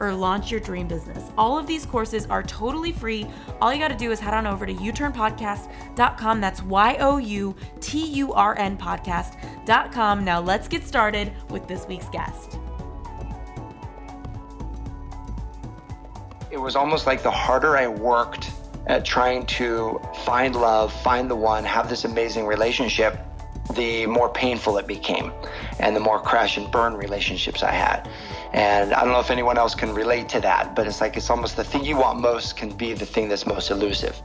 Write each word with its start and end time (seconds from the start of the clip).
or 0.00 0.12
launch 0.12 0.50
your 0.50 0.60
dream 0.60 0.86
business. 0.86 1.30
All 1.36 1.58
of 1.58 1.66
these 1.66 1.86
courses 1.86 2.26
are 2.26 2.42
totally 2.42 2.92
free. 2.92 3.26
All 3.60 3.72
you 3.72 3.78
got 3.78 3.88
to 3.88 3.96
do 3.96 4.10
is 4.10 4.20
head 4.20 4.34
on 4.34 4.46
over 4.46 4.66
to 4.66 4.74
uturnpodcast.com. 4.74 6.40
That's 6.40 6.62
Y 6.62 6.96
O 7.00 7.18
U 7.18 7.54
T 7.80 8.04
U 8.06 8.32
R 8.32 8.58
N 8.58 8.76
podcast.com. 8.76 10.24
Now 10.24 10.40
let's 10.40 10.68
get 10.68 10.84
started 10.84 11.32
with 11.50 11.66
this 11.66 11.86
week's 11.86 12.08
guest. 12.08 12.58
It 16.50 16.58
was 16.58 16.76
almost 16.76 17.06
like 17.06 17.22
the 17.22 17.30
harder 17.30 17.76
I 17.76 17.86
worked 17.88 18.50
at 18.86 19.04
trying 19.04 19.44
to 19.46 20.00
find 20.24 20.54
love, 20.54 20.92
find 21.02 21.30
the 21.30 21.36
one, 21.36 21.64
have 21.64 21.88
this 21.88 22.04
amazing 22.04 22.46
relationship, 22.46 23.18
the 23.74 24.06
more 24.06 24.28
painful 24.28 24.78
it 24.78 24.86
became 24.86 25.32
and 25.80 25.94
the 25.94 26.00
more 26.00 26.20
crash 26.20 26.56
and 26.56 26.70
burn 26.70 26.94
relationships 26.94 27.62
I 27.62 27.72
had. 27.72 28.08
And 28.56 28.94
I 28.94 29.04
don't 29.04 29.12
know 29.12 29.20
if 29.20 29.30
anyone 29.30 29.58
else 29.58 29.74
can 29.74 29.92
relate 29.92 30.30
to 30.30 30.40
that, 30.40 30.74
but 30.74 30.86
it's 30.86 31.02
like 31.02 31.18
it's 31.18 31.28
almost 31.28 31.56
the 31.56 31.64
thing 31.64 31.84
you 31.84 31.98
want 31.98 32.20
most 32.20 32.56
can 32.56 32.70
be 32.70 32.94
the 32.94 33.04
thing 33.04 33.28
that's 33.28 33.46
most 33.46 33.70
elusive. 33.70 34.18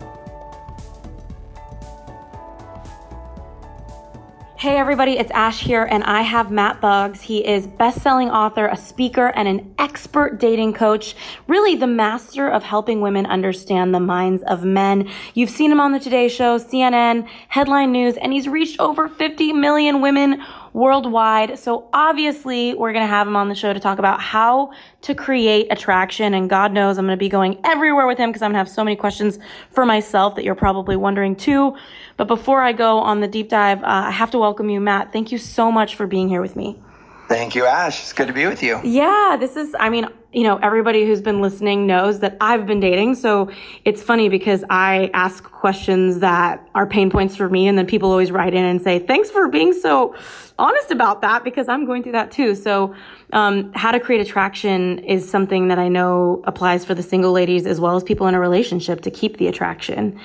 Hey 4.57 4.77
everybody, 4.77 5.17
it's 5.17 5.31
Ash 5.31 5.59
here 5.59 5.83
and 5.83 6.03
I 6.03 6.21
have 6.21 6.49
Matt 6.49 6.79
Boggs. 6.79 7.19
He 7.19 7.45
is 7.45 7.67
best-selling 7.67 8.29
author, 8.29 8.67
a 8.67 8.77
speaker, 8.77 9.33
and 9.35 9.47
an 9.47 9.73
expert 9.79 10.39
dating 10.39 10.73
coach, 10.73 11.15
really 11.47 11.75
the 11.75 11.87
master 11.87 12.47
of 12.47 12.63
helping 12.63 13.01
women 13.01 13.25
understand 13.25 13.93
the 13.93 13.99
minds 13.99 14.43
of 14.43 14.63
men. 14.63 15.09
You've 15.33 15.49
seen 15.49 15.71
him 15.71 15.81
on 15.81 15.91
the 15.91 15.99
Today 15.99 16.29
Show, 16.29 16.57
CNN, 16.57 17.27
Headline 17.49 17.91
News, 17.91 18.15
and 18.17 18.31
he's 18.31 18.47
reached 18.47 18.79
over 18.79 19.09
50 19.09 19.51
million 19.51 19.99
women 19.99 20.41
worldwide. 20.73 21.59
So 21.59 21.89
obviously, 21.93 22.73
we're 22.73 22.93
going 22.93 23.03
to 23.03 23.09
have 23.09 23.27
him 23.27 23.35
on 23.35 23.49
the 23.49 23.55
show 23.55 23.73
to 23.73 23.79
talk 23.79 23.99
about 23.99 24.21
how 24.21 24.71
to 25.01 25.15
create 25.15 25.67
attraction. 25.69 26.33
And 26.33 26.49
God 26.49 26.71
knows 26.71 26.97
I'm 26.97 27.05
going 27.05 27.17
to 27.17 27.19
be 27.19 27.29
going 27.29 27.59
everywhere 27.63 28.07
with 28.07 28.17
him 28.17 28.29
because 28.29 28.41
I'm 28.41 28.51
going 28.51 28.55
to 28.55 28.59
have 28.59 28.69
so 28.69 28.83
many 28.83 28.95
questions 28.95 29.39
for 29.71 29.85
myself 29.85 30.35
that 30.35 30.43
you're 30.43 30.55
probably 30.55 30.95
wondering 30.95 31.35
too. 31.35 31.75
But 32.17 32.27
before 32.27 32.61
I 32.61 32.71
go 32.71 32.99
on 32.99 33.19
the 33.19 33.27
deep 33.27 33.49
dive, 33.49 33.83
uh, 33.83 33.87
I 33.87 34.11
have 34.11 34.31
to 34.31 34.37
welcome 34.37 34.69
you, 34.69 34.79
Matt. 34.79 35.11
Thank 35.11 35.31
you 35.31 35.37
so 35.37 35.71
much 35.71 35.95
for 35.95 36.07
being 36.07 36.29
here 36.29 36.41
with 36.41 36.55
me. 36.55 36.79
Thank 37.27 37.55
you, 37.55 37.65
Ash. 37.65 38.01
It's 38.01 38.11
good 38.11 38.27
to 38.27 38.33
be 38.33 38.45
with 38.45 38.61
you. 38.61 38.81
Yeah, 38.83 39.37
this 39.39 39.55
is, 39.55 39.73
I 39.79 39.89
mean, 39.89 40.05
you 40.33 40.43
know, 40.43 40.57
everybody 40.57 41.05
who's 41.05 41.21
been 41.21 41.39
listening 41.39 41.87
knows 41.87 42.19
that 42.19 42.35
I've 42.41 42.65
been 42.65 42.81
dating. 42.81 43.15
So 43.15 43.49
it's 43.85 44.03
funny 44.03 44.27
because 44.27 44.65
I 44.69 45.09
ask 45.13 45.41
questions 45.43 46.19
that 46.19 46.67
are 46.75 46.85
pain 46.85 47.09
points 47.09 47.37
for 47.37 47.49
me. 47.49 47.69
And 47.69 47.77
then 47.77 47.85
people 47.85 48.11
always 48.11 48.31
write 48.31 48.53
in 48.53 48.65
and 48.65 48.81
say, 48.81 48.99
thanks 48.99 49.31
for 49.31 49.47
being 49.47 49.71
so 49.71 50.13
honest 50.61 50.91
about 50.91 51.21
that 51.21 51.43
because 51.43 51.67
I'm 51.67 51.85
going 51.85 52.03
through 52.03 52.13
that 52.13 52.31
too. 52.31 52.55
So, 52.55 52.95
um, 53.33 53.71
how 53.73 53.91
to 53.91 53.99
create 53.99 54.21
attraction 54.21 54.99
is 54.99 55.29
something 55.29 55.67
that 55.69 55.79
I 55.79 55.87
know 55.87 56.41
applies 56.45 56.85
for 56.85 56.93
the 56.93 57.03
single 57.03 57.31
ladies 57.31 57.65
as 57.65 57.79
well 57.79 57.95
as 57.95 58.03
people 58.03 58.27
in 58.27 58.35
a 58.35 58.39
relationship 58.39 59.01
to 59.01 59.11
keep 59.11 59.37
the 59.37 59.47
attraction. 59.47 60.19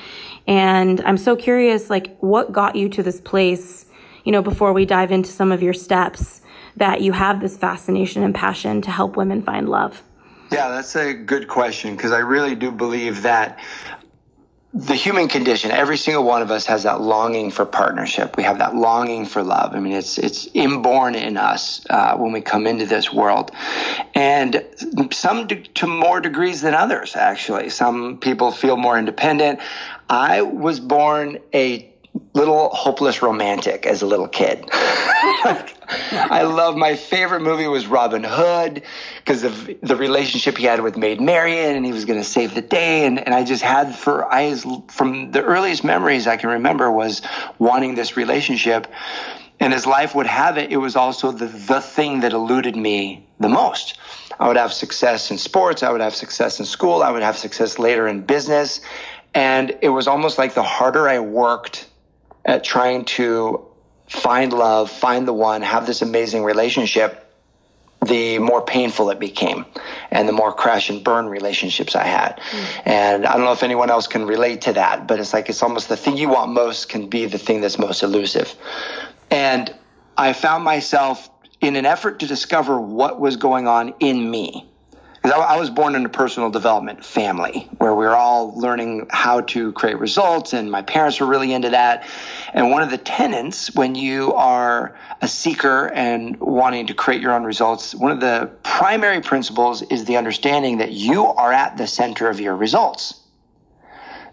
And 0.47 1.01
I'm 1.01 1.17
so 1.17 1.35
curious, 1.35 1.91
like, 1.91 2.17
what 2.19 2.53
got 2.53 2.77
you 2.77 2.89
to 2.91 3.03
this 3.03 3.21
place, 3.21 3.87
you 4.25 4.33
know, 4.33 4.43
before 4.43 4.73
we 4.73 4.85
dive 4.85 5.11
into 5.11 5.31
some 5.31 5.51
of 5.51 5.63
your 5.63 5.75
steps? 5.75 6.43
that 6.77 7.01
you 7.01 7.13
have 7.13 7.41
this 7.41 7.57
fascination 7.57 8.23
and 8.23 8.35
passion 8.35 8.83
to 8.83 8.91
help 8.91 9.17
women 9.17 9.43
find 9.43 9.69
love? 9.69 10.03
Yeah, 10.53 10.69
that's 10.69 10.95
a 10.95 11.13
good 11.13 11.49
question 11.49 11.97
because 11.97 12.13
I 12.13 12.19
really 12.19 12.55
do 12.55 12.71
believe 12.71 13.23
that 13.23 13.59
the 14.77 14.95
human 14.95 15.29
condition, 15.29 15.71
every 15.71 15.97
single 15.97 16.23
one 16.23 16.43
of 16.43 16.51
us 16.51 16.67
has 16.67 16.83
that 16.83 17.01
longing 17.01 17.51
for 17.51 17.65
partnership. 17.65 18.37
We 18.37 18.43
have 18.43 18.59
that 18.59 18.75
longing 18.75 19.25
for 19.25 19.43
love. 19.43 19.75
I 19.75 19.81
mean, 19.81 19.95
it's 19.95 20.19
it's 20.19 20.49
inborn 20.53 21.15
in 21.15 21.39
us 21.39 21.87
uh, 21.89 22.17
when 22.19 22.33
we 22.33 22.43
come 22.43 22.67
into 22.67 22.85
this 22.85 23.11
world, 23.11 23.53
and 24.15 24.63
some 25.13 25.49
to 25.49 25.87
more 25.87 26.21
degrees 26.21 26.61
than 26.61 26.75
others. 26.75 27.17
Actually, 27.17 27.71
some 27.71 28.19
people 28.19 28.53
feel 28.53 28.77
more 28.77 28.99
independent. 28.99 29.61
I 30.11 30.43
was 30.43 30.79
born 30.79 31.39
a 31.55 31.91
little 32.37 32.69
hopeless 32.69 33.23
romantic 33.23 33.87
as 33.87 34.03
a 34.03 34.07
little 34.07 34.29
kid. 34.29 34.69
I 34.71 36.43
love 36.43 36.77
my 36.77 36.95
favorite 36.95 37.41
movie 37.41 37.67
was 37.67 37.87
Robin 37.87 38.23
Hood 38.23 38.83
because 39.17 39.43
of 39.43 39.71
the 39.81 39.97
relationship 39.97 40.59
he 40.59 40.65
had 40.65 40.83
with 40.83 40.99
Maid 40.99 41.19
Marian 41.21 41.77
and 41.77 41.87
he 41.87 41.93
was 41.93 42.05
going 42.05 42.19
to 42.19 42.25
save 42.25 42.55
the 42.55 42.61
day 42.61 43.07
and, 43.07 43.19
and 43.19 43.35
I 43.35 43.43
just 43.43 43.63
had 43.63 43.95
for 43.95 44.31
I 44.31 44.55
from 44.89 45.31
the 45.31 45.43
earliest 45.43 45.83
memories 45.83 46.27
I 46.27 46.37
can 46.37 46.51
remember 46.51 46.93
was 46.93 47.23
wanting 47.59 47.95
this 47.95 48.19
relationship 48.19 48.87
and 49.59 49.73
as 49.73 49.87
life 49.87 50.15
would 50.15 50.27
have 50.27 50.59
it 50.59 50.71
it 50.71 50.77
was 50.77 50.95
also 50.95 51.33
the 51.33 51.47
the 51.47 51.81
thing 51.81 52.21
that 52.21 52.33
eluded 52.33 52.77
me 52.77 53.27
the 53.41 53.49
most. 53.49 53.99
I 54.39 54.49
would 54.49 54.59
have 54.59 54.75
success 54.75 55.31
in 55.31 55.39
sports, 55.39 55.83
I 55.83 55.91
would 55.91 56.03
have 56.03 56.15
success 56.15 56.61
in 56.61 56.67
school, 56.67 57.03
I 57.03 57.11
would 57.11 57.23
have 57.23 57.39
success 57.39 57.79
later 57.79 58.07
in 58.07 58.27
business 58.27 58.83
and 59.35 59.77
it 59.81 59.89
was 59.89 60.07
almost 60.07 60.37
like 60.37 60.55
the 60.55 60.63
harder 60.63 61.09
I 61.09 61.21
worked 61.21 61.89
at 62.47 62.65
trying 62.65 63.05
to 63.05 63.67
find 64.09 64.53
love, 64.53 64.91
find 64.91 65.29
the 65.29 65.33
one, 65.33 65.61
have 65.63 65.85
this 65.85 66.01
amazing 66.01 66.45
relationship, 66.45 67.25
the 68.07 68.39
more 68.39 68.63
painful 68.63 69.11
it 69.11 69.19
became 69.19 69.67
and 70.13 70.29
the 70.29 70.33
more 70.33 70.53
crash 70.53 70.91
and 70.91 71.03
burn 71.03 71.27
relationships 71.27 71.97
I 71.97 72.05
had. 72.05 72.39
Mm. 72.39 72.83
And 72.85 73.27
I 73.27 73.33
don't 73.33 73.45
know 73.45 73.53
if 73.53 73.65
anyone 73.65 73.91
else 73.91 74.07
can 74.07 74.27
relate 74.27 74.63
to 74.63 74.75
that, 74.75 75.09
but 75.09 75.19
it's 75.19 75.33
like 75.33 75.49
it's 75.49 75.63
almost 75.63 75.89
the 75.89 75.97
thing 75.97 76.17
you 76.17 76.29
want 76.29 76.53
most 76.53 76.89
can 76.89 77.09
be 77.09 77.27
the 77.27 77.39
thing 77.39 77.61
that's 77.61 77.79
most 77.79 78.05
elusive. 78.05 78.55
And 79.31 79.75
I 80.17 80.33
found 80.35 80.63
myself 80.63 81.29
in 81.61 81.75
an 81.75 81.85
effort 81.85 82.21
to 82.21 82.27
discover 82.27 82.81
what 82.81 83.19
was 83.19 83.37
going 83.37 83.67
on 83.67 83.95
in 83.99 84.31
me 84.31 84.69
because 85.27 85.41
I, 85.41 85.55
I, 85.55 85.57
was 85.59 85.71
born 85.71 85.97
in 85.97 86.07
a 86.07 86.09
personal 86.09 86.51
development 86.51 87.05
family 87.05 87.69
where 87.79 87.93
we 87.93 88.05
were 88.05 88.15
all 88.15 88.57
learning 88.57 89.09
how 89.11 89.41
to 89.41 89.73
create 89.73 89.99
results, 89.99 90.53
and 90.53 90.71
my 90.71 90.83
parents 90.83 91.19
were 91.19 91.27
really 91.27 91.53
into 91.53 91.71
that. 91.71 92.07
And 92.55 92.71
one 92.71 92.83
of 92.83 92.91
the 92.91 92.99
tenets 92.99 93.75
when 93.75 93.97
you 93.97 94.35
are 94.35 94.97
a 95.21 95.27
seeker 95.27 95.89
and 95.93 96.39
wanting 96.39 96.87
to 96.87 96.95
create 96.95 97.23
your 97.23 97.33
own 97.33 97.43
results, 97.43 97.93
one 97.93 98.13
of 98.13 98.21
the 98.21 98.53
primary 98.63 99.21
principles 99.21 99.83
is 99.83 100.05
the 100.05 100.17
understanding 100.17 100.79
that 100.79 100.93
you 100.93 101.27
are 101.27 101.53
at 101.53 101.77
the 101.77 101.89
center 101.89 102.31
of 102.31 102.39
your 102.39 102.55
results. 102.55 103.21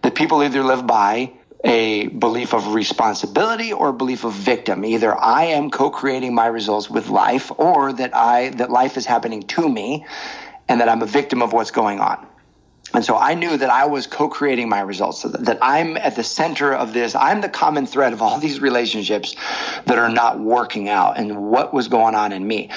That 0.03 0.13
people 0.13 0.43
either 0.43 0.61
live 0.61 0.85
by 0.85 1.33
a 1.63 2.05
belief 2.07 2.53
of 2.53 2.75
responsibility 2.75 3.73
or 3.73 3.89
a 3.89 3.93
belief 3.93 4.25
of 4.25 4.33
victim. 4.33 4.85
Either 4.85 5.17
I 5.17 5.45
am 5.45 5.71
co-creating 5.71 6.35
my 6.35 6.45
results 6.45 6.87
with 6.87 7.07
life 7.07 7.51
or 7.57 7.93
that 7.93 8.15
I 8.15 8.49
that 8.49 8.69
life 8.69 8.95
is 8.95 9.07
happening 9.07 9.41
to 9.43 9.67
me 9.67 10.05
and 10.67 10.79
that 10.81 10.89
I'm 10.89 11.01
a 11.01 11.05
victim 11.05 11.41
of 11.41 11.53
what's 11.53 11.71
going 11.71 11.99
on. 11.99 12.27
And 12.93 13.03
so 13.03 13.17
I 13.17 13.33
knew 13.33 13.57
that 13.57 13.69
I 13.69 13.85
was 13.85 14.05
co-creating 14.05 14.69
my 14.69 14.81
results, 14.81 15.23
that 15.23 15.57
I'm 15.61 15.97
at 15.97 16.15
the 16.15 16.23
center 16.23 16.73
of 16.73 16.93
this. 16.93 17.15
I'm 17.15 17.41
the 17.41 17.49
common 17.49 17.87
thread 17.87 18.13
of 18.13 18.21
all 18.21 18.37
these 18.39 18.59
relationships 18.59 19.35
that 19.85 19.97
are 19.97 20.09
not 20.09 20.39
working 20.39 20.89
out 20.89 21.17
and 21.17 21.49
what 21.49 21.73
was 21.73 21.87
going 21.87 22.15
on 22.15 22.31
in 22.31 22.45
me. 22.45 22.69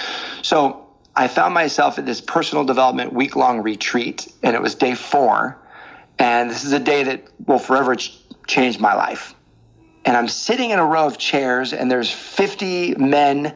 So 0.42 0.86
I 1.14 1.28
found 1.28 1.54
myself 1.54 1.98
at 1.98 2.06
this 2.06 2.20
personal 2.20 2.64
development 2.64 3.12
week 3.12 3.36
long 3.36 3.62
retreat 3.62 4.32
and 4.42 4.56
it 4.56 4.62
was 4.62 4.74
day 4.74 4.94
four. 4.94 5.58
And 6.18 6.50
this 6.50 6.64
is 6.64 6.72
a 6.72 6.80
day 6.80 7.02
that 7.04 7.28
will 7.46 7.58
forever 7.58 7.94
ch- 7.96 8.18
change 8.46 8.78
my 8.78 8.94
life. 8.94 9.34
And 10.06 10.16
I'm 10.16 10.28
sitting 10.28 10.70
in 10.70 10.78
a 10.78 10.84
row 10.84 11.06
of 11.06 11.18
chairs 11.18 11.72
and 11.74 11.90
there's 11.90 12.10
50 12.10 12.94
men 12.94 13.54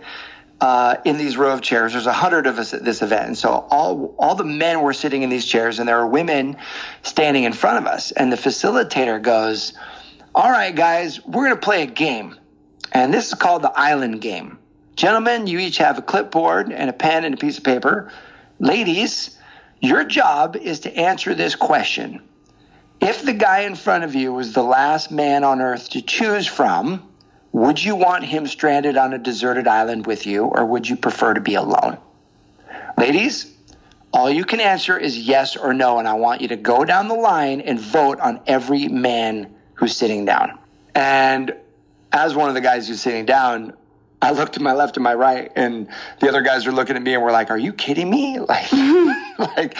uh, 0.61 0.97
in 1.05 1.17
these 1.17 1.37
row 1.37 1.53
of 1.53 1.63
chairs. 1.63 1.93
There's 1.93 2.07
a 2.07 2.13
hundred 2.13 2.47
of 2.47 2.59
us 2.59 2.75
at 2.75 2.85
this 2.85 3.03
event, 3.03 3.27
and 3.27 3.39
so 3.39 3.49
all 3.71 4.15
all 4.19 4.35
the 4.35 4.45
men 4.45 4.83
were 4.83 4.93
sitting 4.93 5.23
in 5.23 5.31
these 5.31 5.47
chairs, 5.47 5.79
and 5.79 5.89
there 5.89 5.99
are 5.99 6.07
women 6.07 6.57
standing 7.03 7.45
in 7.45 7.53
front 7.53 7.79
of 7.79 7.87
us. 7.87 8.13
And 8.13 8.33
the 8.33 8.37
facilitator 8.37 9.21
goes, 9.21 9.73
"All 10.35 10.51
right, 10.51 10.75
guys, 10.75 11.25
we're 11.25 11.47
going 11.47 11.57
to 11.57 11.61
play 11.61 11.83
a 11.83 11.87
game, 11.87 12.37
and 12.93 13.13
this 13.13 13.29
is 13.29 13.35
called 13.35 13.63
the 13.63 13.73
Island 13.75 14.21
Game. 14.21 14.59
Gentlemen, 14.97 15.47
you 15.47 15.59
each 15.59 15.79
have 15.79 15.97
a 15.97 16.03
clipboard 16.03 16.73
and 16.73 16.91
a 16.91 16.93
pen 16.93 17.25
and 17.25 17.35
a 17.35 17.39
piece 17.39 17.57
of 17.57 17.65
paper. 17.65 18.13
Ladies, 18.59 19.39
your 19.81 20.05
job 20.05 20.57
is 20.57 20.81
to 20.81 20.95
answer 20.95 21.35
this 21.35 21.57
question. 21.57 22.21
If 23.01 23.23
the 23.23 23.33
guy 23.33 23.61
in 23.61 23.77
front 23.77 24.05
of 24.05 24.15
you 24.15 24.35
was 24.35 24.53
the 24.53 24.63
last 24.63 25.11
man 25.11 25.43
on 25.43 25.63
earth 25.63 25.89
to 25.91 26.03
choose 26.03 26.47
from, 26.47 27.10
would 27.53 27.83
you 27.83 27.97
want 27.97 28.25
him 28.25 28.47
stranded 28.47 28.97
on 28.97 29.13
a 29.13 29.19
deserted 29.19 29.67
island 29.67 30.07
with 30.07 30.27
you, 30.27 30.45
or 30.45 30.65
would 30.65 30.89
you 30.89 30.97
prefer 30.97 31.35
to 31.35 31.41
be 31.41 31.55
alone? 31.55 31.99
Ladies, 32.97 33.53
all 34.13 34.31
you 34.31 34.45
can 34.45 34.61
answer 34.61 34.99
is 34.99 35.19
yes 35.19 35.57
or 35.57 35.73
no, 35.73 35.99
and 35.99 36.07
I 36.07 36.15
want 36.15 36.41
you 36.41 36.49
to 36.49 36.57
go 36.57 36.85
down 36.85 37.09
the 37.09 37.15
line 37.15 37.61
and 37.61 37.79
vote 37.79 38.21
on 38.21 38.41
every 38.47 38.89
man 38.89 39.55
who's 39.75 39.97
sitting 39.97 40.25
down. 40.25 40.59
And 40.95 41.55
as 42.13 42.35
one 42.35 42.49
of 42.49 42.55
the 42.55 42.61
guys 42.61 42.89
who's 42.89 43.01
sitting 43.01 43.25
down, 43.25 43.75
I 44.23 44.33
looked 44.33 44.55
to 44.55 44.63
my 44.63 44.75
left 44.75 44.97
and 44.97 45.05
my 45.05 45.15
right, 45.15 45.51
and 45.57 45.89
the 46.21 46.29
other 46.29 46.43
guys 46.43 46.67
are 46.67 46.73
looking 46.73 46.97
at 46.97 47.03
me 47.03 47.15
and 47.15 47.23
we're 47.23 47.33
like, 47.33 47.51
"Are 47.51 47.59
you 47.59 47.73
kidding 47.73 48.11
me?" 48.11 48.39
Like, 48.49 48.73
like 49.57 49.77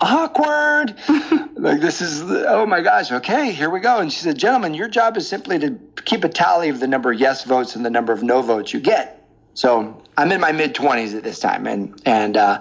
awkward. 0.00 0.94
like 1.56 1.80
this 1.80 2.00
is 2.00 2.22
oh 2.22 2.66
my 2.66 2.80
gosh. 2.80 3.10
Okay, 3.10 3.50
here 3.50 3.68
we 3.68 3.80
go. 3.80 3.98
And 3.98 4.12
she 4.12 4.20
said, 4.20 4.38
"Gentlemen, 4.38 4.74
your 4.74 4.88
job 4.88 5.16
is 5.16 5.26
simply 5.26 5.58
to 5.58 5.76
keep 6.04 6.22
a 6.22 6.28
tally 6.28 6.68
of 6.68 6.78
the 6.78 6.86
number 6.86 7.10
of 7.10 7.18
yes 7.18 7.44
votes 7.44 7.74
and 7.74 7.84
the 7.84 7.90
number 7.90 8.12
of 8.12 8.22
no 8.22 8.42
votes 8.42 8.72
you 8.72 8.80
get." 8.80 9.21
So 9.54 10.02
I'm 10.16 10.32
in 10.32 10.40
my 10.40 10.52
mid 10.52 10.74
20s 10.74 11.16
at 11.16 11.22
this 11.22 11.38
time, 11.38 11.66
and 11.66 12.00
and 12.06 12.36
uh, 12.36 12.58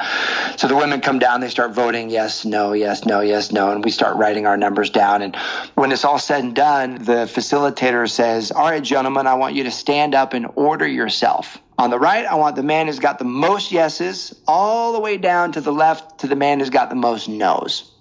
so 0.57 0.67
the 0.67 0.75
women 0.75 0.99
come 0.99 1.19
down, 1.19 1.39
they 1.39 1.49
start 1.49 1.73
voting 1.73 2.09
yes, 2.09 2.43
no, 2.45 2.73
yes, 2.73 3.05
no, 3.05 3.21
yes, 3.21 3.51
no, 3.51 3.71
and 3.71 3.83
we 3.83 3.91
start 3.91 4.17
writing 4.17 4.45
our 4.45 4.57
numbers 4.57 4.89
down. 4.89 5.21
And 5.21 5.35
when 5.75 5.91
it's 5.91 6.03
all 6.03 6.19
said 6.19 6.43
and 6.43 6.55
done, 6.55 6.95
the 6.95 7.29
facilitator 7.31 8.09
says, 8.09 8.51
"All 8.51 8.69
right, 8.69 8.83
gentlemen, 8.83 9.25
I 9.25 9.35
want 9.35 9.55
you 9.55 9.63
to 9.65 9.71
stand 9.71 10.15
up 10.15 10.33
and 10.33 10.47
order 10.55 10.87
yourself." 10.87 11.57
On 11.77 11.89
the 11.89 11.99
right, 11.99 12.25
I 12.25 12.35
want 12.35 12.55
the 12.55 12.63
man 12.63 12.87
who's 12.87 12.99
got 12.99 13.19
the 13.19 13.25
most 13.25 13.71
yeses, 13.71 14.35
all 14.47 14.93
the 14.93 14.99
way 14.99 15.17
down 15.17 15.53
to 15.53 15.61
the 15.61 15.73
left 15.73 16.19
to 16.19 16.27
the 16.27 16.35
man 16.35 16.59
who's 16.59 16.69
got 16.69 16.89
the 16.89 16.95
most 16.95 17.27
no's. 17.27 17.91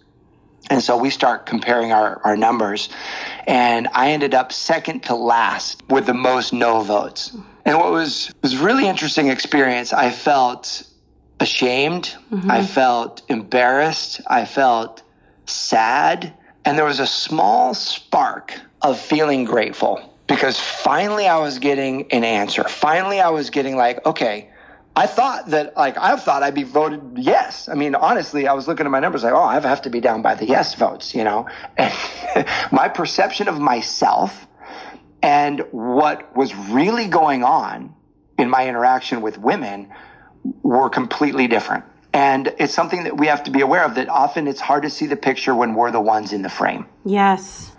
And 0.68 0.82
so 0.82 0.96
we 0.96 1.10
start 1.10 1.46
comparing 1.46 1.90
our, 1.90 2.20
our 2.22 2.36
numbers. 2.36 2.90
And 3.46 3.88
I 3.92 4.10
ended 4.12 4.34
up 4.34 4.52
second 4.52 5.04
to 5.04 5.14
last 5.14 5.82
with 5.88 6.06
the 6.06 6.14
most 6.14 6.52
no 6.52 6.82
votes. 6.82 7.34
And 7.64 7.78
what 7.78 7.92
was 7.92 8.32
was 8.42 8.56
really 8.56 8.88
interesting 8.88 9.28
experience, 9.28 9.92
I 9.92 10.10
felt 10.10 10.86
ashamed, 11.38 12.14
mm-hmm. 12.30 12.50
I 12.50 12.64
felt 12.64 13.22
embarrassed, 13.28 14.20
I 14.26 14.44
felt 14.44 15.02
sad, 15.46 16.32
and 16.64 16.76
there 16.76 16.84
was 16.84 17.00
a 17.00 17.06
small 17.06 17.74
spark 17.74 18.58
of 18.82 18.98
feeling 18.98 19.44
grateful 19.44 20.14
because 20.26 20.58
finally 20.58 21.26
I 21.26 21.38
was 21.38 21.58
getting 21.58 22.10
an 22.12 22.24
answer. 22.24 22.64
Finally 22.64 23.20
I 23.20 23.30
was 23.30 23.50
getting 23.50 23.76
like, 23.76 24.04
okay, 24.06 24.50
I 24.96 25.06
thought 25.06 25.50
that 25.50 25.76
like 25.76 25.96
I 25.98 26.16
thought 26.16 26.42
I'd 26.42 26.54
be 26.54 26.62
voted 26.62 27.00
yes. 27.16 27.68
I 27.68 27.74
mean, 27.74 27.94
honestly, 27.94 28.46
I 28.46 28.52
was 28.52 28.68
looking 28.68 28.86
at 28.86 28.92
my 28.92 29.00
numbers 29.00 29.24
like, 29.24 29.32
oh, 29.32 29.42
I 29.42 29.60
have 29.60 29.82
to 29.82 29.90
be 29.90 30.00
down 30.00 30.22
by 30.22 30.34
the 30.34 30.46
yes 30.46 30.74
votes, 30.74 31.14
you 31.14 31.24
know. 31.24 31.48
And 31.78 32.46
my 32.70 32.88
perception 32.88 33.48
of 33.48 33.58
myself 33.58 34.46
and 35.22 35.60
what 35.70 36.34
was 36.36 36.54
really 36.54 37.06
going 37.06 37.44
on 37.44 37.94
in 38.38 38.48
my 38.48 38.68
interaction 38.68 39.20
with 39.20 39.38
women 39.38 39.92
were 40.62 40.88
completely 40.88 41.46
different. 41.46 41.84
And 42.12 42.54
it's 42.58 42.74
something 42.74 43.04
that 43.04 43.16
we 43.16 43.28
have 43.28 43.44
to 43.44 43.50
be 43.50 43.60
aware 43.60 43.84
of 43.84 43.94
that 43.94 44.08
often 44.08 44.48
it's 44.48 44.60
hard 44.60 44.82
to 44.82 44.90
see 44.90 45.06
the 45.06 45.16
picture 45.16 45.54
when 45.54 45.74
we're 45.74 45.92
the 45.92 46.00
ones 46.00 46.32
in 46.32 46.42
the 46.42 46.48
frame. 46.48 46.86
Yes. 47.04 47.70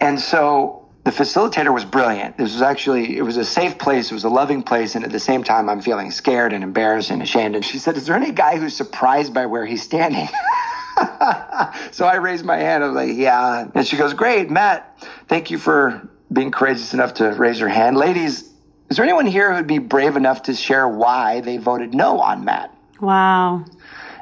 And 0.00 0.18
so 0.18 0.88
the 1.04 1.12
facilitator 1.12 1.72
was 1.72 1.84
brilliant. 1.84 2.36
This 2.36 2.52
was 2.52 2.62
actually, 2.62 3.16
it 3.16 3.22
was 3.22 3.36
a 3.36 3.44
safe 3.44 3.78
place. 3.78 4.10
It 4.10 4.14
was 4.14 4.24
a 4.24 4.28
loving 4.28 4.62
place. 4.62 4.96
And 4.96 5.04
at 5.04 5.12
the 5.12 5.20
same 5.20 5.44
time, 5.44 5.68
I'm 5.68 5.80
feeling 5.80 6.10
scared 6.10 6.52
and 6.52 6.64
embarrassed 6.64 7.10
and 7.10 7.22
ashamed. 7.22 7.54
And 7.54 7.64
she 7.64 7.78
said, 7.78 7.96
is 7.96 8.06
there 8.06 8.16
any 8.16 8.32
guy 8.32 8.56
who's 8.56 8.74
surprised 8.74 9.32
by 9.32 9.46
where 9.46 9.64
he's 9.64 9.82
standing? 9.82 10.28
so 11.92 12.06
I 12.06 12.16
raised 12.20 12.44
my 12.44 12.58
hand. 12.58 12.82
I 12.82 12.88
was 12.88 12.96
like, 12.96 13.16
yeah. 13.16 13.68
And 13.72 13.86
she 13.86 13.96
goes, 13.96 14.14
great, 14.14 14.50
Matt. 14.50 14.98
Thank 15.28 15.50
you 15.50 15.58
for 15.58 16.09
being 16.32 16.50
courageous 16.50 16.94
enough 16.94 17.14
to 17.14 17.30
raise 17.32 17.58
your 17.58 17.68
hand. 17.68 17.96
Ladies, 17.96 18.50
is 18.88 18.96
there 18.96 19.04
anyone 19.04 19.26
here 19.26 19.54
who'd 19.54 19.66
be 19.66 19.78
brave 19.78 20.16
enough 20.16 20.44
to 20.44 20.54
share 20.54 20.86
why 20.88 21.40
they 21.40 21.56
voted 21.56 21.94
no 21.94 22.20
on 22.20 22.44
Matt? 22.44 22.74
Wow. 23.00 23.64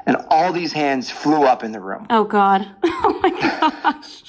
And 0.05 0.17
all 0.29 0.51
these 0.51 0.73
hands 0.73 1.11
flew 1.11 1.43
up 1.43 1.63
in 1.63 1.71
the 1.71 1.79
room. 1.79 2.07
Oh, 2.09 2.23
God. 2.23 2.67
Oh, 3.01 3.19
my 3.21 3.29
gosh. 3.83 4.23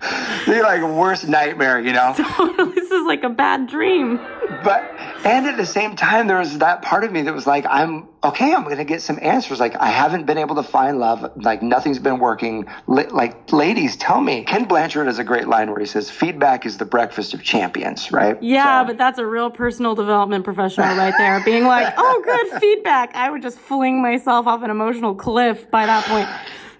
They're 0.46 0.62
like 0.62 0.82
worst 0.82 1.28
nightmare, 1.28 1.78
you 1.78 1.92
know? 1.92 2.14
this 2.74 2.90
is 2.90 3.06
like 3.06 3.22
a 3.22 3.28
bad 3.28 3.66
dream. 3.66 4.16
But 4.64 4.94
and 5.24 5.46
at 5.46 5.58
the 5.58 5.66
same 5.66 5.96
time, 5.96 6.26
there 6.26 6.38
was 6.38 6.58
that 6.58 6.80
part 6.80 7.04
of 7.04 7.12
me 7.12 7.22
that 7.22 7.34
was 7.34 7.46
like, 7.46 7.66
I'm 7.68 8.08
okay. 8.24 8.54
I'm 8.54 8.64
to 8.64 8.84
get 8.84 9.02
some 9.02 9.18
answers. 9.20 9.60
Like, 9.60 9.76
I 9.76 9.88
haven't 9.88 10.24
been 10.24 10.38
able 10.38 10.54
to 10.56 10.62
find 10.62 10.98
love. 10.98 11.30
Like, 11.36 11.62
nothing's 11.62 11.98
been 11.98 12.18
working. 12.18 12.66
like, 12.86 13.52
ladies, 13.52 13.96
tell 13.96 14.20
me. 14.20 14.44
Ken 14.44 14.64
Blanchard 14.64 15.06
has 15.06 15.18
a 15.18 15.24
great 15.24 15.48
line 15.48 15.70
where 15.70 15.80
he 15.80 15.86
says, 15.86 16.10
feedback 16.10 16.64
is 16.64 16.78
the 16.78 16.86
breakfast 16.86 17.34
of 17.34 17.42
champions, 17.42 18.10
right? 18.10 18.42
Yeah, 18.42 18.82
so. 18.82 18.86
but 18.86 18.98
that's 18.98 19.18
a 19.18 19.26
real 19.26 19.50
personal 19.50 19.94
development 19.94 20.44
professional 20.44 20.96
right 20.96 21.14
there. 21.18 21.42
Being 21.44 21.64
like, 21.64 21.92
oh, 21.98 22.22
good 22.24 22.60
feedback. 22.60 23.14
I 23.14 23.30
would 23.30 23.42
just 23.42 23.58
fling 23.58 24.00
myself 24.00 24.46
off 24.46 24.62
an 24.62 24.70
emotional 24.70 25.14
cliff 25.14 25.70
by 25.70 25.84
that 25.84 26.04
point. 26.06 26.28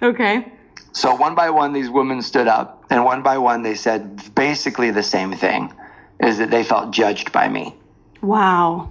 Okay. 0.03 0.51
So, 0.93 1.15
one 1.15 1.35
by 1.35 1.51
one, 1.51 1.73
these 1.73 1.89
women 1.89 2.23
stood 2.23 2.49
up, 2.49 2.85
and 2.91 3.05
one 3.05 3.23
by 3.23 3.39
one, 3.39 3.63
they 3.63 3.75
said 3.75 4.35
basically 4.35 4.91
the 4.91 5.03
same 5.03 5.33
thing 5.33 5.73
is 6.21 6.39
that 6.39 6.51
they 6.51 6.65
felt 6.65 6.91
judged 6.91 7.33
by 7.33 7.49
me. 7.49 7.75
Wow. 8.21 8.91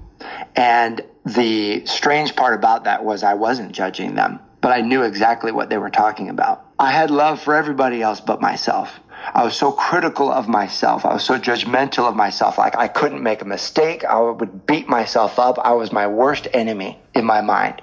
And 0.55 1.01
the 1.25 1.85
strange 1.85 2.35
part 2.35 2.55
about 2.55 2.85
that 2.85 3.03
was 3.03 3.23
I 3.23 3.35
wasn't 3.35 3.71
judging 3.71 4.15
them, 4.15 4.39
but 4.61 4.71
I 4.71 4.81
knew 4.81 5.03
exactly 5.03 5.51
what 5.51 5.69
they 5.69 5.77
were 5.77 5.89
talking 5.89 6.29
about. 6.29 6.65
I 6.79 6.91
had 6.91 7.11
love 7.11 7.41
for 7.41 7.55
everybody 7.55 8.01
else 8.01 8.21
but 8.21 8.41
myself. 8.41 8.99
I 9.33 9.43
was 9.43 9.55
so 9.55 9.71
critical 9.71 10.31
of 10.31 10.47
myself. 10.47 11.05
I 11.05 11.13
was 11.13 11.23
so 11.23 11.37
judgmental 11.37 12.07
of 12.07 12.15
myself. 12.15 12.57
Like 12.57 12.77
I 12.77 12.87
couldn't 12.87 13.21
make 13.21 13.41
a 13.41 13.45
mistake. 13.45 14.05
I 14.05 14.19
would 14.19 14.65
beat 14.65 14.87
myself 14.87 15.39
up. 15.39 15.59
I 15.59 15.73
was 15.73 15.91
my 15.91 16.07
worst 16.07 16.47
enemy 16.53 16.99
in 17.13 17.25
my 17.25 17.41
mind. 17.41 17.81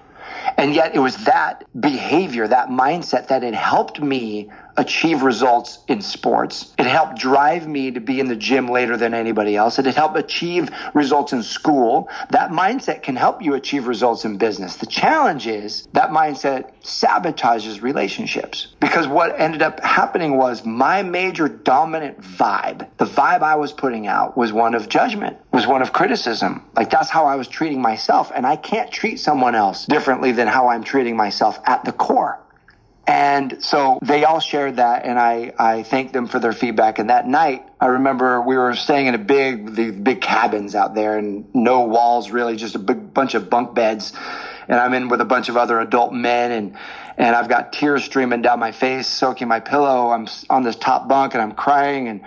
And 0.58 0.74
yet 0.74 0.94
it 0.94 0.98
was 0.98 1.16
that 1.24 1.64
behavior, 1.80 2.48
that 2.48 2.68
mindset 2.68 3.28
that 3.28 3.42
had 3.42 3.54
helped 3.54 4.00
me 4.00 4.50
achieve 4.76 5.22
results 5.22 5.78
in 5.88 6.00
sports. 6.00 6.74
It 6.78 6.86
helped 6.86 7.18
drive 7.18 7.66
me 7.66 7.90
to 7.92 8.00
be 8.00 8.20
in 8.20 8.28
the 8.28 8.36
gym 8.36 8.68
later 8.68 8.96
than 8.96 9.14
anybody 9.14 9.56
else. 9.56 9.78
It 9.78 9.86
helped 9.86 10.18
achieve 10.18 10.70
results 10.94 11.32
in 11.32 11.42
school. 11.42 12.08
That 12.30 12.50
mindset 12.50 13.02
can 13.02 13.16
help 13.16 13.42
you 13.42 13.54
achieve 13.54 13.86
results 13.86 14.24
in 14.24 14.36
business. 14.36 14.76
The 14.76 14.86
challenge 14.86 15.46
is 15.46 15.86
that 15.92 16.10
mindset 16.10 16.72
sabotages 16.82 17.82
relationships 17.82 18.68
because 18.80 19.06
what 19.08 19.38
ended 19.40 19.62
up 19.62 19.80
happening 19.80 20.36
was 20.36 20.64
my 20.64 21.02
major 21.02 21.48
dominant 21.48 22.20
vibe, 22.20 22.88
the 22.98 23.04
vibe 23.04 23.42
I 23.42 23.56
was 23.56 23.72
putting 23.72 24.06
out 24.06 24.36
was 24.36 24.52
one 24.52 24.74
of 24.74 24.88
judgment, 24.88 25.36
was 25.52 25.66
one 25.66 25.82
of 25.82 25.92
criticism. 25.92 26.64
Like 26.74 26.90
that's 26.90 27.10
how 27.10 27.26
I 27.26 27.36
was 27.36 27.48
treating 27.48 27.80
myself. 27.80 28.30
And 28.34 28.46
I 28.46 28.56
can't 28.56 28.90
treat 28.90 29.18
someone 29.18 29.54
else 29.54 29.86
differently 29.86 30.32
than 30.32 30.48
how 30.48 30.68
I'm 30.68 30.84
treating 30.84 31.16
myself 31.16 31.58
at 31.64 31.84
the 31.84 31.92
core. 31.92 32.40
And 33.06 33.62
so 33.62 34.00
they 34.02 34.24
all 34.24 34.40
shared 34.40 34.76
that, 34.76 35.04
and 35.04 35.16
I, 35.16 35.52
I 35.58 35.84
thanked 35.84 36.12
them 36.12 36.26
for 36.26 36.40
their 36.40 36.52
feedback. 36.52 36.98
And 36.98 37.08
that 37.08 37.28
night, 37.28 37.64
I 37.80 37.86
remember 37.86 38.40
we 38.42 38.56
were 38.56 38.74
staying 38.74 39.06
in 39.06 39.14
a 39.14 39.18
big, 39.18 39.76
the 39.76 39.92
big 39.92 40.20
cabins 40.20 40.74
out 40.74 40.96
there, 40.96 41.16
and 41.16 41.46
no 41.54 41.82
walls 41.82 42.30
really, 42.32 42.56
just 42.56 42.74
a 42.74 42.80
big 42.80 43.14
bunch 43.14 43.34
of 43.34 43.48
bunk 43.48 43.74
beds. 43.74 44.12
And 44.66 44.80
I'm 44.80 44.92
in 44.94 45.08
with 45.08 45.20
a 45.20 45.24
bunch 45.24 45.48
of 45.48 45.56
other 45.56 45.78
adult 45.78 46.12
men, 46.12 46.50
and 46.50 46.76
and 47.16 47.36
I've 47.36 47.48
got 47.48 47.72
tears 47.72 48.04
streaming 48.04 48.42
down 48.42 48.58
my 48.58 48.72
face, 48.72 49.06
soaking 49.06 49.46
my 49.46 49.60
pillow. 49.60 50.10
I'm 50.10 50.26
on 50.50 50.64
this 50.64 50.74
top 50.74 51.06
bunk, 51.06 51.34
and 51.34 51.42
I'm 51.42 51.52
crying, 51.52 52.08
and 52.08 52.22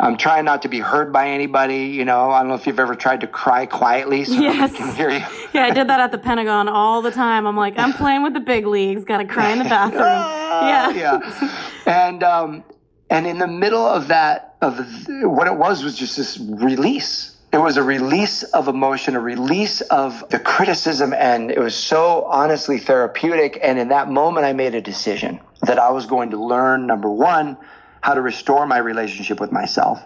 I'm 0.00 0.16
trying 0.16 0.46
not 0.46 0.62
to 0.62 0.68
be 0.68 0.80
heard 0.80 1.12
by 1.12 1.28
anybody. 1.28 1.88
You 1.88 2.06
know, 2.06 2.30
I 2.30 2.40
don't 2.40 2.48
know 2.48 2.54
if 2.54 2.66
you've 2.66 2.80
ever 2.80 2.94
tried 2.94 3.20
to 3.20 3.26
cry 3.26 3.66
quietly 3.66 4.24
so 4.24 4.32
yes. 4.32 4.74
can 4.74 4.94
hear 4.96 5.10
you. 5.10 5.18
yeah, 5.52 5.66
I 5.66 5.70
did 5.72 5.88
that 5.88 6.00
at 6.00 6.10
the 6.10 6.16
Pentagon 6.16 6.68
all 6.68 7.02
the 7.02 7.10
time. 7.10 7.46
I'm 7.46 7.56
like, 7.56 7.78
I'm 7.78 7.92
playing 7.92 8.22
with 8.22 8.32
the 8.32 8.40
big 8.40 8.66
leagues. 8.66 9.04
Got 9.04 9.18
to 9.18 9.26
cry 9.26 9.50
in 9.50 9.58
the 9.58 9.64
bathroom. 9.68 10.00
yeah, 10.00 10.90
yeah. 10.90 11.64
And 11.84 12.22
um, 12.22 12.64
and 13.10 13.26
in 13.26 13.38
the 13.38 13.46
middle 13.46 13.84
of 13.84 14.08
that, 14.08 14.56
of 14.62 14.78
the, 14.78 15.28
what 15.28 15.46
it 15.46 15.56
was 15.56 15.84
was 15.84 15.98
just 15.98 16.16
this 16.16 16.38
release. 16.38 17.36
It 17.52 17.58
was 17.58 17.76
a 17.76 17.82
release 17.82 18.42
of 18.44 18.68
emotion, 18.68 19.16
a 19.16 19.20
release 19.20 19.80
of 19.82 20.24
the 20.30 20.38
criticism, 20.38 21.12
and 21.12 21.50
it 21.50 21.58
was 21.58 21.74
so 21.74 22.24
honestly 22.24 22.78
therapeutic. 22.78 23.58
And 23.60 23.78
in 23.78 23.88
that 23.88 24.08
moment, 24.08 24.46
I 24.46 24.54
made 24.54 24.74
a 24.74 24.80
decision 24.80 25.40
that 25.62 25.78
I 25.78 25.90
was 25.90 26.06
going 26.06 26.30
to 26.30 26.42
learn 26.42 26.86
number 26.86 27.10
one 27.10 27.58
how 28.00 28.14
to 28.14 28.20
restore 28.20 28.66
my 28.66 28.78
relationship 28.78 29.40
with 29.40 29.52
myself. 29.52 30.02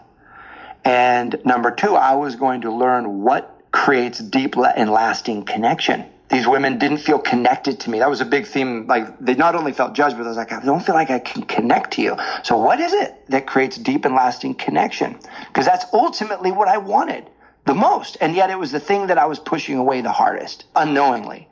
And 0.85 1.41
number 1.45 1.71
two, 1.71 1.95
I 1.95 2.15
was 2.15 2.37
going 2.37 2.63
to 2.63 2.73
learn 2.73 3.23
what 3.23 3.51
creates 3.73 4.19
deep 4.19 4.57
and 4.57 4.91
lasting 4.91 5.45
connection. 5.45 6.05
These 6.29 6.47
women 6.47 6.79
didn't 6.79 6.99
feel 6.99 7.19
connected 7.19 7.81
to 7.81 7.91
me. 7.91 7.99
That 7.99 8.11
was 8.11 8.21
a 8.21 8.25
big 8.25 8.47
theme. 8.47 8.87
Like 8.87 9.19
they 9.19 9.35
not 9.35 9.55
only 9.55 9.73
felt 9.73 9.95
judged, 9.95 10.17
but 10.17 10.25
I 10.25 10.29
was 10.29 10.37
like, 10.37 10.53
I 10.53 10.65
don't 10.65 10.85
feel 10.85 10.95
like 10.95 11.11
I 11.11 11.19
can 11.19 11.43
connect 11.43 11.93
to 11.93 12.03
you. 12.03 12.17
So 12.43 12.57
what 12.57 12.81
is 12.81 12.93
it 12.93 13.15
that 13.29 13.47
creates 13.47 13.77
deep 13.77 14.05
and 14.05 14.15
lasting 14.15 14.55
connection? 14.55 15.19
Because 15.49 15.67
that's 15.67 15.85
ultimately 15.93 16.51
what 16.51 16.69
I 16.69 16.79
wanted 16.79 17.29
the 17.67 17.75
most. 17.75 18.17
And 18.21 18.35
yet 18.35 18.51
it 18.51 18.59
was 18.59 18.73
the 18.73 18.81
thing 18.81 19.07
that 19.09 19.19
I 19.19 19.27
was 19.27 19.39
pushing 19.39 19.77
away 19.77 20.01
the 20.01 20.13
hardest, 20.13 20.65
unknowingly. 20.75 21.49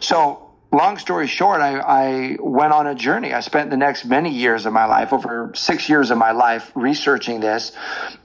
So 0.00 0.50
long 0.74 0.98
story 0.98 1.26
short, 1.26 1.60
I, 1.60 1.78
I, 1.78 2.36
went 2.40 2.72
on 2.72 2.86
a 2.86 2.94
journey. 2.94 3.32
I 3.32 3.40
spent 3.40 3.70
the 3.70 3.76
next 3.76 4.04
many 4.04 4.30
years 4.30 4.66
of 4.66 4.72
my 4.72 4.86
life, 4.86 5.12
over 5.12 5.52
six 5.54 5.88
years 5.88 6.10
of 6.10 6.18
my 6.18 6.32
life, 6.32 6.70
researching 6.74 7.40
this. 7.40 7.72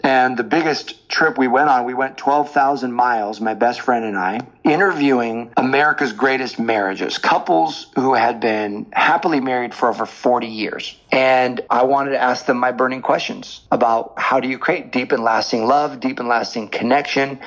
And 0.03 0.35
the 0.35 0.43
biggest 0.43 1.07
trip 1.09 1.37
we 1.37 1.47
went 1.47 1.69
on, 1.69 1.85
we 1.85 1.93
went 1.93 2.17
12,000 2.17 2.91
miles, 2.91 3.39
my 3.39 3.53
best 3.53 3.81
friend 3.81 4.05
and 4.05 4.17
I, 4.17 4.39
interviewing 4.63 5.51
America's 5.57 6.13
greatest 6.13 6.59
marriages, 6.59 7.17
couples 7.17 7.87
who 7.95 8.13
had 8.13 8.39
been 8.39 8.87
happily 8.91 9.39
married 9.39 9.73
for 9.73 9.89
over 9.89 10.05
40 10.05 10.47
years. 10.47 10.95
And 11.11 11.61
I 11.69 11.83
wanted 11.83 12.11
to 12.11 12.19
ask 12.19 12.45
them 12.45 12.57
my 12.57 12.71
burning 12.71 13.01
questions 13.01 13.61
about 13.71 14.13
how 14.17 14.39
do 14.39 14.47
you 14.47 14.57
create 14.57 14.91
deep 14.91 15.11
and 15.11 15.23
lasting 15.23 15.65
love, 15.65 15.99
deep 15.99 16.19
and 16.19 16.27
lasting 16.27 16.69
connection. 16.69 17.39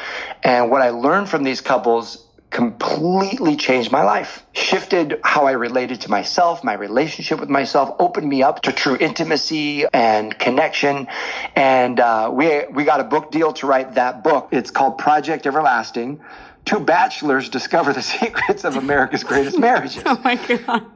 And 0.42 0.70
what 0.70 0.82
I 0.82 0.90
learned 0.90 1.28
from 1.28 1.44
these 1.44 1.60
couples 1.60 2.26
completely 2.52 3.56
changed 3.56 3.90
my 3.90 4.04
life, 4.04 4.44
shifted 4.52 5.18
how 5.24 5.46
I 5.46 5.52
related 5.52 6.02
to 6.02 6.10
myself, 6.10 6.62
my 6.62 6.74
relationship 6.74 7.40
with 7.40 7.48
myself, 7.48 7.96
opened 7.98 8.28
me 8.28 8.42
up 8.42 8.62
to 8.62 8.72
true 8.72 8.96
intimacy 9.00 9.86
and 9.92 10.38
connection. 10.38 11.08
And 11.56 11.98
uh, 11.98 12.30
we 12.32 12.64
we 12.70 12.84
got 12.84 13.00
a 13.00 13.04
book 13.04 13.30
deal 13.30 13.54
to 13.54 13.66
write 13.66 13.94
that 13.94 14.22
book. 14.22 14.50
It's 14.52 14.70
called 14.70 14.98
Project 14.98 15.46
Everlasting 15.46 16.20
two 16.64 16.78
bachelors 16.78 17.48
discover 17.48 17.92
the 17.92 18.02
secrets 18.16 18.64
of 18.64 18.76
America's 18.76 19.24
greatest 19.24 19.58
marriages. 19.58 20.02
oh 20.06 20.20
my 20.22 20.36
god, 20.36 20.86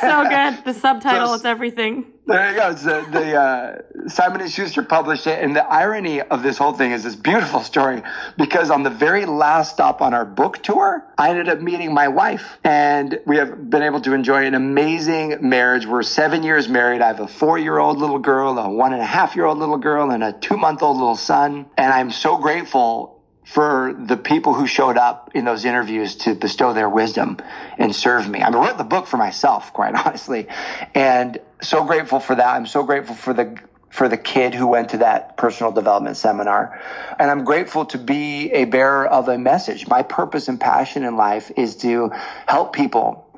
so 0.00 0.28
good! 0.28 0.64
The 0.64 0.72
subtitle 0.72 1.28
so, 1.28 1.34
is 1.34 1.44
everything. 1.44 2.06
There 2.24 2.50
you 2.50 2.56
go. 2.56 2.72
The, 2.72 3.06
the 3.10 3.34
uh, 3.34 4.08
Simon 4.08 4.42
and 4.42 4.50
Schuster 4.50 4.84
published 4.84 5.26
it, 5.26 5.42
and 5.42 5.56
the 5.56 5.64
irony 5.64 6.20
of 6.20 6.44
this 6.44 6.56
whole 6.56 6.72
thing 6.72 6.92
is 6.92 7.02
this 7.02 7.16
beautiful 7.16 7.60
story 7.60 8.00
because 8.38 8.70
on 8.70 8.84
the 8.84 8.90
very 8.90 9.26
last 9.26 9.72
stop 9.72 10.00
on 10.00 10.14
our 10.14 10.24
book 10.24 10.62
tour, 10.62 11.04
I 11.18 11.30
ended 11.30 11.48
up 11.48 11.60
meeting 11.60 11.92
my 11.92 12.06
wife, 12.06 12.58
and 12.62 13.18
we 13.26 13.38
have 13.38 13.68
been 13.68 13.82
able 13.82 14.00
to 14.02 14.14
enjoy 14.14 14.46
an 14.46 14.54
amazing 14.54 15.48
marriage. 15.48 15.84
We're 15.84 16.04
seven 16.04 16.44
years 16.44 16.68
married. 16.68 17.00
I 17.00 17.08
have 17.08 17.18
a 17.18 17.26
four-year-old 17.26 17.98
little 17.98 18.20
girl, 18.20 18.56
a 18.56 18.70
one 18.70 18.92
and 18.92 19.02
a 19.02 19.06
half-year-old 19.06 19.58
little 19.58 19.78
girl, 19.78 20.12
and 20.12 20.22
a 20.22 20.32
two-month-old 20.32 20.96
little 20.96 21.16
son, 21.16 21.66
and 21.76 21.92
I'm 21.92 22.12
so 22.12 22.36
grateful 22.36 23.11
for 23.44 23.92
the 23.98 24.16
people 24.16 24.54
who 24.54 24.66
showed 24.66 24.96
up 24.96 25.32
in 25.34 25.44
those 25.44 25.64
interviews 25.64 26.16
to 26.16 26.34
bestow 26.34 26.72
their 26.72 26.88
wisdom 26.88 27.38
and 27.76 27.94
serve 27.94 28.28
me. 28.28 28.40
I 28.42 28.50
mean, 28.50 28.62
I 28.62 28.66
wrote 28.68 28.78
the 28.78 28.84
book 28.84 29.06
for 29.06 29.16
myself, 29.16 29.72
quite 29.72 29.94
honestly, 30.06 30.46
and 30.94 31.38
so 31.60 31.84
grateful 31.84 32.20
for 32.20 32.34
that. 32.34 32.54
I'm 32.54 32.66
so 32.66 32.82
grateful 32.84 33.14
for 33.14 33.34
the 33.34 33.58
for 33.90 34.08
the 34.08 34.16
kid 34.16 34.54
who 34.54 34.66
went 34.66 34.88
to 34.90 34.98
that 34.98 35.36
personal 35.36 35.70
development 35.70 36.16
seminar. 36.16 36.80
And 37.18 37.30
I'm 37.30 37.44
grateful 37.44 37.84
to 37.86 37.98
be 37.98 38.50
a 38.50 38.64
bearer 38.64 39.06
of 39.06 39.28
a 39.28 39.36
message. 39.36 39.86
My 39.86 40.02
purpose 40.02 40.48
and 40.48 40.58
passion 40.58 41.04
in 41.04 41.16
life 41.18 41.50
is 41.58 41.76
to 41.76 42.10
help 42.48 42.72
people 42.72 43.28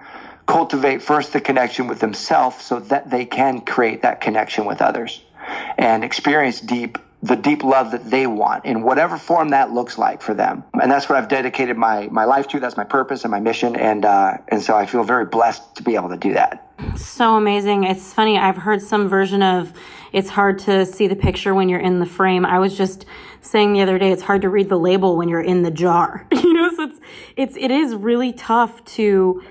cultivate 0.47 1.03
first 1.03 1.33
the 1.33 1.41
connection 1.41 1.89
with 1.89 1.99
themselves 1.99 2.63
so 2.65 2.79
that 2.79 3.11
they 3.11 3.25
can 3.25 3.63
create 3.63 4.03
that 4.03 4.21
connection 4.21 4.65
with 4.65 4.81
others 4.81 5.25
and 5.77 6.05
experience 6.05 6.61
deep 6.61 6.99
the 7.25 7.37
deep 7.37 7.65
love 7.65 7.91
that 7.93 8.11
they 8.11 8.27
want 8.27 8.67
in 8.67 8.83
whatever 8.83 9.17
form 9.17 9.49
that 9.49 9.73
looks 9.73 9.97
like 9.97 10.21
for 10.21 10.35
them. 10.35 10.63
And 10.75 10.93
that's 10.93 11.09
what 11.09 11.17
I've 11.17 11.29
dedicated 11.29 11.75
my, 11.75 12.07
my 12.09 12.27
life 12.27 12.49
to. 12.49 12.61
That's 12.61 12.77
my 12.77 12.85
purpose 12.85 13.25
and 13.25 13.31
my 13.31 13.41
mission. 13.41 13.77
And, 13.77 14.05
uh, 14.05 14.37
and 14.49 14.61
so 14.61 14.77
I 14.77 14.85
feel 14.85 15.05
very 15.05 15.25
blessed 15.25 15.77
to 15.77 15.83
be 15.83 15.95
able 15.95 16.11
to 16.11 16.19
do 16.19 16.35
that. 16.35 16.69
So 16.99 17.37
amazing. 17.37 17.85
It's 17.85 18.13
funny. 18.13 18.37
I've 18.37 18.59
heard 18.59 18.83
some 18.83 19.09
version 19.09 19.43
of 19.43 19.73
it's 20.13 20.29
hard 20.29 20.59
to 20.61 20.85
see 20.85 21.07
the 21.07 21.17
picture 21.17 21.55
when 21.55 21.71
you're 21.71 21.81
in 21.81 21.99
the 21.99 22.07
frame. 22.07 22.45
I 22.45 22.59
was 22.59 22.77
just 22.77 23.07
saying 23.41 23.73
the 23.73 23.81
other 23.81 23.99
day, 23.99 24.13
it's 24.13 24.23
hard 24.23 24.43
to 24.43 24.51
read 24.51 24.69
the 24.69 24.79
label 24.79 25.17
when 25.17 25.31
you're 25.31 25.41
in 25.41 25.63
the 25.63 25.71
jar. 25.71 26.27
you 26.33 26.53
know, 26.53 26.75
so 26.75 26.83
it's, 26.83 27.01
it's, 27.37 27.57
it 27.57 27.71
is 27.71 27.95
really 27.95 28.35
tough 28.35 28.85
to 28.97 29.43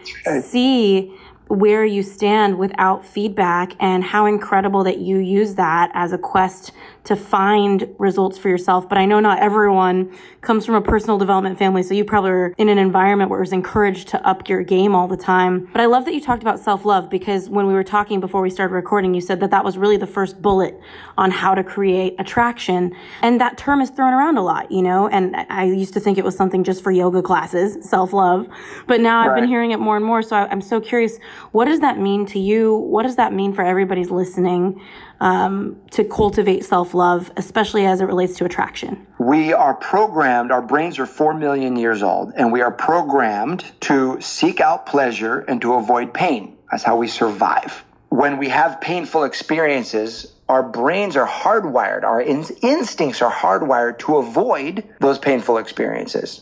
see 0.44 1.18
where 1.48 1.86
you 1.86 2.02
stand 2.02 2.58
without 2.58 3.06
feedback 3.06 3.74
and 3.80 4.04
how 4.04 4.26
incredible 4.26 4.84
that 4.84 5.00
you 5.00 5.18
use 5.18 5.56
that 5.56 5.92
as 5.94 6.14
a 6.14 6.18
quest 6.18 6.72
to 7.06 7.16
find 7.16 7.94
results 7.98 8.38
for 8.38 8.50
yourself. 8.50 8.88
But 8.88 8.98
I 8.98 9.06
know 9.06 9.20
not 9.20 9.40
everyone 9.40 10.16
comes 10.42 10.66
from 10.66 10.76
a 10.76 10.82
personal 10.82 11.18
development 11.18 11.58
family. 11.58 11.84
So 11.84 11.94
you 11.94 12.06
probably 12.06 12.32
are 12.32 12.54
in 12.58 12.70
an 12.70 12.78
environment 12.78 13.30
where 13.30 13.40
it 13.40 13.44
was 13.44 13.54
encouraged 13.54 14.08
to 14.10 14.26
up 14.28 14.48
your 14.48 14.64
game 14.64 14.96
all 14.96 15.08
the 15.08 15.18
time. 15.18 15.70
But 15.72 15.82
I 15.82 15.86
love 15.86 16.06
that 16.06 16.14
you 16.14 16.22
talked 16.22 16.42
about 16.42 16.60
self 16.60 16.86
love 16.86 17.10
because 17.10 17.50
when 17.50 17.68
we 17.68 17.74
were 17.74 17.84
talking 17.84 18.20
before 18.20 18.42
we 18.42 18.50
started 18.50 18.74
recording, 18.74 19.14
you 19.14 19.22
said 19.22 19.40
that 19.42 19.52
that 19.52 19.64
was 19.64 19.78
really 19.78 19.98
the 19.98 20.08
first 20.08 20.42
bullet 20.42 20.80
on 21.18 21.32
how 21.32 21.54
to 21.56 21.64
create 21.64 22.16
attraction. 22.20 22.96
And 23.22 23.40
that 23.42 23.58
term 23.58 23.82
is 23.82 23.90
thrown 23.90 24.14
around 24.14 24.38
a 24.38 24.44
lot, 24.44 24.72
you 24.72 24.82
know? 24.82 25.08
And 25.10 25.36
I 25.50 25.66
used 25.66 25.94
to 25.94 26.00
think 26.00 26.18
it 26.18 26.24
was 26.24 26.36
something 26.36 26.64
just 26.64 26.84
for 26.84 26.92
yoga 26.92 27.22
classes, 27.22 27.78
self 27.88 28.14
love. 28.14 28.48
But 28.88 29.02
now 29.02 29.20
I've 29.20 29.36
been 29.36 29.48
hearing 29.48 29.72
it 29.72 29.80
more 29.80 29.98
and 29.98 30.06
more. 30.06 30.22
So 30.22 30.36
I'm 30.36 30.62
so 30.62 30.80
curious, 30.80 31.18
what 31.52 31.66
does 31.66 31.82
that 31.82 31.98
mean 32.00 32.26
to 32.28 32.40
you? 32.40 32.76
What 32.76 33.04
does 33.04 33.18
that 33.18 33.34
mean 33.34 33.54
for 33.54 33.64
everybody's 33.64 34.12
listening? 34.12 34.82
Um, 35.24 35.82
to 35.92 36.04
cultivate 36.04 36.66
self 36.66 36.94
love, 36.94 37.32
especially 37.38 37.86
as 37.86 38.02
it 38.02 38.06
relates 38.06 38.38
to 38.38 38.46
attraction? 38.46 39.08
We 39.18 39.54
are 39.54 39.74
programmed, 39.74 40.52
our 40.52 40.62
brains 40.62 41.00
are 41.00 41.06
4 41.06 41.34
million 41.34 41.78
years 41.78 42.04
old, 42.04 42.34
and 42.36 42.52
we 42.52 42.62
are 42.62 42.72
programmed 42.72 43.64
to 43.82 44.20
seek 44.20 44.60
out 44.60 44.86
pleasure 44.86 45.40
and 45.40 45.62
to 45.62 45.76
avoid 45.76 46.14
pain. 46.14 46.58
That's 46.70 46.84
how 46.84 46.98
we 46.98 47.08
survive. 47.08 47.86
When 48.10 48.38
we 48.38 48.50
have 48.50 48.82
painful 48.82 49.24
experiences, 49.24 50.32
our 50.50 50.62
brains 50.62 51.16
are 51.16 51.28
hardwired, 51.28 52.04
our 52.04 52.22
in- 52.22 52.46
instincts 52.62 53.22
are 53.22 53.32
hardwired 53.32 54.00
to 54.00 54.18
avoid 54.18 54.84
those 55.00 55.18
painful 55.20 55.58
experiences. 55.58 56.42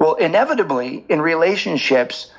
Well, 0.00 0.14
inevitably, 0.14 1.04
in 1.10 1.20
relationships, 1.20 2.30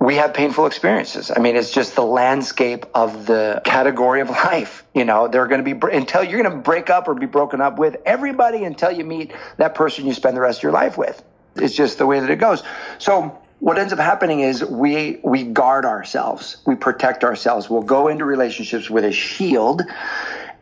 we 0.00 0.16
have 0.16 0.32
painful 0.32 0.66
experiences. 0.66 1.30
I 1.34 1.40
mean, 1.40 1.56
it's 1.56 1.72
just 1.72 1.96
the 1.96 2.04
landscape 2.04 2.86
of 2.94 3.26
the 3.26 3.60
category 3.64 4.20
of 4.20 4.30
life. 4.30 4.84
You 4.94 5.04
know, 5.04 5.28
they're 5.28 5.48
going 5.48 5.64
to 5.64 5.74
be 5.74 5.96
until 5.96 6.22
you're 6.22 6.42
going 6.42 6.54
to 6.54 6.62
break 6.62 6.88
up 6.88 7.08
or 7.08 7.14
be 7.14 7.26
broken 7.26 7.60
up 7.60 7.78
with 7.78 7.96
everybody 8.06 8.64
until 8.64 8.92
you 8.92 9.04
meet 9.04 9.32
that 9.56 9.74
person 9.74 10.06
you 10.06 10.14
spend 10.14 10.36
the 10.36 10.40
rest 10.40 10.60
of 10.60 10.62
your 10.62 10.72
life 10.72 10.96
with. 10.96 11.22
It's 11.56 11.74
just 11.74 11.98
the 11.98 12.06
way 12.06 12.20
that 12.20 12.30
it 12.30 12.36
goes. 12.36 12.62
So 12.98 13.38
what 13.58 13.76
ends 13.78 13.92
up 13.92 13.98
happening 13.98 14.40
is 14.40 14.64
we 14.64 15.18
we 15.24 15.42
guard 15.42 15.84
ourselves. 15.84 16.58
We 16.64 16.76
protect 16.76 17.24
ourselves. 17.24 17.68
We'll 17.68 17.82
go 17.82 18.06
into 18.06 18.24
relationships 18.24 18.88
with 18.88 19.04
a 19.04 19.12
shield 19.12 19.82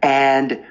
and 0.02 0.64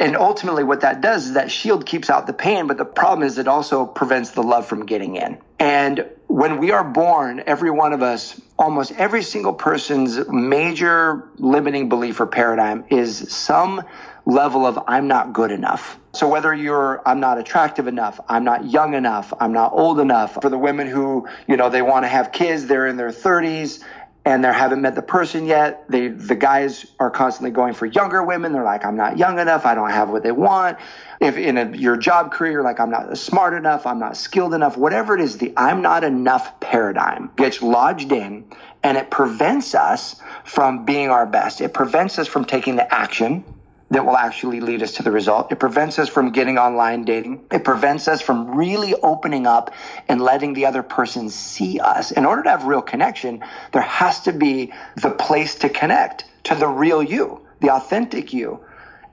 and 0.00 0.16
ultimately 0.16 0.64
what 0.64 0.80
that 0.80 1.00
does 1.02 1.26
is 1.26 1.32
that 1.34 1.52
shield 1.52 1.86
keeps 1.86 2.08
out 2.08 2.26
the 2.26 2.32
pain 2.32 2.66
but 2.66 2.78
the 2.78 2.86
problem 2.86 3.26
is 3.26 3.36
it 3.36 3.46
also 3.46 3.84
prevents 3.84 4.30
the 4.30 4.42
love 4.42 4.66
from 4.66 4.86
getting 4.86 5.16
in 5.16 5.38
and 5.58 6.08
when 6.28 6.58
we 6.58 6.70
are 6.70 6.84
born, 6.84 7.42
every 7.46 7.70
one 7.70 7.94
of 7.94 8.02
us, 8.02 8.40
almost 8.58 8.92
every 8.92 9.22
single 9.22 9.54
person's 9.54 10.28
major 10.28 11.26
limiting 11.38 11.88
belief 11.88 12.20
or 12.20 12.26
paradigm 12.26 12.84
is 12.90 13.32
some 13.32 13.82
level 14.26 14.66
of 14.66 14.78
I'm 14.86 15.08
not 15.08 15.32
good 15.32 15.50
enough. 15.50 15.98
So 16.12 16.28
whether 16.28 16.52
you're 16.52 17.00
I'm 17.06 17.18
not 17.18 17.38
attractive 17.38 17.86
enough, 17.86 18.20
I'm 18.28 18.44
not 18.44 18.70
young 18.70 18.92
enough, 18.92 19.32
I'm 19.40 19.52
not 19.52 19.72
old 19.72 20.00
enough. 20.00 20.34
For 20.42 20.50
the 20.50 20.58
women 20.58 20.86
who, 20.86 21.26
you 21.46 21.56
know, 21.56 21.70
they 21.70 21.80
want 21.80 22.04
to 22.04 22.08
have 22.08 22.30
kids, 22.30 22.66
they're 22.66 22.86
in 22.86 22.98
their 22.98 23.10
30s 23.10 23.82
and 24.28 24.44
they 24.44 24.52
haven't 24.52 24.82
met 24.82 24.94
the 24.94 25.02
person 25.02 25.46
yet. 25.46 25.88
They 25.88 26.08
the 26.08 26.36
guys 26.36 26.86
are 27.00 27.10
constantly 27.10 27.50
going 27.50 27.74
for 27.74 27.86
younger 27.86 28.22
women. 28.22 28.52
They're 28.52 28.62
like 28.62 28.84
I'm 28.84 28.96
not 28.96 29.16
young 29.16 29.38
enough, 29.38 29.64
I 29.64 29.74
don't 29.74 29.90
have 29.90 30.10
what 30.10 30.22
they 30.22 30.32
want 30.32 30.78
if 31.20 31.36
in 31.36 31.58
a, 31.58 31.76
your 31.76 31.96
job 31.96 32.32
career, 32.32 32.62
like 32.62 32.78
I'm 32.78 32.90
not 32.90 33.16
smart 33.18 33.54
enough, 33.54 33.86
I'm 33.86 33.98
not 33.98 34.16
skilled 34.16 34.54
enough, 34.54 34.76
whatever 34.76 35.16
it 35.16 35.20
is, 35.20 35.38
the 35.38 35.52
I'm 35.56 35.82
not 35.82 36.04
enough 36.04 36.60
paradigm 36.60 37.30
gets 37.36 37.60
lodged 37.62 38.12
in 38.12 38.44
and 38.82 38.96
it 38.96 39.10
prevents 39.10 39.74
us 39.74 40.20
from 40.44 40.84
being 40.84 41.10
our 41.10 41.26
best. 41.26 41.60
It 41.60 41.74
prevents 41.74 42.18
us 42.18 42.28
from 42.28 42.44
taking 42.44 42.76
the 42.76 42.94
action 42.94 43.44
that 43.90 44.04
will 44.04 44.16
actually 44.16 44.60
lead 44.60 44.82
us 44.82 44.92
to 44.92 45.02
the 45.02 45.10
result. 45.10 45.50
It 45.50 45.58
prevents 45.58 45.98
us 45.98 46.08
from 46.08 46.30
getting 46.30 46.58
online 46.58 47.04
dating. 47.04 47.46
It 47.50 47.64
prevents 47.64 48.06
us 48.06 48.20
from 48.20 48.54
really 48.54 48.94
opening 48.94 49.46
up 49.46 49.72
and 50.08 50.20
letting 50.20 50.52
the 50.52 50.66
other 50.66 50.82
person 50.82 51.30
see 51.30 51.80
us. 51.80 52.10
In 52.10 52.26
order 52.26 52.42
to 52.42 52.50
have 52.50 52.64
real 52.64 52.82
connection, 52.82 53.42
there 53.72 53.82
has 53.82 54.20
to 54.22 54.32
be 54.32 54.72
the 54.96 55.10
place 55.10 55.56
to 55.56 55.68
connect 55.68 56.26
to 56.44 56.54
the 56.54 56.68
real 56.68 57.02
you, 57.02 57.40
the 57.60 57.70
authentic 57.70 58.32
you. 58.32 58.60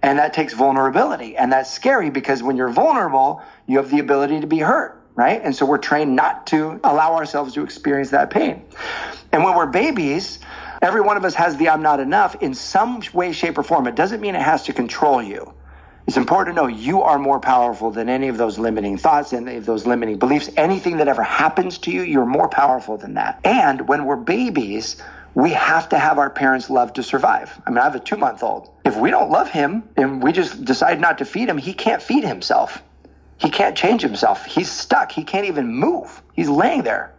And 0.02 0.20
that 0.20 0.34
takes 0.34 0.54
vulnerability. 0.54 1.38
And 1.38 1.52
that's 1.52 1.72
scary 1.72 2.10
because 2.10 2.44
when 2.44 2.58
you're 2.58 2.70
vulnerable, 2.70 3.42
you 3.66 3.78
have 3.78 3.90
the 3.90 4.00
ability 4.00 4.42
to 4.42 4.48
be 4.48 4.60
hurt, 4.60 5.02
right? 5.16 5.42
And 5.42 5.56
so 5.56 5.66
we're 5.66 5.78
trained 5.78 6.16
not 6.16 6.48
to 6.48 6.80
allow 6.84 7.16
ourselves 7.16 7.54
to 7.54 7.64
experience 7.64 8.12
that 8.12 8.30
pain. 8.30 8.66
And 9.32 9.44
when 9.44 9.56
we're 9.56 9.66
babies, 9.66 10.40
every 10.82 11.02
one 11.02 11.18
of 11.18 11.26
us 11.26 11.36
has 11.36 11.58
the 11.58 11.70
I'm 11.70 11.82
not 11.82 12.00
enough 12.00 12.36
in 12.42 12.54
some 12.54 13.02
way, 13.14 13.32
shape, 13.34 13.58
or 13.58 13.64
form. 13.64 13.88
It 13.88 13.96
doesn't 13.96 14.22
mean 14.22 14.36
it 14.36 14.42
has 14.42 14.64
to 14.64 14.74
control 14.74 15.22
you. 15.24 15.54
It's 16.08 16.18
important 16.18 16.56
to 16.56 16.62
know 16.62 16.68
you 16.68 17.02
are 17.04 17.18
more 17.20 17.40
powerful 17.40 17.92
than 17.92 18.10
any 18.10 18.28
of 18.28 18.38
those 18.38 18.60
limiting 18.60 18.98
thoughts, 18.98 19.34
any 19.34 19.56
of 19.58 19.66
those 19.66 19.88
limiting 19.88 20.20
beliefs. 20.20 20.50
Anything 20.58 20.98
that 20.98 21.08
ever 21.08 21.24
happens 21.24 21.80
to 21.80 21.92
you, 21.92 22.04
you're 22.04 22.28
more 22.28 22.50
powerful 22.50 22.98
than 22.98 23.16
that. 23.16 23.40
And 23.44 23.88
when 23.88 24.06
we're 24.06 24.16
babies, 24.18 25.02
we 25.34 25.52
have 25.52 25.90
to 25.90 25.98
have 26.00 26.20
our 26.20 26.30
parents' 26.30 26.70
love 26.70 26.94
to 26.94 27.04
survive. 27.04 27.60
I 27.66 27.72
mean, 27.72 27.80
I 27.80 27.86
have 27.86 27.96
a 27.96 28.00
two 28.00 28.18
month 28.18 28.44
old. 28.44 28.70
If 28.86 28.98
we 28.98 29.12
don't 29.12 29.32
love 29.32 29.50
him 29.50 29.84
and 29.98 30.22
we 30.24 30.32
just 30.34 30.64
decide 30.66 31.02
not 31.02 31.20
to 31.20 31.26
feed 31.26 31.50
him, 31.50 31.58
he 31.58 31.74
can't 31.74 32.02
feed 32.04 32.24
himself. 32.24 32.84
he 33.38 33.50
can't 33.50 33.76
change 33.78 34.02
himself. 34.04 34.46
He's 34.46 34.72
stuck. 34.72 35.12
He 35.12 35.24
can't 35.24 35.48
even 35.48 35.74
move. 35.74 36.22
He's 36.36 36.50
laying 36.50 36.84
there. 36.84 37.15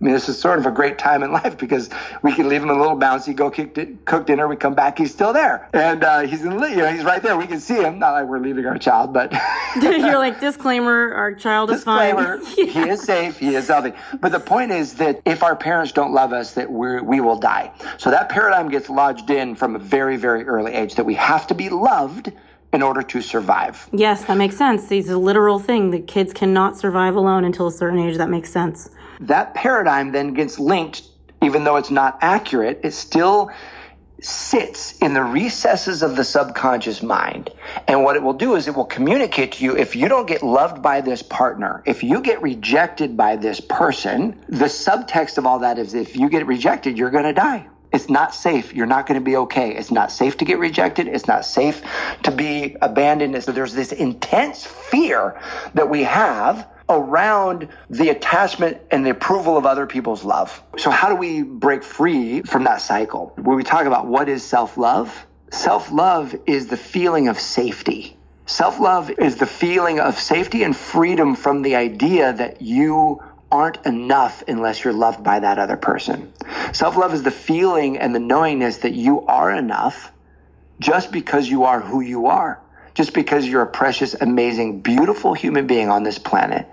I 0.00 0.04
mean, 0.04 0.14
this 0.14 0.28
is 0.28 0.38
sort 0.38 0.60
of 0.60 0.66
a 0.66 0.70
great 0.70 0.96
time 0.96 1.24
in 1.24 1.32
life 1.38 1.58
because 1.58 1.90
we 2.22 2.32
can 2.32 2.48
leave 2.48 2.62
him 2.62 2.70
a 2.70 2.78
little 2.78 2.96
bouncy, 2.96 3.34
go 3.34 3.50
cook, 3.50 3.76
cook 4.04 4.26
dinner, 4.26 4.46
we 4.46 4.56
come 4.56 4.74
back, 4.74 4.98
he's 4.98 5.12
still 5.12 5.32
there, 5.32 5.68
and 5.72 6.04
uh, 6.04 6.20
he's 6.20 6.44
in, 6.44 6.52
you 6.52 6.76
know, 6.76 6.92
he's 6.92 7.04
right 7.04 7.22
there. 7.22 7.36
We 7.36 7.46
can 7.46 7.60
see 7.60 7.82
him. 7.82 7.98
Not 7.98 8.12
like 8.12 8.26
we're 8.26 8.38
leaving 8.38 8.66
our 8.66 8.78
child, 8.78 9.12
but 9.12 9.32
you're 9.82 10.18
like 10.18 10.40
disclaimer: 10.40 11.12
our 11.14 11.34
child 11.34 11.70
is 11.70 11.78
disclaimer, 11.78 12.38
fine. 12.38 12.68
he 12.68 12.80
is 12.88 13.02
safe, 13.02 13.38
he 13.38 13.54
is 13.54 13.68
healthy. 13.68 13.92
But 14.20 14.32
the 14.32 14.40
point 14.40 14.70
is 14.70 14.94
that 14.94 15.20
if 15.24 15.42
our 15.42 15.56
parents 15.56 15.92
don't 15.92 16.12
love 16.12 16.32
us, 16.32 16.54
that 16.54 16.70
we 16.70 17.00
we 17.00 17.20
will 17.20 17.38
die. 17.38 17.72
So 17.96 18.10
that 18.10 18.28
paradigm 18.28 18.68
gets 18.68 18.88
lodged 18.88 19.30
in 19.30 19.56
from 19.56 19.74
a 19.74 19.78
very 19.78 20.16
very 20.16 20.46
early 20.46 20.74
age 20.74 20.94
that 20.94 21.04
we 21.04 21.14
have 21.14 21.46
to 21.48 21.54
be 21.54 21.68
loved 21.68 22.32
in 22.72 22.82
order 22.82 23.02
to 23.02 23.22
survive. 23.22 23.88
Yes, 23.92 24.24
that 24.24 24.36
makes 24.36 24.56
sense. 24.56 24.90
It's 24.90 25.08
a 25.08 25.16
literal 25.16 25.58
thing 25.58 25.90
The 25.90 26.00
kids 26.00 26.32
cannot 26.32 26.76
survive 26.76 27.16
alone 27.16 27.44
until 27.44 27.66
a 27.66 27.72
certain 27.72 27.98
age. 27.98 28.16
That 28.16 28.30
makes 28.30 28.50
sense. 28.50 28.90
That 29.20 29.54
paradigm 29.54 30.12
then 30.12 30.34
gets 30.34 30.58
linked, 30.58 31.02
even 31.42 31.64
though 31.64 31.76
it's 31.76 31.90
not 31.90 32.18
accurate, 32.20 32.80
it 32.84 32.92
still 32.92 33.50
sits 34.20 34.98
in 34.98 35.14
the 35.14 35.22
recesses 35.22 36.02
of 36.02 36.16
the 36.16 36.24
subconscious 36.24 37.02
mind. 37.02 37.50
And 37.86 38.02
what 38.02 38.16
it 38.16 38.22
will 38.22 38.32
do 38.32 38.56
is 38.56 38.66
it 38.66 38.74
will 38.74 38.84
communicate 38.84 39.52
to 39.52 39.64
you 39.64 39.76
if 39.76 39.94
you 39.94 40.08
don't 40.08 40.26
get 40.26 40.42
loved 40.42 40.82
by 40.82 41.00
this 41.00 41.22
partner, 41.22 41.82
if 41.86 42.02
you 42.02 42.20
get 42.20 42.42
rejected 42.42 43.16
by 43.16 43.36
this 43.36 43.60
person, 43.60 44.44
the 44.48 44.66
subtext 44.66 45.38
of 45.38 45.46
all 45.46 45.60
that 45.60 45.78
is 45.78 45.94
if 45.94 46.16
you 46.16 46.28
get 46.28 46.46
rejected, 46.46 46.98
you're 46.98 47.10
going 47.10 47.24
to 47.24 47.32
die. 47.32 47.68
It's 47.92 48.08
not 48.08 48.34
safe. 48.34 48.74
You're 48.74 48.86
not 48.86 49.06
going 49.06 49.20
to 49.20 49.24
be 49.24 49.36
okay. 49.36 49.74
It's 49.74 49.90
not 49.90 50.12
safe 50.12 50.36
to 50.38 50.44
get 50.44 50.58
rejected. 50.58 51.08
It's 51.08 51.26
not 51.26 51.44
safe 51.44 51.82
to 52.24 52.30
be 52.30 52.76
abandoned. 52.82 53.42
So 53.42 53.52
there's 53.52 53.74
this 53.74 53.92
intense 53.92 54.64
fear 54.66 55.40
that 55.74 55.88
we 55.88 56.02
have 56.04 56.68
around 56.88 57.68
the 57.90 58.08
attachment 58.08 58.78
and 58.90 59.04
the 59.04 59.10
approval 59.10 59.56
of 59.56 59.66
other 59.66 59.86
people's 59.86 60.24
love. 60.24 60.62
So 60.78 60.90
how 60.90 61.08
do 61.08 61.16
we 61.16 61.42
break 61.42 61.82
free 61.82 62.42
from 62.42 62.64
that 62.64 62.80
cycle? 62.80 63.32
When 63.36 63.56
we 63.56 63.64
talk 63.64 63.86
about 63.86 64.06
what 64.06 64.28
is 64.28 64.44
self-love, 64.44 65.26
self-love 65.50 66.34
is 66.46 66.68
the 66.68 66.76
feeling 66.76 67.28
of 67.28 67.38
safety. 67.38 68.16
Self-love 68.46 69.10
is 69.10 69.36
the 69.36 69.46
feeling 69.46 70.00
of 70.00 70.18
safety 70.18 70.62
and 70.62 70.74
freedom 70.74 71.34
from 71.36 71.60
the 71.60 71.76
idea 71.76 72.32
that 72.32 72.62
you 72.62 73.22
aren't 73.50 73.84
enough 73.86 74.42
unless 74.46 74.84
you're 74.84 74.92
loved 74.92 75.24
by 75.24 75.40
that 75.40 75.58
other 75.58 75.76
person. 75.76 76.32
Self 76.72 76.96
love 76.96 77.14
is 77.14 77.22
the 77.22 77.30
feeling 77.30 77.98
and 77.98 78.14
the 78.14 78.20
knowingness 78.20 78.78
that 78.78 78.92
you 78.92 79.26
are 79.26 79.50
enough 79.50 80.12
just 80.80 81.10
because 81.10 81.48
you 81.48 81.64
are 81.64 81.80
who 81.80 82.00
you 82.00 82.26
are, 82.26 82.60
just 82.94 83.14
because 83.14 83.46
you're 83.46 83.62
a 83.62 83.66
precious, 83.66 84.14
amazing, 84.14 84.80
beautiful 84.80 85.34
human 85.34 85.66
being 85.66 85.88
on 85.88 86.02
this 86.02 86.18
planet 86.18 86.66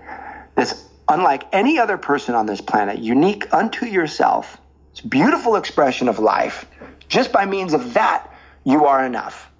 that's 0.54 0.84
unlike 1.08 1.44
any 1.52 1.78
other 1.78 1.96
person 1.96 2.34
on 2.34 2.46
this 2.46 2.60
planet, 2.60 2.98
unique 2.98 3.52
unto 3.52 3.86
yourself. 3.86 4.58
It's 4.92 5.00
a 5.00 5.08
beautiful 5.08 5.56
expression 5.56 6.08
of 6.08 6.18
life. 6.18 6.66
Just 7.08 7.32
by 7.32 7.46
means 7.46 7.74
of 7.74 7.94
that, 7.94 8.32
you 8.64 8.86
are 8.86 9.04
enough. 9.04 9.50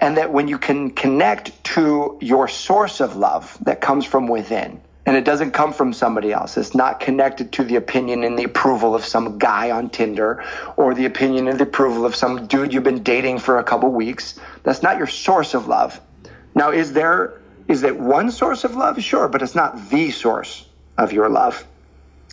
And 0.00 0.18
that 0.18 0.30
when 0.32 0.48
you 0.48 0.58
can 0.58 0.90
connect 0.90 1.64
to 1.64 2.18
your 2.20 2.48
source 2.48 3.00
of 3.00 3.16
love 3.16 3.56
that 3.62 3.80
comes 3.80 4.04
from 4.04 4.28
within, 4.28 4.82
and 5.06 5.16
it 5.16 5.24
doesn't 5.24 5.50
come 5.50 5.72
from 5.72 5.92
somebody 5.92 6.32
else. 6.32 6.56
It's 6.56 6.74
not 6.74 7.00
connected 7.00 7.52
to 7.52 7.64
the 7.64 7.76
opinion 7.76 8.24
and 8.24 8.38
the 8.38 8.44
approval 8.44 8.94
of 8.94 9.04
some 9.04 9.38
guy 9.38 9.70
on 9.70 9.90
Tinder 9.90 10.44
or 10.76 10.94
the 10.94 11.04
opinion 11.04 11.48
and 11.48 11.58
the 11.58 11.64
approval 11.64 12.06
of 12.06 12.16
some 12.16 12.46
dude 12.46 12.72
you've 12.72 12.84
been 12.84 13.02
dating 13.02 13.38
for 13.38 13.58
a 13.58 13.64
couple 13.64 13.90
weeks. 13.90 14.38
That's 14.62 14.82
not 14.82 14.96
your 14.96 15.06
source 15.06 15.54
of 15.54 15.68
love. 15.68 16.00
Now, 16.54 16.70
is 16.70 16.92
there 16.92 17.40
is 17.66 17.82
it 17.82 17.98
one 17.98 18.30
source 18.30 18.64
of 18.64 18.76
love? 18.76 19.02
Sure, 19.02 19.28
but 19.28 19.42
it's 19.42 19.54
not 19.54 19.88
the 19.88 20.10
source 20.10 20.66
of 20.98 21.12
your 21.12 21.28
love. 21.28 21.66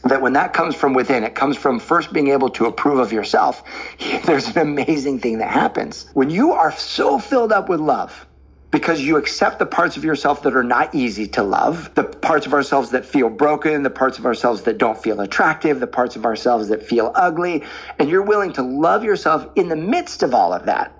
That 0.03 0.21
when 0.21 0.33
that 0.33 0.53
comes 0.53 0.75
from 0.75 0.93
within, 0.93 1.23
it 1.23 1.35
comes 1.35 1.57
from 1.57 1.79
first 1.79 2.11
being 2.11 2.29
able 2.29 2.49
to 2.51 2.65
approve 2.65 2.99
of 2.99 3.13
yourself. 3.13 3.63
There's 4.25 4.47
an 4.49 4.57
amazing 4.57 5.19
thing 5.19 5.37
that 5.37 5.49
happens. 5.49 6.09
When 6.13 6.29
you 6.29 6.53
are 6.53 6.71
so 6.71 7.19
filled 7.19 7.51
up 7.51 7.69
with 7.69 7.79
love, 7.79 8.25
because 8.71 9.01
you 9.01 9.17
accept 9.17 9.59
the 9.59 9.65
parts 9.65 9.97
of 9.97 10.05
yourself 10.05 10.43
that 10.43 10.55
are 10.55 10.63
not 10.63 10.95
easy 10.95 11.27
to 11.27 11.43
love, 11.43 11.93
the 11.93 12.05
parts 12.05 12.45
of 12.45 12.53
ourselves 12.53 12.91
that 12.91 13.05
feel 13.05 13.29
broken, 13.29 13.83
the 13.83 13.89
parts 13.89 14.17
of 14.17 14.25
ourselves 14.25 14.61
that 14.63 14.77
don't 14.77 14.97
feel 14.97 15.19
attractive, 15.19 15.81
the 15.81 15.87
parts 15.87 16.15
of 16.15 16.25
ourselves 16.25 16.69
that 16.69 16.83
feel 16.83 17.11
ugly, 17.13 17.63
and 17.99 18.09
you're 18.09 18.21
willing 18.21 18.53
to 18.53 18.63
love 18.63 19.03
yourself 19.03 19.45
in 19.55 19.67
the 19.67 19.75
midst 19.75 20.23
of 20.23 20.33
all 20.33 20.53
of 20.53 20.65
that, 20.65 20.97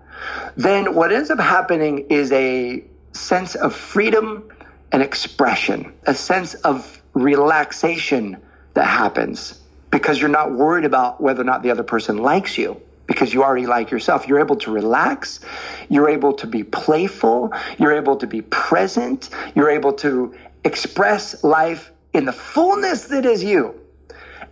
then 0.58 0.94
what 0.94 1.14
ends 1.14 1.32
up 1.32 1.40
happening 1.40 2.08
is 2.10 2.32
a 2.34 2.84
sense 3.14 3.56
of 3.56 3.74
freedom 3.74 4.52
and 4.92 5.02
expression, 5.02 5.94
a 6.06 6.14
sense 6.14 6.54
of 6.56 7.02
relaxation 7.14 8.38
that 8.74 8.86
happens 8.86 9.60
because 9.90 10.20
you're 10.20 10.30
not 10.30 10.52
worried 10.52 10.86
about 10.86 11.22
whether 11.22 11.42
or 11.42 11.46
not 11.46 11.64
the 11.64 11.72
other 11.72 11.84
person 11.84 12.18
likes 12.18 12.58
you 12.58 12.82
because 13.12 13.34
you 13.34 13.44
already 13.44 13.68
like 13.68 13.92
yourself. 13.92 14.28
You're 14.28 14.40
able 14.40 14.56
to 14.58 14.72
relax. 14.72 15.42
You're 15.90 16.10
able 16.10 16.34
to 16.36 16.48
be 16.48 16.64
playful. 16.64 17.54
You're 17.78 17.92
able 17.92 18.16
to 18.18 18.28
be 18.28 18.42
present. 18.42 19.30
You're 19.54 19.70
able 19.70 19.94
to 19.94 20.34
express 20.64 21.44
life 21.44 21.92
in 22.14 22.24
the 22.24 22.32
fullness 22.32 23.06
that 23.08 23.26
is 23.26 23.44
you. 23.44 23.76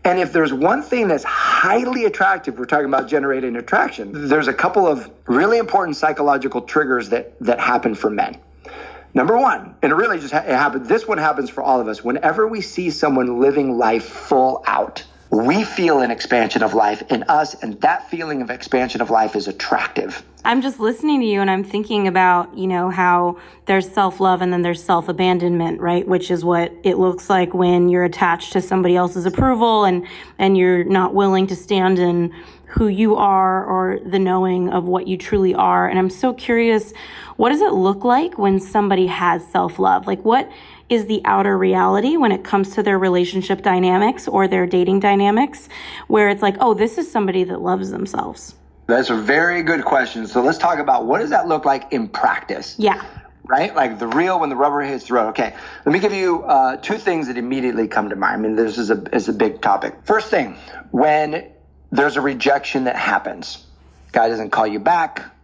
And 0.03 0.19
if 0.19 0.33
there's 0.33 0.53
one 0.53 0.81
thing 0.81 1.07
that's 1.07 1.23
highly 1.23 2.03
attractive, 2.03 2.57
we're 2.57 2.65
talking 2.65 2.85
about 2.85 3.07
generating 3.07 3.55
attraction, 3.55 4.27
there's 4.27 4.47
a 4.47 4.53
couple 4.53 4.87
of 4.87 5.09
really 5.25 5.57
important 5.57 5.95
psychological 5.95 6.61
triggers 6.61 7.09
that, 7.09 7.39
that 7.39 7.59
happen 7.59 7.95
for 7.95 8.09
men. 8.09 8.39
Number 9.13 9.37
one, 9.37 9.75
and 9.81 9.91
it 9.91 9.95
really 9.95 10.19
just 10.19 10.33
ha- 10.33 10.43
it 10.45 10.55
happens, 10.55 10.87
this 10.87 11.07
one 11.07 11.17
happens 11.17 11.49
for 11.49 11.63
all 11.63 11.79
of 11.79 11.87
us. 11.87 12.03
Whenever 12.03 12.47
we 12.47 12.61
see 12.61 12.91
someone 12.91 13.39
living 13.39 13.77
life 13.77 14.05
full 14.05 14.63
out, 14.67 15.03
we 15.31 15.63
feel 15.63 16.01
an 16.01 16.09
expansion 16.09 16.63
of 16.63 16.73
life 16.73 17.03
in 17.09 17.23
us, 17.23 17.53
and 17.61 17.79
that 17.81 18.09
feeling 18.09 18.41
of 18.41 18.49
expansion 18.49 19.01
of 19.01 19.09
life 19.09 19.35
is 19.35 19.47
attractive. 19.47 20.23
I'm 20.45 20.61
just 20.61 20.79
listening 20.79 21.19
to 21.19 21.25
you 21.25 21.41
and 21.41 21.51
I'm 21.51 21.65
thinking 21.65 22.07
about, 22.07 22.57
you 22.57 22.65
know, 22.65 22.89
how 22.89 23.37
there's 23.65 23.91
self 23.91 24.21
love 24.21 24.41
and 24.41 24.53
then 24.53 24.61
there's 24.61 24.81
self 24.81 25.09
abandonment, 25.09 25.81
right? 25.81 26.07
Which 26.07 26.31
is 26.31 26.45
what 26.45 26.71
it 26.83 26.97
looks 26.97 27.29
like 27.29 27.53
when 27.53 27.89
you're 27.89 28.05
attached 28.05 28.53
to 28.53 28.61
somebody 28.61 28.95
else's 28.95 29.25
approval 29.25 29.83
and, 29.83 30.07
and 30.37 30.57
you're 30.57 30.85
not 30.85 31.13
willing 31.13 31.45
to 31.47 31.55
stand 31.55 31.99
in 31.99 32.33
who 32.67 32.87
you 32.87 33.15
are 33.15 33.65
or 33.65 33.99
the 34.05 34.19
knowing 34.19 34.69
of 34.69 34.85
what 34.85 35.07
you 35.07 35.17
truly 35.17 35.53
are. 35.53 35.89
And 35.89 35.99
I'm 35.99 36.09
so 36.09 36.33
curious, 36.33 36.93
what 37.35 37.49
does 37.49 37.61
it 37.61 37.73
look 37.73 38.03
like 38.03 38.37
when 38.37 38.59
somebody 38.59 39.07
has 39.07 39.45
self 39.45 39.77
love? 39.77 40.07
Like, 40.07 40.23
what 40.23 40.49
is 40.89 41.05
the 41.05 41.21
outer 41.25 41.57
reality 41.57 42.17
when 42.17 42.31
it 42.31 42.43
comes 42.43 42.75
to 42.75 42.83
their 42.83 42.97
relationship 42.97 43.61
dynamics 43.61 44.27
or 44.27 44.47
their 44.47 44.65
dating 44.65 44.99
dynamics, 44.99 45.69
where 46.07 46.29
it's 46.29 46.41
like, 46.41 46.55
oh, 46.59 46.73
this 46.73 46.97
is 46.97 47.11
somebody 47.11 47.43
that 47.45 47.61
loves 47.61 47.91
themselves? 47.91 48.55
That's 48.87 49.11
a 49.11 49.15
very 49.15 49.61
good 49.61 49.85
question. 49.85 50.25
So 50.25 50.41
let's 50.41 50.57
talk 50.57 50.79
about 50.79 51.05
what 51.05 51.19
does 51.19 51.29
that 51.29 51.47
look 51.47 51.63
like 51.63 51.93
in 51.93 52.07
practice? 52.07 52.75
Yeah. 52.79 53.05
Right? 53.43 53.75
Like 53.75 53.99
the 53.99 54.07
real 54.07 54.39
when 54.39 54.49
the 54.49 54.55
rubber 54.55 54.81
hits 54.81 55.07
the 55.07 55.13
road. 55.13 55.29
Okay. 55.29 55.55
Let 55.85 55.91
me 55.91 55.99
give 55.99 56.13
you 56.13 56.43
uh, 56.43 56.77
two 56.77 56.97
things 56.97 57.27
that 57.27 57.37
immediately 57.37 57.87
come 57.87 58.09
to 58.09 58.15
mind. 58.15 58.33
I 58.33 58.47
mean, 58.47 58.55
this 58.55 58.77
is 58.77 58.89
a, 58.89 59.03
is 59.15 59.29
a 59.29 59.33
big 59.33 59.61
topic. 59.61 59.95
First 60.05 60.29
thing, 60.29 60.57
when 60.91 61.51
there's 61.91 62.17
a 62.17 62.21
rejection 62.21 62.85
that 62.85 62.95
happens, 62.95 63.63
guy 64.11 64.27
doesn't 64.27 64.49
call 64.49 64.65
you 64.65 64.79
back, 64.79 65.35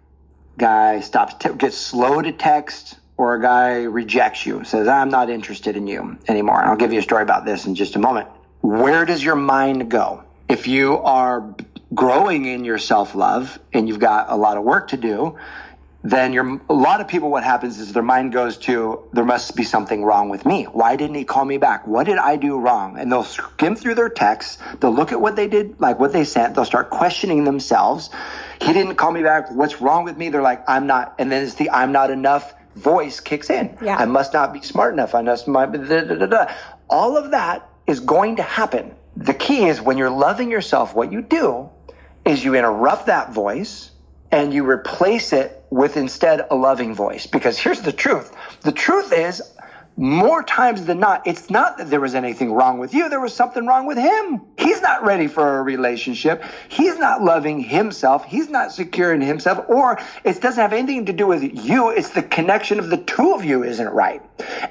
guy 0.58 1.02
stops, 1.02 1.36
t- 1.36 1.54
gets 1.54 1.78
slow 1.78 2.22
to 2.22 2.32
text, 2.32 2.98
or 3.18 3.36
a 3.36 3.42
guy 3.42 3.84
rejects 3.84 4.46
you, 4.46 4.64
says, 4.64 4.88
I'm 4.88 5.10
not 5.10 5.30
interested 5.30 5.78
in 5.78 5.88
you 5.88 6.18
anymore. 6.28 6.60
And 6.60 6.70
I'll 6.70 6.76
give 6.76 6.92
you 6.92 7.00
a 7.00 7.04
story 7.04 7.24
about 7.24 7.46
this 7.46 7.66
in 7.66 7.76
just 7.76 7.96
a 7.96 8.00
moment. 8.00 8.28
Where 8.62 9.06
does 9.06 9.24
your 9.24 9.36
mind 9.36 9.90
go? 9.90 10.24
If 10.50 10.68
you 10.68 10.98
are 10.98 11.56
growing 11.94 12.46
in 12.46 12.66
your 12.66 12.78
self 12.78 13.16
love 13.16 13.58
and 13.72 13.88
you've 13.88 14.00
got 14.00 14.30
a 14.30 14.36
lot 14.36 14.58
of 14.58 14.64
work 14.64 14.90
to 14.90 14.98
do, 14.98 15.38
then 16.06 16.34
you're, 16.34 16.62
a 16.70 16.74
lot 16.74 17.02
of 17.02 17.08
people, 17.08 17.32
what 17.32 17.44
happens 17.44 17.80
is 17.80 17.92
their 17.94 18.04
mind 18.04 18.32
goes 18.32 18.58
to, 18.58 19.04
there 19.12 19.26
must 19.26 19.56
be 19.56 19.64
something 19.64 20.04
wrong 20.04 20.30
with 20.30 20.46
me. 20.46 20.66
Why 20.66 20.98
didn't 20.98 21.16
he 21.16 21.24
call 21.24 21.44
me 21.44 21.58
back? 21.58 21.88
What 21.88 22.06
did 22.06 22.20
I 22.20 22.36
do 22.36 22.60
wrong? 22.60 23.00
And 23.00 23.12
they'll 23.12 23.24
skim 23.24 23.76
through 23.76 23.96
their 23.96 24.10
texts. 24.10 24.60
They'll 24.80 24.94
look 24.94 25.12
at 25.12 25.20
what 25.20 25.36
they 25.36 25.48
did, 25.48 25.80
like 25.80 26.00
what 26.00 26.14
they 26.14 26.24
sent. 26.24 26.54
They'll 26.54 26.66
start 26.66 26.92
questioning 26.92 27.44
themselves. 27.44 28.12
He 28.62 28.72
didn't 28.72 28.96
call 28.96 29.12
me 29.12 29.24
back. 29.24 29.52
What's 29.52 29.82
wrong 29.82 30.04
with 30.04 30.16
me? 30.16 30.30
They're 30.30 30.44
like, 30.44 30.64
I'm 30.70 30.86
not. 30.86 31.16
And 31.18 31.32
then 31.32 31.44
it's 31.44 31.56
the 31.56 31.72
I'm 31.72 31.92
not 31.92 32.12
enough 32.12 32.54
voice 32.76 33.20
kicks 33.20 33.50
in. 33.50 33.78
Yeah. 33.82 33.98
I 33.98 34.06
must 34.06 34.34
not 34.34 34.54
be 34.54 34.62
smart 34.62 34.94
enough. 34.94 35.16
I 35.16 35.22
must 35.22 35.48
not. 35.48 35.72
Da, 35.72 36.02
da, 36.02 36.26
da, 36.26 36.54
All 36.90 37.18
of 37.18 37.32
that 37.32 37.68
is 37.88 38.00
going 38.02 38.38
to 38.38 38.44
happen. 38.44 38.96
The 39.18 39.34
key 39.34 39.66
is 39.66 39.82
when 39.82 39.98
you're 39.98 40.10
loving 40.10 40.52
yourself, 40.52 40.94
what 40.94 41.12
you 41.12 41.22
do 41.22 41.70
is 42.26 42.44
you 42.44 42.56
interrupt 42.56 43.06
that 43.06 43.32
voice 43.32 43.92
and 44.32 44.54
you 44.54 44.70
replace 44.70 45.32
it 45.32 45.64
with 45.70 45.96
instead 45.96 46.46
a 46.50 46.56
loving 46.56 46.94
voice. 46.94 47.28
Because 47.28 47.58
here's 47.58 47.82
the 47.82 47.94
truth. 47.94 48.36
The 48.62 48.72
truth 48.72 49.14
is 49.14 49.42
more 49.98 50.44
times 50.44 50.86
than 50.86 51.00
not, 51.00 51.26
it's 51.26 51.50
not 51.50 51.78
that 51.78 51.90
there 51.90 52.02
was 52.02 52.16
anything 52.16 52.52
wrong 52.52 52.80
with 52.80 52.94
you. 52.94 53.08
There 53.08 53.20
was 53.20 53.34
something 53.34 53.66
wrong 53.66 53.86
with 53.86 53.98
him. 53.98 54.42
He's 54.58 54.82
not 54.82 55.06
ready 55.06 55.28
for 55.28 55.60
a 55.60 55.64
relationship. 55.64 56.44
He's 56.68 56.98
not 56.98 57.24
loving 57.24 57.62
himself. 57.62 58.26
He's 58.26 58.50
not 58.50 58.74
secure 58.74 59.14
in 59.14 59.22
himself. 59.22 59.70
Or 59.70 60.00
it 60.24 60.42
doesn't 60.42 60.62
have 60.62 60.74
anything 60.74 61.06
to 61.06 61.14
do 61.14 61.28
with 61.28 61.44
you. 61.66 61.92
It's 61.92 62.10
the 62.10 62.24
connection 62.24 62.80
of 62.80 62.90
the 62.90 62.98
two 62.98 63.34
of 63.34 63.46
you 63.46 63.64
isn't 63.64 63.90
right. 63.90 64.22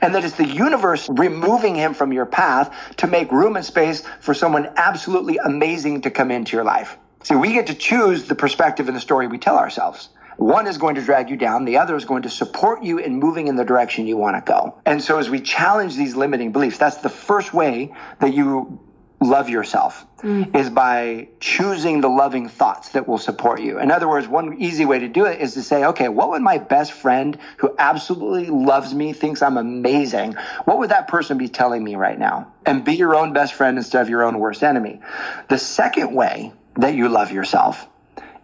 And 0.02 0.14
that 0.14 0.24
it's 0.24 0.36
the 0.36 0.46
universe 0.46 1.08
removing 1.08 1.74
him 1.74 1.94
from 1.94 2.12
your 2.12 2.26
path 2.26 2.74
to 2.98 3.06
make 3.06 3.32
room 3.32 3.56
and 3.56 3.64
space 3.64 4.02
for 4.20 4.34
someone 4.34 4.70
absolutely 4.76 5.38
amazing 5.38 6.02
to 6.02 6.10
come 6.10 6.30
into 6.30 6.56
your 6.56 6.64
life. 6.64 6.98
See, 7.22 7.34
we 7.34 7.54
get 7.54 7.68
to 7.68 7.74
choose 7.74 8.24
the 8.24 8.34
perspective 8.34 8.88
and 8.88 8.96
the 8.96 9.00
story 9.00 9.26
we 9.26 9.38
tell 9.38 9.56
ourselves. 9.56 10.10
One 10.36 10.66
is 10.66 10.78
going 10.78 10.96
to 10.96 11.02
drag 11.02 11.30
you 11.30 11.36
down. 11.36 11.64
The 11.64 11.78
other 11.78 11.96
is 11.96 12.04
going 12.04 12.22
to 12.22 12.30
support 12.30 12.82
you 12.82 12.98
in 12.98 13.18
moving 13.18 13.48
in 13.48 13.56
the 13.56 13.64
direction 13.64 14.06
you 14.06 14.16
want 14.16 14.44
to 14.44 14.52
go. 14.52 14.80
And 14.84 15.02
so 15.02 15.18
as 15.18 15.30
we 15.30 15.40
challenge 15.40 15.96
these 15.96 16.16
limiting 16.16 16.52
beliefs, 16.52 16.78
that's 16.78 16.98
the 16.98 17.08
first 17.08 17.54
way 17.54 17.94
that 18.20 18.34
you 18.34 18.80
love 19.24 19.48
yourself 19.48 20.06
mm. 20.18 20.54
is 20.54 20.70
by 20.70 21.28
choosing 21.40 22.00
the 22.00 22.08
loving 22.08 22.48
thoughts 22.48 22.90
that 22.90 23.08
will 23.08 23.18
support 23.18 23.60
you. 23.60 23.78
In 23.78 23.90
other 23.90 24.08
words, 24.08 24.28
one 24.28 24.60
easy 24.60 24.84
way 24.84 24.98
to 25.00 25.08
do 25.08 25.24
it 25.24 25.40
is 25.40 25.54
to 25.54 25.62
say, 25.62 25.84
okay, 25.86 26.08
what 26.08 26.30
would 26.30 26.42
my 26.42 26.58
best 26.58 26.92
friend 26.92 27.38
who 27.58 27.74
absolutely 27.78 28.46
loves 28.46 28.94
me, 28.94 29.12
thinks 29.12 29.42
I'm 29.42 29.56
amazing, 29.56 30.34
what 30.64 30.78
would 30.78 30.90
that 30.90 31.08
person 31.08 31.38
be 31.38 31.48
telling 31.48 31.82
me 31.82 31.96
right 31.96 32.18
now? 32.18 32.52
And 32.66 32.84
be 32.84 32.94
your 32.94 33.14
own 33.14 33.32
best 33.32 33.54
friend 33.54 33.78
instead 33.78 34.02
of 34.02 34.08
your 34.08 34.22
own 34.22 34.38
worst 34.38 34.62
enemy. 34.62 35.00
The 35.48 35.58
second 35.58 36.14
way 36.14 36.52
that 36.76 36.94
you 36.94 37.08
love 37.08 37.32
yourself 37.32 37.86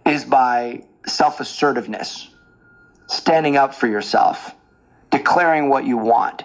is 0.06 0.24
by 0.24 0.84
self 1.06 1.40
assertiveness, 1.40 2.28
standing 3.06 3.56
up 3.56 3.74
for 3.74 3.86
yourself, 3.86 4.54
declaring 5.10 5.68
what 5.68 5.84
you 5.84 5.96
want, 5.96 6.44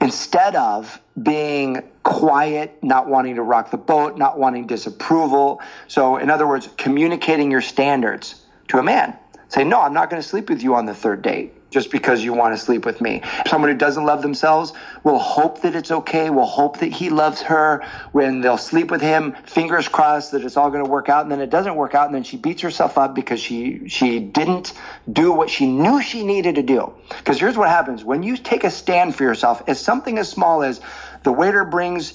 instead 0.00 0.56
of 0.56 1.00
being 1.20 1.82
quiet, 2.02 2.76
not 2.82 3.08
wanting 3.08 3.36
to 3.36 3.42
rock 3.42 3.70
the 3.70 3.76
boat, 3.76 4.18
not 4.18 4.38
wanting 4.38 4.66
disapproval. 4.66 5.60
So, 5.88 6.16
in 6.16 6.30
other 6.30 6.46
words, 6.46 6.68
communicating 6.76 7.50
your 7.50 7.60
standards 7.60 8.42
to 8.68 8.78
a 8.78 8.82
man. 8.82 9.16
Say, 9.48 9.64
no, 9.64 9.80
I'm 9.80 9.94
not 9.94 10.10
going 10.10 10.20
to 10.20 10.28
sleep 10.28 10.48
with 10.48 10.62
you 10.62 10.74
on 10.74 10.86
the 10.86 10.94
third 10.94 11.22
date 11.22 11.52
just 11.74 11.90
because 11.90 12.22
you 12.22 12.32
want 12.32 12.54
to 12.54 12.58
sleep 12.58 12.86
with 12.86 13.00
me. 13.00 13.20
Someone 13.48 13.68
who 13.68 13.76
doesn't 13.76 14.06
love 14.06 14.22
themselves 14.22 14.72
will 15.02 15.18
hope 15.18 15.62
that 15.62 15.74
it's 15.74 15.90
okay, 15.90 16.30
will 16.30 16.46
hope 16.46 16.78
that 16.78 16.92
he 16.92 17.10
loves 17.10 17.42
her 17.42 17.84
when 18.12 18.40
they'll 18.40 18.56
sleep 18.56 18.92
with 18.92 19.02
him, 19.02 19.34
fingers 19.44 19.88
crossed 19.88 20.30
that 20.32 20.44
it's 20.44 20.56
all 20.56 20.70
going 20.70 20.84
to 20.84 20.90
work 20.90 21.08
out 21.08 21.22
and 21.22 21.32
then 21.32 21.40
it 21.40 21.50
doesn't 21.50 21.74
work 21.74 21.96
out 21.96 22.06
and 22.06 22.14
then 22.14 22.22
she 22.22 22.36
beats 22.36 22.62
herself 22.62 22.96
up 22.96 23.14
because 23.14 23.40
she 23.40 23.88
she 23.88 24.20
didn't 24.20 24.72
do 25.12 25.32
what 25.32 25.50
she 25.50 25.66
knew 25.66 26.00
she 26.00 26.24
needed 26.24 26.54
to 26.54 26.62
do. 26.62 26.94
Because 27.08 27.40
here's 27.40 27.56
what 27.56 27.68
happens 27.68 28.04
when 28.04 28.22
you 28.22 28.36
take 28.36 28.62
a 28.62 28.70
stand 28.70 29.16
for 29.16 29.24
yourself, 29.24 29.64
it's 29.66 29.80
something 29.80 30.16
as 30.16 30.28
small 30.28 30.62
as 30.62 30.80
the 31.24 31.32
waiter 31.32 31.64
brings 31.64 32.14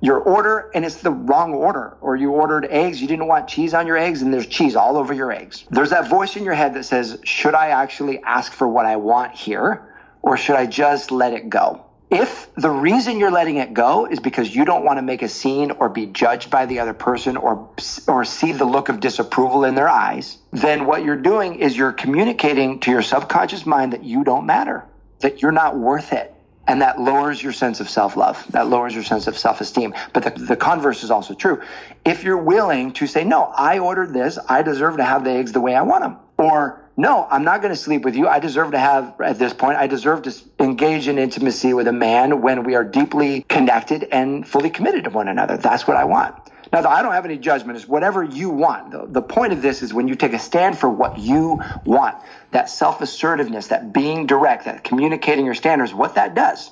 your 0.00 0.18
order 0.18 0.70
and 0.74 0.84
it's 0.84 0.96
the 0.96 1.10
wrong 1.10 1.52
order 1.52 1.96
or 2.00 2.16
you 2.16 2.30
ordered 2.30 2.64
eggs 2.64 3.00
you 3.00 3.08
didn't 3.08 3.26
want 3.26 3.48
cheese 3.48 3.74
on 3.74 3.86
your 3.86 3.96
eggs 3.96 4.22
and 4.22 4.32
there's 4.32 4.46
cheese 4.46 4.76
all 4.76 4.96
over 4.96 5.12
your 5.12 5.30
eggs. 5.30 5.64
There's 5.70 5.90
that 5.90 6.08
voice 6.08 6.36
in 6.36 6.44
your 6.44 6.54
head 6.54 6.74
that 6.74 6.84
says 6.84 7.18
should 7.24 7.54
i 7.54 7.68
actually 7.68 8.22
ask 8.22 8.52
for 8.52 8.66
what 8.66 8.86
i 8.86 8.96
want 8.96 9.34
here 9.34 9.82
or 10.22 10.36
should 10.36 10.56
i 10.56 10.66
just 10.66 11.10
let 11.10 11.32
it 11.32 11.48
go? 11.48 11.84
If 12.10 12.52
the 12.56 12.70
reason 12.70 13.20
you're 13.20 13.30
letting 13.30 13.58
it 13.58 13.72
go 13.72 14.06
is 14.06 14.18
because 14.18 14.52
you 14.52 14.64
don't 14.64 14.84
want 14.84 14.98
to 14.98 15.02
make 15.02 15.22
a 15.22 15.28
scene 15.28 15.70
or 15.70 15.88
be 15.88 16.06
judged 16.06 16.50
by 16.50 16.66
the 16.66 16.80
other 16.80 16.92
person 16.92 17.36
or 17.36 17.68
or 18.08 18.24
see 18.24 18.52
the 18.52 18.64
look 18.64 18.88
of 18.88 18.98
disapproval 18.98 19.64
in 19.64 19.74
their 19.74 19.88
eyes 19.88 20.38
then 20.52 20.86
what 20.86 21.04
you're 21.04 21.16
doing 21.16 21.56
is 21.60 21.76
you're 21.76 21.92
communicating 21.92 22.80
to 22.80 22.90
your 22.90 23.02
subconscious 23.02 23.64
mind 23.64 23.92
that 23.92 24.02
you 24.02 24.24
don't 24.24 24.46
matter 24.46 24.84
that 25.20 25.40
you're 25.40 25.52
not 25.52 25.78
worth 25.78 26.12
it 26.12 26.34
and 26.70 26.82
that 26.82 27.00
lowers 27.00 27.42
your 27.42 27.52
sense 27.52 27.80
of 27.80 27.90
self-love. 27.90 28.46
That 28.52 28.68
lowers 28.68 28.94
your 28.94 29.02
sense 29.02 29.26
of 29.26 29.36
self-esteem. 29.36 29.92
But 30.12 30.22
the, 30.22 30.30
the 30.30 30.56
converse 30.56 31.02
is 31.02 31.10
also 31.10 31.34
true. 31.34 31.60
If 32.04 32.22
you're 32.22 32.38
willing 32.38 32.92
to 32.92 33.08
say 33.08 33.24
no 33.24 33.52
i 33.56 33.80
ordered 33.80 34.12
this. 34.12 34.38
I 34.48 34.62
deserve 34.62 34.98
to 34.98 35.04
have 35.04 35.24
the 35.24 35.32
eggs 35.32 35.50
the 35.50 35.60
way 35.60 35.74
i 35.74 35.82
want 35.82 36.04
them 36.04 36.16
or 36.38 36.80
no 37.00 37.26
i'm 37.30 37.44
not 37.44 37.62
going 37.62 37.72
to 37.72 37.80
sleep 37.80 38.04
with 38.04 38.14
you 38.14 38.28
i 38.28 38.38
deserve 38.38 38.72
to 38.72 38.78
have 38.78 39.20
at 39.20 39.38
this 39.38 39.52
point 39.52 39.76
i 39.76 39.86
deserve 39.86 40.22
to 40.22 40.34
engage 40.58 41.08
in 41.08 41.18
intimacy 41.18 41.72
with 41.74 41.88
a 41.88 41.92
man 41.92 42.42
when 42.42 42.62
we 42.64 42.74
are 42.74 42.84
deeply 42.84 43.44
connected 43.48 44.04
and 44.12 44.46
fully 44.46 44.70
committed 44.70 45.04
to 45.04 45.10
one 45.10 45.28
another 45.28 45.56
that's 45.56 45.86
what 45.86 45.96
i 45.96 46.04
want 46.04 46.34
now, 46.72 46.88
I 46.88 47.02
don't 47.02 47.12
have 47.12 47.24
any 47.24 47.36
judgment. 47.36 47.76
It's 47.76 47.88
whatever 47.88 48.22
you 48.22 48.50
want. 48.50 49.12
The, 49.12 49.22
point 49.22 49.52
of 49.52 49.60
this 49.60 49.82
is 49.82 49.92
when 49.92 50.06
you 50.06 50.14
take 50.14 50.32
a 50.34 50.38
stand 50.38 50.78
for 50.78 50.88
what 50.88 51.18
you 51.18 51.60
want, 51.84 52.16
that 52.52 52.68
self 52.68 53.00
assertiveness, 53.00 53.68
that 53.68 53.92
being 53.92 54.26
direct, 54.26 54.66
that 54.66 54.84
communicating 54.84 55.44
your 55.44 55.54
standards, 55.54 55.92
what 55.92 56.14
that 56.14 56.34
does 56.34 56.70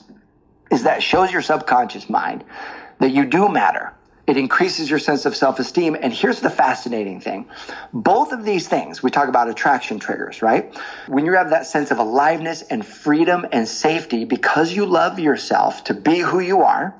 is 0.70 0.84
that 0.84 1.02
shows 1.02 1.32
your 1.32 1.42
subconscious 1.42 2.08
mind 2.08 2.44
that 3.00 3.10
you 3.10 3.24
do 3.24 3.48
matter. 3.48 3.92
It 4.28 4.36
increases 4.36 4.90
your 4.90 4.98
sense 4.98 5.24
of 5.24 5.34
self 5.34 5.58
esteem. 5.58 5.96
And 6.00 6.12
here's 6.12 6.40
the 6.40 6.50
fascinating 6.50 7.20
thing 7.20 7.48
both 7.94 8.32
of 8.32 8.44
these 8.44 8.68
things, 8.68 9.02
we 9.02 9.10
talk 9.10 9.28
about 9.28 9.48
attraction 9.48 9.98
triggers, 9.98 10.42
right? 10.42 10.72
When 11.06 11.24
you 11.24 11.32
have 11.32 11.50
that 11.50 11.66
sense 11.66 11.90
of 11.90 11.98
aliveness 11.98 12.60
and 12.60 12.84
freedom 12.84 13.46
and 13.50 13.66
safety 13.66 14.26
because 14.26 14.70
you 14.70 14.84
love 14.84 15.18
yourself 15.18 15.84
to 15.84 15.94
be 15.94 16.18
who 16.18 16.40
you 16.40 16.60
are, 16.62 16.94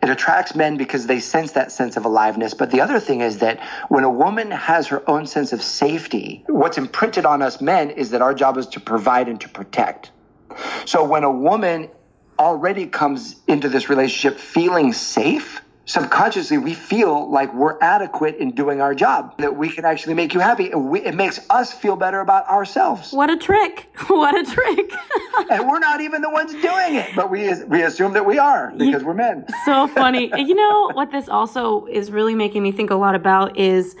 it 0.00 0.08
attracts 0.08 0.54
men 0.54 0.76
because 0.76 1.08
they 1.08 1.18
sense 1.18 1.52
that 1.52 1.72
sense 1.72 1.96
of 1.96 2.04
aliveness. 2.04 2.54
But 2.54 2.70
the 2.70 2.80
other 2.80 3.00
thing 3.00 3.22
is 3.22 3.38
that 3.38 3.58
when 3.88 4.04
a 4.04 4.10
woman 4.10 4.52
has 4.52 4.86
her 4.86 5.02
own 5.10 5.26
sense 5.26 5.52
of 5.52 5.60
safety, 5.60 6.44
what's 6.46 6.78
imprinted 6.78 7.26
on 7.26 7.42
us 7.42 7.60
men 7.60 7.90
is 7.90 8.10
that 8.10 8.22
our 8.22 8.34
job 8.34 8.56
is 8.56 8.68
to 8.68 8.80
provide 8.80 9.28
and 9.28 9.40
to 9.40 9.48
protect. 9.48 10.12
So 10.86 11.02
when 11.02 11.24
a 11.24 11.32
woman 11.32 11.90
already 12.38 12.86
comes 12.86 13.34
into 13.48 13.68
this 13.68 13.90
relationship 13.90 14.38
feeling 14.38 14.92
safe, 14.92 15.60
subconsciously 15.88 16.58
we 16.58 16.74
feel 16.74 17.30
like 17.30 17.52
we're 17.54 17.78
adequate 17.80 18.36
in 18.36 18.50
doing 18.50 18.80
our 18.80 18.94
job, 18.94 19.36
that 19.38 19.56
we 19.56 19.70
can 19.70 19.84
actually 19.84 20.14
make 20.14 20.34
you 20.34 20.40
happy. 20.40 20.68
We, 20.74 21.00
it 21.00 21.14
makes 21.14 21.40
us 21.50 21.72
feel 21.72 21.96
better 21.96 22.20
about 22.20 22.46
ourselves. 22.48 23.12
What 23.12 23.30
a 23.30 23.36
trick. 23.36 23.86
What 24.08 24.34
a 24.34 24.50
trick. 24.50 24.92
and 25.50 25.68
we're 25.68 25.78
not 25.78 26.00
even 26.00 26.22
the 26.22 26.30
ones 26.30 26.52
doing 26.52 26.94
it, 26.94 27.10
but 27.14 27.30
we, 27.30 27.52
we 27.64 27.82
assume 27.82 28.14
that 28.14 28.26
we 28.26 28.38
are 28.38 28.72
because 28.76 29.04
we're 29.04 29.14
men. 29.14 29.46
so 29.64 29.86
funny. 29.86 30.30
you 30.36 30.54
know 30.54 30.90
what 30.92 31.10
this 31.12 31.28
also 31.28 31.86
is 31.86 32.10
really 32.10 32.34
making 32.34 32.62
me 32.62 32.72
think 32.72 32.90
a 32.90 32.94
lot 32.94 33.14
about 33.14 33.56
is 33.56 33.96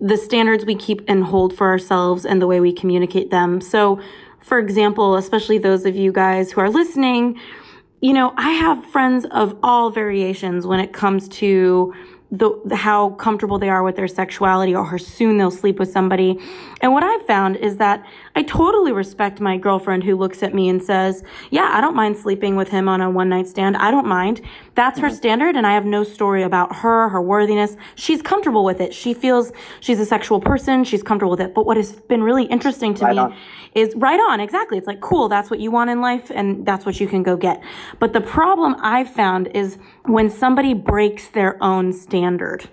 the 0.00 0.16
standards 0.16 0.64
we 0.64 0.74
keep 0.74 1.02
and 1.06 1.24
hold 1.24 1.56
for 1.56 1.68
ourselves 1.68 2.24
and 2.24 2.40
the 2.40 2.46
way 2.46 2.60
we 2.60 2.72
communicate 2.72 3.30
them. 3.30 3.60
So, 3.60 4.00
for 4.40 4.58
example, 4.58 5.16
especially 5.16 5.58
those 5.58 5.84
of 5.84 5.94
you 5.96 6.12
guys 6.12 6.52
who 6.52 6.60
are 6.60 6.70
listening, 6.70 7.38
you 8.00 8.12
know, 8.12 8.32
I 8.36 8.50
have 8.50 8.84
friends 8.86 9.26
of 9.30 9.56
all 9.62 9.90
variations 9.90 10.66
when 10.66 10.80
it 10.80 10.92
comes 10.92 11.28
to 11.28 11.94
the, 12.30 12.76
how 12.76 13.10
comfortable 13.10 13.58
they 13.58 13.70
are 13.70 13.82
with 13.82 13.96
their 13.96 14.06
sexuality 14.06 14.74
or 14.74 14.84
how 14.84 14.98
soon 14.98 15.38
they'll 15.38 15.50
sleep 15.50 15.78
with 15.78 15.90
somebody. 15.90 16.38
And 16.80 16.92
what 16.92 17.02
I've 17.02 17.26
found 17.26 17.56
is 17.56 17.78
that 17.78 18.04
I 18.38 18.42
totally 18.42 18.92
respect 18.92 19.40
my 19.40 19.56
girlfriend 19.56 20.04
who 20.04 20.14
looks 20.14 20.44
at 20.44 20.54
me 20.54 20.68
and 20.68 20.80
says, 20.80 21.24
yeah, 21.50 21.72
I 21.72 21.80
don't 21.80 21.96
mind 21.96 22.16
sleeping 22.16 22.54
with 22.54 22.68
him 22.68 22.88
on 22.88 23.00
a 23.00 23.10
one 23.10 23.28
night 23.28 23.48
stand. 23.48 23.76
I 23.76 23.90
don't 23.90 24.06
mind. 24.06 24.42
That's 24.76 25.00
her 25.00 25.08
mm-hmm. 25.08 25.16
standard. 25.16 25.56
And 25.56 25.66
I 25.66 25.74
have 25.74 25.84
no 25.84 26.04
story 26.04 26.44
about 26.44 26.76
her, 26.76 27.08
her 27.08 27.20
worthiness. 27.20 27.74
She's 27.96 28.22
comfortable 28.22 28.62
with 28.64 28.80
it. 28.80 28.94
She 28.94 29.12
feels 29.12 29.50
she's 29.80 29.98
a 29.98 30.06
sexual 30.06 30.38
person. 30.38 30.84
She's 30.84 31.02
comfortable 31.02 31.32
with 31.32 31.40
it. 31.40 31.52
But 31.52 31.66
what 31.66 31.76
has 31.76 31.90
been 31.90 32.22
really 32.22 32.44
interesting 32.44 32.94
to 32.94 33.06
right 33.06 33.16
me 33.16 33.18
on 33.18 33.36
is 33.74 33.92
right 33.96 34.20
on. 34.20 34.38
Exactly. 34.38 34.78
It's 34.78 34.86
like, 34.86 35.00
cool. 35.00 35.28
That's 35.28 35.50
what 35.50 35.58
you 35.58 35.72
want 35.72 35.90
in 35.90 36.00
life 36.00 36.30
and 36.32 36.64
that's 36.64 36.86
what 36.86 37.00
you 37.00 37.08
can 37.08 37.24
go 37.24 37.36
get. 37.36 37.60
But 37.98 38.12
the 38.12 38.20
problem 38.20 38.76
I've 38.78 39.12
found 39.12 39.48
is 39.48 39.78
when 40.04 40.30
somebody 40.30 40.74
breaks 40.74 41.26
their 41.26 41.60
own 41.60 41.92
standard. 41.92 42.70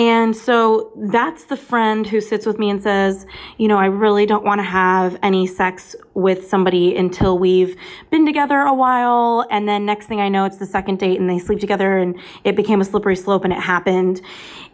And 0.00 0.34
so 0.34 0.90
that's 0.96 1.44
the 1.44 1.58
friend 1.58 2.06
who 2.06 2.22
sits 2.22 2.46
with 2.46 2.58
me 2.58 2.70
and 2.70 2.82
says, 2.82 3.26
you 3.58 3.68
know, 3.68 3.76
I 3.76 3.84
really 3.84 4.24
don't 4.24 4.46
want 4.46 4.60
to 4.60 4.62
have 4.62 5.18
any 5.22 5.46
sex 5.46 5.94
with 6.14 6.48
somebody 6.48 6.96
until 6.96 7.38
we've 7.38 7.76
been 8.08 8.24
together 8.24 8.60
a 8.60 8.72
while. 8.72 9.46
And 9.50 9.68
then 9.68 9.84
next 9.84 10.06
thing 10.06 10.18
I 10.18 10.30
know, 10.30 10.46
it's 10.46 10.56
the 10.56 10.64
second 10.64 11.00
date 11.00 11.20
and 11.20 11.28
they 11.28 11.38
sleep 11.38 11.60
together 11.60 11.98
and 11.98 12.18
it 12.44 12.56
became 12.56 12.80
a 12.80 12.84
slippery 12.86 13.14
slope 13.14 13.44
and 13.44 13.52
it 13.52 13.60
happened. 13.60 14.22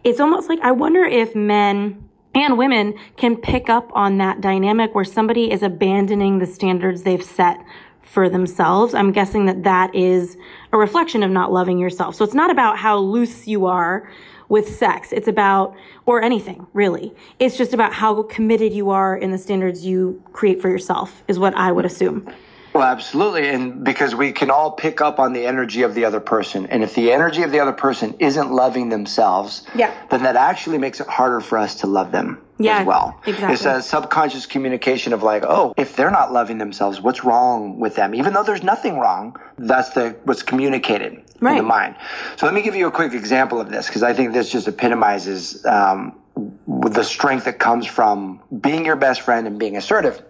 It's 0.05 0.21
almost 0.21 0.49
like 0.49 0.61
I 0.61 0.71
wonder 0.71 1.03
if 1.03 1.35
men 1.35 2.09
and 2.37 2.57
women 2.57 2.95
can 3.17 3.35
pick 3.35 3.69
up 3.69 3.91
on 3.95 4.19
that 4.19 4.41
dynamic 4.41 4.95
where 4.95 5.05
somebody 5.05 5.51
is 5.51 5.65
abandoning 5.65 6.39
the 6.39 6.47
standards 6.47 7.03
they've 7.03 7.21
set 7.21 7.59
for 8.03 8.29
themselves. 8.29 8.95
I'm 8.95 9.11
guessing 9.11 9.47
that 9.47 9.65
that 9.65 9.93
is 9.93 10.37
a 10.73 10.79
reflection 10.79 11.25
of 11.25 11.33
not 11.33 11.51
loving 11.51 11.79
yourself. 11.79 12.15
So 12.15 12.25
it's 12.25 12.33
not 12.33 12.53
about 12.53 12.79
how 12.79 12.99
loose 12.99 13.49
you 13.49 13.67
are 13.67 14.09
with 14.49 14.75
sex. 14.77 15.13
It's 15.13 15.29
about, 15.29 15.75
or 16.05 16.23
anything 16.23 16.67
really. 16.73 17.15
It's 17.39 17.57
just 17.57 17.73
about 17.75 17.93
how 17.93 18.23
committed 18.25 18.73
you 18.73 18.91
are 18.91 19.17
in 19.17 19.31
the 19.31 19.39
standards 19.39 19.85
you 19.85 20.23
create 20.33 20.61
for 20.61 20.69
yourself, 20.69 21.23
is 21.29 21.39
what 21.39 21.55
I 21.55 21.73
would 21.73 21.85
assume. 21.85 22.29
Well, 22.77 22.85
absolutely. 22.85 23.49
And 23.49 23.85
because 23.85 24.15
we 24.15 24.33
can 24.33 24.51
all 24.51 24.71
pick 24.71 25.01
up 25.01 25.19
on 25.19 25.33
the 25.33 25.47
energy 25.47 25.81
of 25.81 25.95
the 25.95 26.05
other 26.05 26.21
person. 26.21 26.67
And 26.67 26.83
if 26.83 26.95
the 26.95 27.11
energy 27.11 27.43
of 27.43 27.51
the 27.51 27.61
other 27.61 27.73
person 27.73 28.15
isn't 28.19 28.53
loving 28.53 28.91
themselves, 28.91 29.67
yeah. 29.75 29.95
then 30.11 30.25
that 30.25 30.37
actually 30.37 30.77
makes 30.77 31.01
it 31.01 31.07
harder 31.07 31.41
for 31.41 31.57
us 31.57 31.77
to 31.77 31.87
love 31.87 32.13
them. 32.13 32.39
Yeah, 32.59 32.81
as 32.81 32.87
well. 32.87 33.21
Exactly. 33.27 33.55
It's 33.55 33.65
a 33.65 33.83
subconscious 33.83 34.47
communication 34.47 35.13
of 35.13 35.23
like, 35.23 35.45
oh, 35.47 35.75
if 35.77 35.97
they're 35.97 36.11
not 36.11 36.33
loving 36.33 36.59
themselves, 36.59 37.01
what's 37.01 37.25
wrong 37.25 37.79
with 37.79 37.97
them? 37.97 38.15
Even 38.15 38.33
though 38.33 38.43
there's 38.43 38.63
nothing 38.63 38.99
wrong, 38.99 39.37
that's 39.59 39.91
the 39.91 40.17
what's 40.25 40.43
communicated 40.43 41.23
right. 41.41 41.53
in 41.53 41.59
the 41.59 41.63
mind. 41.63 41.97
So 42.37 42.47
let 42.47 42.55
me 42.55 42.63
give 42.63 42.75
you 42.75 42.87
a 42.87 42.91
quick 42.91 43.13
example 43.13 43.61
of 43.61 43.71
this 43.71 43.87
because 43.87 44.03
I 44.03 44.13
think 44.15 44.33
this 44.33 44.51
just 44.51 44.69
epitomizes 44.69 45.65
um, 45.67 46.19
the 46.67 47.03
strength 47.03 47.45
that 47.45 47.59
comes 47.59 47.87
from 47.87 48.41
being 48.61 48.85
your 48.85 48.97
best 48.97 49.23
friend 49.23 49.47
and 49.47 49.59
being 49.59 49.77
assertive. 49.77 50.23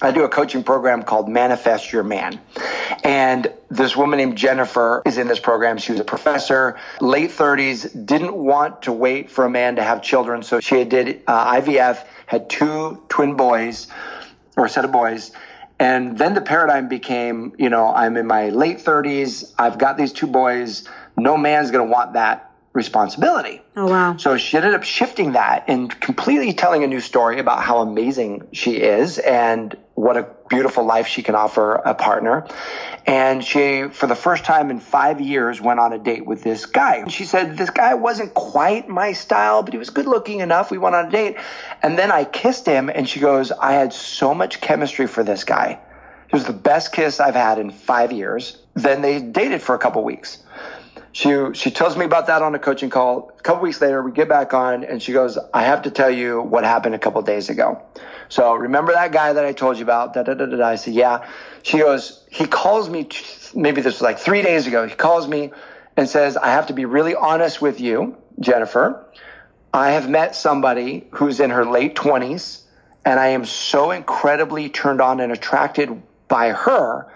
I 0.00 0.10
do 0.10 0.24
a 0.24 0.28
coaching 0.28 0.64
program 0.64 1.02
called 1.02 1.28
Manifest 1.28 1.92
Your 1.92 2.02
Man. 2.02 2.40
And 3.04 3.52
this 3.70 3.96
woman 3.96 4.18
named 4.18 4.38
Jennifer 4.38 5.02
is 5.04 5.18
in 5.18 5.28
this 5.28 5.38
program. 5.38 5.78
She 5.78 5.92
was 5.92 6.00
a 6.00 6.04
professor, 6.04 6.78
late 7.00 7.30
30s, 7.30 8.06
didn't 8.06 8.34
want 8.34 8.82
to 8.82 8.92
wait 8.92 9.30
for 9.30 9.44
a 9.44 9.50
man 9.50 9.76
to 9.76 9.82
have 9.82 10.02
children. 10.02 10.42
So 10.42 10.60
she 10.60 10.84
did 10.84 11.22
uh, 11.26 11.60
IVF, 11.60 12.04
had 12.26 12.48
two 12.48 13.02
twin 13.08 13.34
boys 13.34 13.88
or 14.56 14.66
a 14.66 14.68
set 14.68 14.84
of 14.84 14.92
boys. 14.92 15.32
And 15.78 16.16
then 16.16 16.34
the 16.34 16.40
paradigm 16.40 16.88
became, 16.88 17.54
you 17.58 17.68
know, 17.68 17.92
I'm 17.92 18.16
in 18.16 18.26
my 18.26 18.50
late 18.50 18.78
30s. 18.78 19.52
I've 19.58 19.78
got 19.78 19.96
these 19.96 20.12
two 20.12 20.28
boys. 20.28 20.88
No 21.16 21.36
man's 21.36 21.70
going 21.70 21.86
to 21.86 21.92
want 21.92 22.12
that 22.14 22.51
responsibility. 22.72 23.60
Oh, 23.76 23.86
wow. 23.86 24.16
So 24.16 24.38
she 24.38 24.56
ended 24.56 24.74
up 24.74 24.82
shifting 24.82 25.32
that 25.32 25.64
and 25.68 25.90
completely 26.00 26.54
telling 26.54 26.84
a 26.84 26.86
new 26.86 27.00
story 27.00 27.38
about 27.38 27.62
how 27.62 27.78
amazing 27.78 28.48
she 28.52 28.76
is 28.76 29.18
and 29.18 29.76
what 29.94 30.16
a 30.16 30.26
beautiful 30.48 30.84
life 30.84 31.06
she 31.06 31.22
can 31.22 31.34
offer 31.34 31.74
a 31.74 31.94
partner. 31.94 32.46
And 33.06 33.44
she, 33.44 33.88
for 33.88 34.06
the 34.06 34.14
first 34.14 34.44
time 34.44 34.70
in 34.70 34.80
five 34.80 35.20
years, 35.20 35.60
went 35.60 35.80
on 35.80 35.92
a 35.92 35.98
date 35.98 36.24
with 36.24 36.42
this 36.42 36.64
guy. 36.64 36.96
And 36.96 37.12
she 37.12 37.26
said, 37.26 37.58
This 37.58 37.70
guy 37.70 37.94
wasn't 37.94 38.32
quite 38.32 38.88
my 38.88 39.12
style, 39.12 39.62
but 39.62 39.74
he 39.74 39.78
was 39.78 39.90
good 39.90 40.06
looking 40.06 40.40
enough. 40.40 40.70
We 40.70 40.78
went 40.78 40.94
on 40.94 41.06
a 41.06 41.10
date. 41.10 41.36
And 41.82 41.98
then 41.98 42.10
I 42.10 42.24
kissed 42.24 42.64
him, 42.64 42.88
and 42.88 43.06
she 43.06 43.20
goes, 43.20 43.52
I 43.52 43.72
had 43.72 43.92
so 43.92 44.34
much 44.34 44.60
chemistry 44.60 45.06
for 45.06 45.22
this 45.22 45.44
guy. 45.44 45.78
It 46.26 46.32
was 46.32 46.44
the 46.44 46.54
best 46.54 46.92
kiss 46.92 47.20
I've 47.20 47.34
had 47.34 47.58
in 47.58 47.70
five 47.70 48.12
years. 48.12 48.56
Then 48.72 49.02
they 49.02 49.20
dated 49.20 49.60
for 49.60 49.74
a 49.74 49.78
couple 49.78 50.02
weeks 50.02 50.38
she 51.12 51.36
she 51.52 51.70
tells 51.70 51.96
me 51.96 52.04
about 52.06 52.26
that 52.28 52.42
on 52.42 52.54
a 52.54 52.58
coaching 52.58 52.90
call. 52.90 53.32
A 53.38 53.42
couple 53.42 53.62
weeks 53.62 53.80
later, 53.80 54.02
we 54.02 54.12
get 54.12 54.28
back 54.28 54.54
on, 54.54 54.82
and 54.84 55.02
she 55.02 55.12
goes, 55.12 55.38
"I 55.52 55.64
have 55.64 55.82
to 55.82 55.90
tell 55.90 56.10
you 56.10 56.40
what 56.40 56.64
happened 56.64 56.94
a 56.94 56.98
couple 56.98 57.20
days 57.22 57.50
ago." 57.50 57.82
So 58.30 58.54
remember 58.54 58.92
that 58.94 59.12
guy 59.12 59.34
that 59.34 59.44
I 59.44 59.52
told 59.52 59.76
you 59.76 59.82
about? 59.84 60.14
Da, 60.14 60.22
da, 60.22 60.32
da, 60.34 60.46
da, 60.46 60.56
da. 60.56 60.66
I 60.66 60.76
said, 60.76 60.94
"Yeah." 60.94 61.26
She 61.62 61.78
goes, 61.78 62.24
"He 62.30 62.46
calls 62.46 62.88
me. 62.88 63.08
Maybe 63.54 63.82
this 63.82 63.94
was 63.94 64.02
like 64.02 64.18
three 64.18 64.40
days 64.40 64.66
ago. 64.66 64.86
He 64.86 64.94
calls 64.94 65.28
me 65.28 65.52
and 65.96 66.08
says, 66.08 66.38
"I 66.38 66.48
have 66.48 66.68
to 66.68 66.72
be 66.72 66.86
really 66.86 67.14
honest 67.14 67.60
with 67.60 67.78
you, 67.80 68.16
Jennifer. 68.40 69.04
I 69.74 69.90
have 69.92 70.08
met 70.08 70.34
somebody 70.34 71.06
who's 71.10 71.40
in 71.40 71.50
her 71.50 71.66
late 71.66 71.94
twenties, 71.94 72.62
and 73.04 73.20
I 73.20 73.28
am 73.28 73.44
so 73.44 73.90
incredibly 73.90 74.70
turned 74.70 75.02
on 75.02 75.20
and 75.20 75.30
attracted 75.30 76.02
by 76.28 76.50
her 76.50 77.06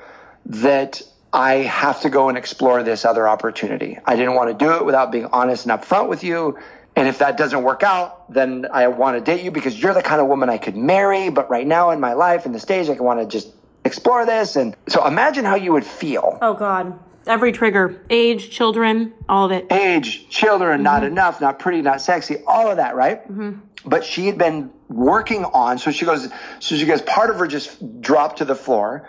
that." 0.46 1.00
I 1.32 1.54
have 1.54 2.00
to 2.02 2.10
go 2.10 2.28
and 2.28 2.38
explore 2.38 2.82
this 2.82 3.04
other 3.04 3.28
opportunity. 3.28 3.98
I 4.04 4.16
didn't 4.16 4.34
want 4.34 4.58
to 4.58 4.64
do 4.64 4.72
it 4.72 4.84
without 4.84 5.12
being 5.12 5.26
honest 5.26 5.66
and 5.66 5.80
upfront 5.80 6.08
with 6.08 6.24
you. 6.24 6.58
And 6.94 7.08
if 7.08 7.18
that 7.18 7.36
doesn't 7.36 7.62
work 7.62 7.82
out, 7.82 8.32
then 8.32 8.66
I 8.72 8.88
want 8.88 9.18
to 9.18 9.22
date 9.22 9.44
you 9.44 9.50
because 9.50 9.78
you're 9.78 9.92
the 9.92 10.02
kind 10.02 10.20
of 10.20 10.28
woman 10.28 10.48
I 10.48 10.56
could 10.56 10.76
marry. 10.76 11.28
But 11.28 11.50
right 11.50 11.66
now 11.66 11.90
in 11.90 12.00
my 12.00 12.14
life, 12.14 12.46
in 12.46 12.52
the 12.52 12.60
stage, 12.60 12.88
I 12.88 12.92
want 12.94 13.20
to 13.20 13.26
just 13.26 13.52
explore 13.84 14.24
this. 14.24 14.56
And 14.56 14.74
so 14.88 15.06
imagine 15.06 15.44
how 15.44 15.56
you 15.56 15.72
would 15.72 15.84
feel. 15.84 16.38
Oh, 16.40 16.54
God. 16.54 16.98
Every 17.26 17.52
trigger 17.52 18.00
age, 18.08 18.50
children, 18.50 19.12
all 19.28 19.46
of 19.46 19.52
it. 19.52 19.70
Age, 19.70 20.28
children, 20.30 20.76
mm-hmm. 20.76 20.84
not 20.84 21.04
enough, 21.04 21.40
not 21.40 21.58
pretty, 21.58 21.82
not 21.82 22.00
sexy, 22.00 22.36
all 22.46 22.70
of 22.70 22.76
that, 22.76 22.94
right? 22.94 23.24
Mm-hmm. 23.24 23.58
But 23.84 24.04
she 24.04 24.26
had 24.26 24.38
been 24.38 24.70
working 24.88 25.44
on, 25.44 25.78
so 25.78 25.90
she 25.90 26.04
goes, 26.04 26.28
so 26.60 26.76
she 26.76 26.86
goes, 26.86 27.02
part 27.02 27.30
of 27.30 27.36
her 27.36 27.46
just 27.46 28.00
dropped 28.00 28.38
to 28.38 28.44
the 28.44 28.54
floor. 28.54 29.08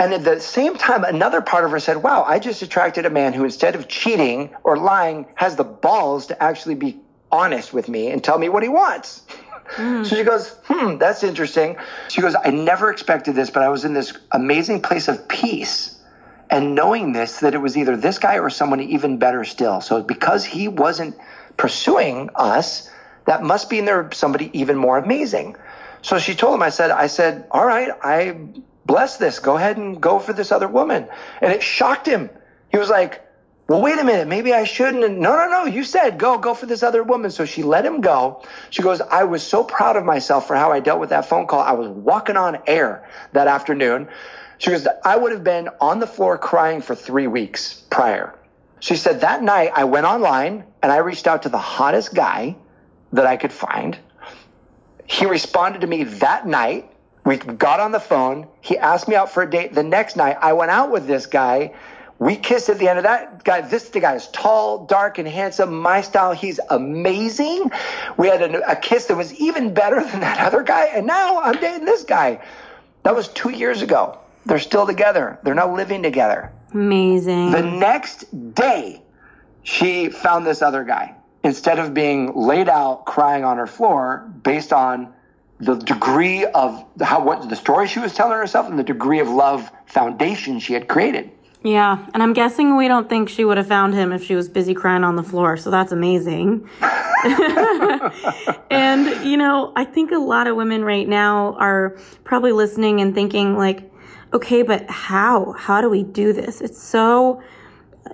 And 0.00 0.14
at 0.14 0.24
the 0.24 0.40
same 0.40 0.78
time, 0.78 1.04
another 1.04 1.42
part 1.42 1.66
of 1.66 1.72
her 1.72 1.78
said, 1.78 1.98
Wow, 1.98 2.24
I 2.26 2.38
just 2.38 2.62
attracted 2.62 3.04
a 3.04 3.10
man 3.10 3.34
who, 3.34 3.44
instead 3.44 3.74
of 3.74 3.86
cheating 3.86 4.48
or 4.64 4.78
lying, 4.78 5.26
has 5.34 5.56
the 5.56 5.64
balls 5.64 6.28
to 6.28 6.42
actually 6.42 6.76
be 6.76 6.98
honest 7.30 7.74
with 7.74 7.86
me 7.86 8.08
and 8.10 8.24
tell 8.24 8.38
me 8.38 8.48
what 8.48 8.62
he 8.62 8.70
wants. 8.70 9.22
Mm. 9.76 10.06
So 10.06 10.16
she 10.16 10.24
goes, 10.24 10.56
Hmm, 10.64 10.96
that's 10.96 11.22
interesting. 11.22 11.76
She 12.08 12.22
goes, 12.22 12.34
I 12.34 12.48
never 12.48 12.90
expected 12.90 13.34
this, 13.34 13.50
but 13.50 13.62
I 13.62 13.68
was 13.68 13.84
in 13.84 13.92
this 13.92 14.14
amazing 14.32 14.80
place 14.80 15.08
of 15.08 15.28
peace. 15.28 16.00
And 16.48 16.74
knowing 16.74 17.12
this, 17.12 17.40
that 17.40 17.52
it 17.52 17.58
was 17.58 17.76
either 17.76 17.94
this 17.94 18.18
guy 18.18 18.38
or 18.38 18.48
someone 18.48 18.80
even 18.80 19.18
better 19.18 19.44
still. 19.44 19.82
So 19.82 20.02
because 20.02 20.46
he 20.46 20.66
wasn't 20.66 21.14
pursuing 21.58 22.30
us, 22.34 22.90
that 23.26 23.42
must 23.42 23.68
be 23.68 23.78
in 23.78 23.84
there 23.84 24.08
somebody 24.12 24.50
even 24.54 24.78
more 24.78 24.96
amazing. 24.96 25.56
So 26.00 26.18
she 26.18 26.34
told 26.34 26.54
him, 26.54 26.62
I 26.62 26.70
said, 26.70 26.90
I 26.90 27.06
said, 27.06 27.46
all 27.50 27.66
right, 27.66 27.90
I 28.02 28.48
bless 28.90 29.18
this. 29.18 29.38
Go 29.38 29.56
ahead 29.56 29.76
and 29.76 30.00
go 30.00 30.18
for 30.18 30.32
this 30.32 30.50
other 30.50 30.66
woman. 30.66 31.06
And 31.40 31.52
it 31.52 31.62
shocked 31.62 32.08
him. 32.08 32.28
He 32.72 32.76
was 32.76 32.90
like, 32.90 33.24
well, 33.68 33.80
wait 33.80 33.96
a 34.00 34.02
minute. 34.04 34.26
Maybe 34.26 34.52
I 34.52 34.64
shouldn't. 34.64 35.04
And 35.04 35.20
no, 35.20 35.36
no, 35.36 35.48
no. 35.48 35.64
You 35.66 35.84
said 35.84 36.18
go, 36.18 36.38
go 36.38 36.54
for 36.54 36.66
this 36.66 36.82
other 36.82 37.04
woman. 37.04 37.30
So 37.30 37.44
she 37.44 37.62
let 37.62 37.86
him 37.86 38.00
go. 38.00 38.44
She 38.70 38.82
goes, 38.82 39.00
I 39.00 39.24
was 39.24 39.44
so 39.44 39.62
proud 39.62 39.94
of 39.94 40.04
myself 40.04 40.48
for 40.48 40.56
how 40.56 40.72
I 40.72 40.80
dealt 40.80 40.98
with 40.98 41.10
that 41.10 41.26
phone 41.26 41.46
call. 41.46 41.60
I 41.60 41.72
was 41.72 41.88
walking 41.88 42.36
on 42.36 42.58
air 42.66 43.08
that 43.32 43.46
afternoon. 43.46 44.08
She 44.58 44.70
goes, 44.70 44.88
I 45.04 45.16
would 45.16 45.30
have 45.30 45.44
been 45.44 45.68
on 45.80 46.00
the 46.00 46.08
floor 46.08 46.36
crying 46.36 46.82
for 46.82 46.96
three 46.96 47.28
weeks 47.28 47.74
prior. 47.90 48.34
She 48.80 48.96
said, 48.96 49.20
that 49.20 49.40
night 49.40 49.70
I 49.72 49.84
went 49.84 50.06
online 50.06 50.64
and 50.82 50.90
I 50.90 50.96
reached 50.96 51.28
out 51.28 51.44
to 51.44 51.48
the 51.48 51.58
hottest 51.58 52.12
guy 52.12 52.56
that 53.12 53.26
I 53.26 53.36
could 53.36 53.52
find. 53.52 53.96
He 55.06 55.26
responded 55.26 55.82
to 55.82 55.86
me 55.86 56.02
that 56.04 56.44
night 56.44 56.89
we 57.24 57.36
got 57.36 57.80
on 57.80 57.92
the 57.92 58.00
phone. 58.00 58.48
He 58.60 58.78
asked 58.78 59.08
me 59.08 59.14
out 59.14 59.30
for 59.30 59.42
a 59.42 59.50
date. 59.50 59.74
The 59.74 59.82
next 59.82 60.16
night, 60.16 60.38
I 60.40 60.52
went 60.54 60.70
out 60.70 60.90
with 60.90 61.06
this 61.06 61.26
guy. 61.26 61.74
We 62.18 62.36
kissed 62.36 62.68
at 62.68 62.78
the 62.78 62.88
end 62.88 62.98
of 62.98 63.04
that 63.04 63.44
guy. 63.44 63.62
This 63.62 63.88
the 63.88 64.00
guy 64.00 64.14
is 64.14 64.28
tall, 64.28 64.84
dark, 64.86 65.18
and 65.18 65.26
handsome. 65.26 65.80
My 65.80 66.02
style. 66.02 66.32
He's 66.32 66.60
amazing. 66.68 67.70
We 68.16 68.28
had 68.28 68.42
a, 68.42 68.70
a 68.70 68.76
kiss 68.76 69.06
that 69.06 69.16
was 69.16 69.34
even 69.34 69.72
better 69.72 70.04
than 70.04 70.20
that 70.20 70.38
other 70.38 70.62
guy. 70.62 70.86
And 70.86 71.06
now 71.06 71.40
I'm 71.40 71.58
dating 71.60 71.86
this 71.86 72.04
guy. 72.04 72.42
That 73.04 73.14
was 73.14 73.28
two 73.28 73.50
years 73.50 73.80
ago. 73.82 74.18
They're 74.46 74.58
still 74.58 74.86
together. 74.86 75.38
They're 75.42 75.54
now 75.54 75.74
living 75.74 76.02
together. 76.02 76.52
Amazing. 76.72 77.52
The 77.52 77.62
next 77.62 78.54
day, 78.54 79.02
she 79.62 80.08
found 80.08 80.46
this 80.46 80.62
other 80.62 80.84
guy. 80.84 81.14
Instead 81.42 81.78
of 81.78 81.94
being 81.94 82.34
laid 82.34 82.68
out 82.68 83.06
crying 83.06 83.44
on 83.44 83.56
her 83.56 83.66
floor 83.66 84.30
based 84.42 84.74
on 84.74 85.14
the 85.60 85.74
degree 85.76 86.44
of 86.46 86.84
how 87.00 87.22
what 87.22 87.48
the 87.48 87.56
story 87.56 87.86
she 87.86 88.00
was 88.00 88.14
telling 88.14 88.36
herself 88.36 88.66
and 88.68 88.78
the 88.78 88.84
degree 88.84 89.20
of 89.20 89.28
love 89.28 89.70
foundation 89.86 90.58
she 90.58 90.72
had 90.72 90.88
created. 90.88 91.30
Yeah, 91.62 92.06
and 92.14 92.22
I'm 92.22 92.32
guessing 92.32 92.78
we 92.78 92.88
don't 92.88 93.10
think 93.10 93.28
she 93.28 93.44
would 93.44 93.58
have 93.58 93.66
found 93.66 93.92
him 93.92 94.12
if 94.12 94.24
she 94.24 94.34
was 94.34 94.48
busy 94.48 94.72
crying 94.72 95.04
on 95.04 95.16
the 95.16 95.22
floor. 95.22 95.58
So 95.58 95.70
that's 95.70 95.92
amazing. 95.92 96.66
and 98.70 99.26
you 99.26 99.36
know, 99.36 99.74
I 99.76 99.84
think 99.84 100.10
a 100.10 100.18
lot 100.18 100.46
of 100.46 100.56
women 100.56 100.82
right 100.82 101.06
now 101.06 101.54
are 101.58 101.98
probably 102.24 102.52
listening 102.52 103.02
and 103.02 103.14
thinking 103.14 103.58
like, 103.58 103.92
okay, 104.32 104.62
but 104.62 104.88
how? 104.88 105.52
How 105.52 105.82
do 105.82 105.90
we 105.90 106.02
do 106.02 106.32
this? 106.32 106.62
It's 106.62 106.82
so 106.82 107.42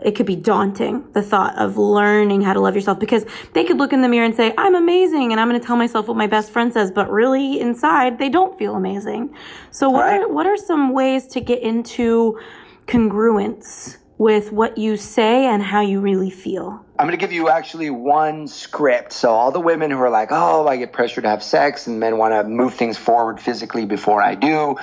it 0.05 0.15
could 0.15 0.27
be 0.27 0.37
daunting 0.37 1.05
the 1.13 1.23
thought 1.23 1.57
of 1.57 1.77
learning 1.77 2.43
how 2.43 2.53
to 2.53 2.61
love 2.61 2.75
yourself 2.75 2.99
because 2.99 3.25
they 3.55 3.65
could 3.65 3.79
look 3.79 3.93
in 3.93 4.03
the 4.03 4.09
mirror 4.09 4.25
and 4.25 4.35
say 4.35 4.53
i'm 4.59 4.75
amazing 4.75 5.33
and 5.33 5.41
i'm 5.41 5.49
going 5.49 5.61
to 5.61 5.67
tell 5.67 5.77
myself 5.77 6.09
what 6.09 6.17
my 6.17 6.27
best 6.27 6.51
friend 6.51 6.73
says 6.73 6.91
but 6.91 7.11
really 7.11 7.61
inside 7.61 8.19
they 8.19 8.29
don't 8.29 8.59
feel 8.59 8.75
amazing. 8.75 9.35
So 9.71 9.91
what 9.91 10.05
are 10.05 10.29
what 10.29 10.47
are 10.47 10.57
some 10.57 10.93
ways 10.93 11.27
to 11.29 11.41
get 11.41 11.63
into 11.63 12.39
congruence 12.87 13.97
with 14.19 14.53
what 14.53 14.79
you 14.79 14.97
say 14.97 15.47
and 15.47 15.63
how 15.63 15.83
you 15.83 16.01
really 16.01 16.31
feel? 16.31 16.85
I'm 16.99 17.07
going 17.07 17.19
to 17.19 17.23
give 17.23 17.33
you 17.33 17.51
actually 17.51 17.91
one 17.91 18.49
script. 18.49 19.13
So 19.13 19.31
all 19.33 19.51
the 19.51 19.61
women 19.61 19.91
who 19.91 19.99
are 20.01 20.11
like 20.11 20.29
oh 20.31 20.67
i 20.67 20.77
get 20.77 20.93
pressure 20.93 21.21
to 21.21 21.29
have 21.29 21.43
sex 21.43 21.87
and 21.87 22.01
men 22.01 22.19
want 22.19 22.33
to 22.33 22.45
move 22.45 22.75
things 22.75 22.97
forward 22.97 23.41
physically 23.41 23.87
before 23.87 24.23
i 24.23 24.35
do. 24.35 24.77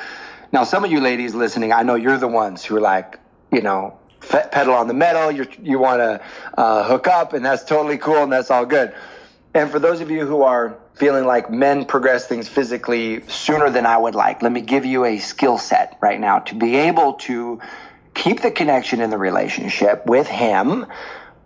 Now 0.52 0.64
some 0.64 0.84
of 0.84 0.92
you 0.92 1.00
ladies 1.00 1.34
listening 1.34 1.72
i 1.74 1.84
know 1.84 1.96
you're 1.96 2.18
the 2.18 2.28
ones 2.28 2.64
who 2.64 2.76
are 2.78 2.82
like 2.82 3.20
you 3.52 3.62
know 3.62 4.00
pedal 4.30 4.74
on 4.74 4.88
the 4.88 4.94
metal. 4.94 5.32
you 5.32 5.48
you 5.62 5.80
want 5.80 6.00
to 6.00 6.22
uh, 6.58 6.84
hook 6.84 7.08
up, 7.08 7.34
and 7.34 7.46
that's 7.46 7.64
totally 7.64 7.98
cool, 7.98 8.24
and 8.24 8.32
that's 8.32 8.52
all 8.52 8.66
good. 8.66 8.94
And 9.54 9.70
for 9.70 9.80
those 9.80 10.02
of 10.02 10.10
you 10.10 10.26
who 10.26 10.44
are 10.44 10.78
feeling 10.96 11.26
like 11.26 11.50
men 11.50 11.86
progress 11.86 12.28
things 12.28 12.48
physically 12.48 13.28
sooner 13.28 13.70
than 13.70 13.86
I 13.86 13.98
would 13.98 14.16
like, 14.16 14.42
let 14.42 14.52
me 14.52 14.62
give 14.62 14.86
you 14.86 15.06
a 15.06 15.20
skill 15.20 15.58
set 15.58 15.98
right 16.02 16.20
now 16.20 16.40
to 16.40 16.56
be 16.56 16.76
able 16.76 17.14
to 17.14 17.60
keep 18.14 18.42
the 18.42 18.52
connection 18.52 19.02
in 19.02 19.10
the 19.10 19.18
relationship 19.18 20.06
with 20.06 20.28
him 20.28 20.86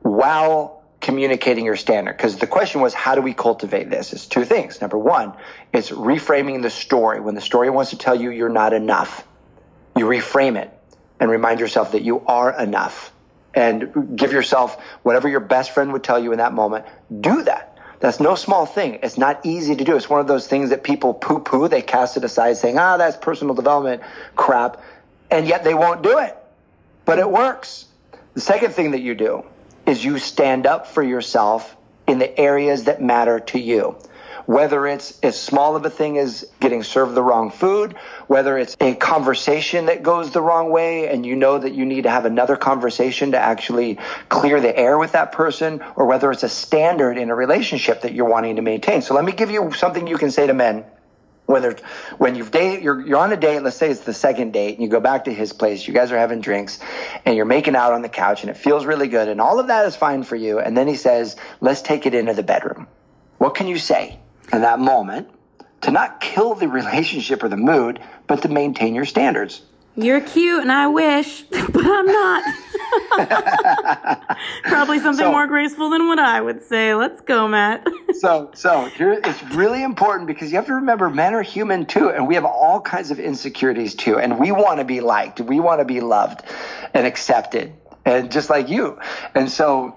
while 0.02 0.84
communicating 1.00 1.66
your 1.66 1.76
standard. 1.76 2.16
Because 2.16 2.38
the 2.38 2.48
question 2.48 2.82
was, 2.82 2.94
how 2.94 3.16
do 3.16 3.22
we 3.22 3.34
cultivate 3.34 3.90
this? 3.90 4.13
It's 4.13 4.26
two 4.26 4.46
things. 4.46 4.82
Number 4.82 4.98
one, 4.98 5.34
it's 5.74 5.90
reframing 5.90 6.62
the 6.62 6.70
story. 6.70 7.20
When 7.20 7.36
the 7.36 7.42
story 7.42 7.70
wants 7.70 7.92
to 7.92 7.98
tell 7.98 8.16
you 8.16 8.32
you're 8.32 8.50
not 8.50 8.74
enough, 8.74 9.26
you 9.96 10.06
reframe 10.06 10.58
it 10.58 10.77
and 11.20 11.30
remind 11.30 11.60
yourself 11.60 11.94
that 11.94 12.02
you 12.02 12.22
are 12.26 12.52
enough 12.60 13.12
and 13.54 14.16
give 14.18 14.32
yourself 14.32 14.80
whatever 15.04 15.28
your 15.28 15.40
best 15.40 15.72
friend 15.72 15.94
would 15.94 16.04
tell 16.04 16.20
you 16.20 16.32
in 16.32 16.38
that 16.38 16.54
moment. 16.54 16.86
Do 17.22 17.44
that. 17.44 17.78
That's 18.00 18.20
no 18.20 18.36
small 18.36 18.68
thing. 18.68 19.00
It's 19.02 19.18
not 19.18 19.46
easy 19.46 19.76
to 19.76 19.84
do. 19.84 19.96
It's 19.96 20.10
one 20.10 20.20
of 20.20 20.28
those 20.28 20.48
things 20.48 20.70
that 20.70 20.84
people 20.84 21.16
poo 21.16 21.40
poo. 21.40 21.68
They 21.68 21.82
cast 21.82 22.18
it 22.18 22.24
aside 22.24 22.58
saying, 22.58 22.78
ah, 22.78 22.98
that's 22.98 23.18
personal 23.18 23.56
development 23.56 24.04
crap. 24.36 24.82
And 25.32 25.48
yet 25.48 25.64
they 25.64 25.74
won't 25.74 26.04
do 26.04 26.20
it. 26.20 26.38
But 27.06 27.18
it 27.18 27.30
works. 27.30 27.86
The 28.36 28.42
second 28.42 28.74
thing 28.74 28.92
that 28.92 29.02
you 29.02 29.16
do 29.16 29.44
is 29.88 30.04
you 30.04 30.20
stand 30.20 30.68
up 30.68 30.86
for 30.86 31.02
yourself 31.02 31.76
in 32.06 32.20
the 32.20 32.40
areas 32.40 32.84
that 32.84 33.02
matter 33.02 33.40
to 33.40 33.60
you 33.60 33.98
whether 34.48 34.88
it's 34.88 35.20
as 35.20 35.40
small 35.40 35.76
of 35.76 35.86
a 35.86 35.90
thing 35.90 36.18
as 36.18 36.50
getting 36.62 36.82
served 36.82 37.14
the 37.14 37.22
wrong 37.22 37.52
food, 37.52 37.98
whether 38.28 38.58
it's 38.58 38.78
a 38.80 38.96
conversation 38.96 39.88
that 39.88 40.02
goes 40.02 40.32
the 40.32 40.42
wrong 40.42 40.72
way 40.72 41.10
and 41.10 41.26
you 41.26 41.36
know 41.36 41.60
that 41.60 41.74
you 41.74 41.86
need 41.86 42.04
to 42.04 42.10
have 42.10 42.24
another 42.24 42.56
conversation 42.56 43.32
to 43.32 43.38
actually 43.38 44.00
clear 44.30 44.62
the 44.62 44.76
air 44.76 44.98
with 44.98 45.12
that 45.12 45.34
person, 45.34 45.84
or 45.98 46.06
whether 46.06 46.32
it's 46.32 46.44
a 46.44 46.50
standard 46.50 47.18
in 47.18 47.30
a 47.30 47.36
relationship 47.36 48.02
that 48.02 48.14
you're 48.14 48.30
wanting 48.30 48.56
to 48.56 48.62
maintain. 48.62 49.02
So 49.02 49.16
let 49.16 49.26
me 49.26 49.34
give 49.34 49.52
you 49.52 49.74
something 49.74 50.08
you 50.08 50.18
can 50.18 50.32
say 50.32 50.48
to 50.48 50.54
men. 50.54 50.86
Whether 51.46 51.76
when 52.18 52.36
you've 52.36 52.52
dated 52.52 52.84
you're, 52.84 53.00
you're 53.00 53.20
on 53.20 53.32
a 53.32 53.38
date 53.38 53.62
let's 53.64 53.78
say 53.78 53.90
it's 53.90 54.02
the 54.02 54.14
second 54.14 54.52
date 54.52 54.74
and 54.74 54.84
you 54.84 54.90
go 54.90 55.00
back 55.00 55.26
to 55.26 55.34
his 55.34 55.54
place 55.54 55.88
you 55.88 55.94
guys 55.94 56.12
are 56.12 56.18
having 56.18 56.42
drinks 56.42 56.78
and 57.24 57.38
you're 57.38 57.46
making 57.46 57.74
out 57.74 57.94
on 57.94 58.02
the 58.02 58.10
couch 58.10 58.42
and 58.42 58.50
it 58.50 58.58
feels 58.58 58.86
really 58.86 59.08
good 59.08 59.30
and 59.30 59.40
all 59.40 59.58
of 59.58 59.68
that 59.68 59.86
is 59.86 59.96
fine 59.96 60.24
for 60.24 60.36
you 60.36 60.60
and 60.60 60.76
then 60.76 60.90
he 60.90 60.96
says 60.96 61.38
let's 61.62 61.82
take 61.82 62.06
it 62.06 62.14
into 62.14 62.34
the 62.34 62.44
bedroom. 62.44 62.86
What 63.38 63.56
can 63.56 63.68
you 63.68 63.78
say 63.78 64.20
in 64.52 64.62
that 64.62 64.80
moment 64.80 65.30
to 65.82 65.92
not 65.92 66.20
kill 66.20 66.56
the 66.56 66.68
relationship 66.68 67.44
or 67.44 67.50
the 67.50 67.58
mood, 67.58 68.00
but 68.26 68.42
to 68.42 68.50
maintain 68.50 68.96
your 68.96 69.06
standards. 69.06 69.62
You're 69.96 70.22
cute 70.22 70.62
and 70.62 70.72
I 70.72 70.88
wish, 70.88 71.42
but 71.50 71.86
I'm 71.86 72.06
not. 72.06 72.44
Probably 74.64 75.00
something 75.00 75.26
so, 75.26 75.32
more 75.32 75.48
graceful 75.48 75.90
than 75.90 76.08
what 76.08 76.20
I 76.20 76.40
would 76.40 76.64
say. 76.64 76.94
Let's 76.94 77.22
go, 77.22 77.48
Matt. 77.48 77.88
so, 78.20 78.52
so 78.54 78.86
here 78.86 79.14
it's 79.14 79.44
really 79.56 79.82
important 79.82 80.28
because 80.28 80.52
you 80.52 80.58
have 80.58 80.68
to 80.68 80.76
remember 80.76 81.10
men 81.10 81.34
are 81.34 81.42
human 81.42 81.86
too, 81.86 82.10
and 82.10 82.28
we 82.28 82.36
have 82.36 82.46
all 82.46 82.80
kinds 82.80 83.10
of 83.10 83.20
insecurities 83.20 83.96
too, 83.96 84.20
and 84.20 84.38
we 84.40 84.52
want 84.52 84.80
to 84.80 84.86
be 84.86 85.02
liked, 85.02 85.42
we 85.42 85.60
want 85.60 85.80
to 85.80 85.86
be 85.86 86.00
loved 86.00 86.44
and 86.94 87.08
accepted, 87.08 87.74
and 88.06 88.32
just 88.32 88.52
like 88.52 88.70
you. 88.70 89.00
And 89.34 89.50
so 89.50 89.96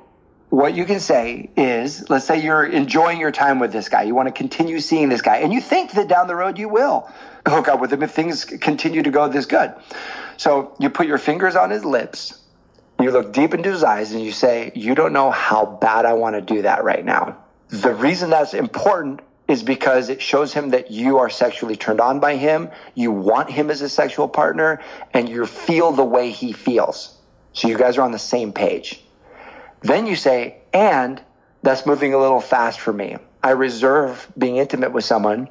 what 0.50 0.74
you 0.74 0.84
can 0.84 0.98
say 0.98 1.48
is, 1.56 2.10
let's 2.10 2.26
say 2.26 2.42
you're 2.42 2.66
enjoying 2.66 3.20
your 3.20 3.30
time 3.30 3.60
with 3.60 3.72
this 3.72 3.88
guy. 3.88 4.02
You 4.02 4.14
want 4.16 4.28
to 4.28 4.34
continue 4.34 4.80
seeing 4.80 5.08
this 5.08 5.22
guy, 5.22 5.38
and 5.38 5.52
you 5.52 5.60
think 5.60 5.92
that 5.92 6.08
down 6.08 6.26
the 6.26 6.34
road 6.34 6.58
you 6.58 6.68
will 6.68 7.08
hook 7.46 7.68
up 7.68 7.80
with 7.80 7.92
him 7.92 8.02
if 8.02 8.10
things 8.10 8.44
continue 8.44 9.02
to 9.02 9.10
go 9.10 9.28
this 9.28 9.46
good. 9.46 9.72
So 10.36 10.74
you 10.78 10.90
put 10.90 11.06
your 11.06 11.18
fingers 11.18 11.54
on 11.54 11.70
his 11.70 11.84
lips, 11.84 12.38
you 13.00 13.12
look 13.12 13.32
deep 13.32 13.54
into 13.54 13.70
his 13.70 13.84
eyes, 13.84 14.12
and 14.12 14.22
you 14.22 14.32
say, 14.32 14.72
You 14.74 14.94
don't 14.94 15.12
know 15.12 15.30
how 15.30 15.64
bad 15.64 16.04
I 16.04 16.14
want 16.14 16.34
to 16.34 16.42
do 16.42 16.62
that 16.62 16.82
right 16.82 17.04
now. 17.04 17.38
The 17.68 17.94
reason 17.94 18.30
that's 18.30 18.52
important 18.52 19.20
is 19.46 19.62
because 19.62 20.08
it 20.08 20.20
shows 20.20 20.52
him 20.52 20.70
that 20.70 20.90
you 20.90 21.18
are 21.18 21.30
sexually 21.30 21.76
turned 21.76 22.00
on 22.00 22.20
by 22.20 22.36
him, 22.36 22.70
you 22.94 23.12
want 23.12 23.50
him 23.50 23.70
as 23.70 23.82
a 23.82 23.88
sexual 23.88 24.28
partner, 24.28 24.80
and 25.12 25.28
you 25.28 25.46
feel 25.46 25.92
the 25.92 26.04
way 26.04 26.30
he 26.30 26.52
feels. 26.52 27.16
So 27.52 27.68
you 27.68 27.78
guys 27.78 27.98
are 27.98 28.02
on 28.02 28.12
the 28.12 28.18
same 28.18 28.52
page. 28.52 29.02
Then 29.82 30.06
you 30.06 30.16
say, 30.16 30.56
and 30.72 31.20
that's 31.62 31.86
moving 31.86 32.14
a 32.14 32.18
little 32.18 32.40
fast 32.40 32.80
for 32.80 32.92
me. 32.92 33.16
I 33.42 33.50
reserve 33.50 34.30
being 34.36 34.56
intimate 34.56 34.92
with 34.92 35.04
someone 35.04 35.48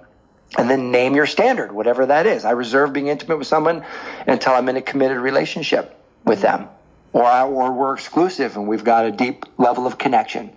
and 0.58 0.70
then 0.70 0.92
name 0.92 1.15
your 1.15 1.26
standard, 1.26 1.72
whatever 1.72 2.06
that 2.08 2.26
is. 2.26 2.46
I 2.46 2.52
reserve 2.52 2.94
being 2.94 3.08
intimate 3.08 3.38
with 3.38 3.48
someone 3.48 3.84
until 4.28 4.54
I'm 4.54 4.68
in 4.70 4.78
a 4.78 4.82
committed 4.82 5.18
relationship 5.18 5.96
with 6.26 6.42
them. 6.42 6.68
Or, 7.12 7.26
I, 7.26 7.44
or 7.44 7.72
we're 7.72 7.94
exclusive 7.94 8.56
and 8.56 8.68
we've 8.68 8.84
got 8.84 9.06
a 9.06 9.12
deep 9.12 9.46
level 9.58 9.88
of 9.88 9.98
connection. 9.98 10.52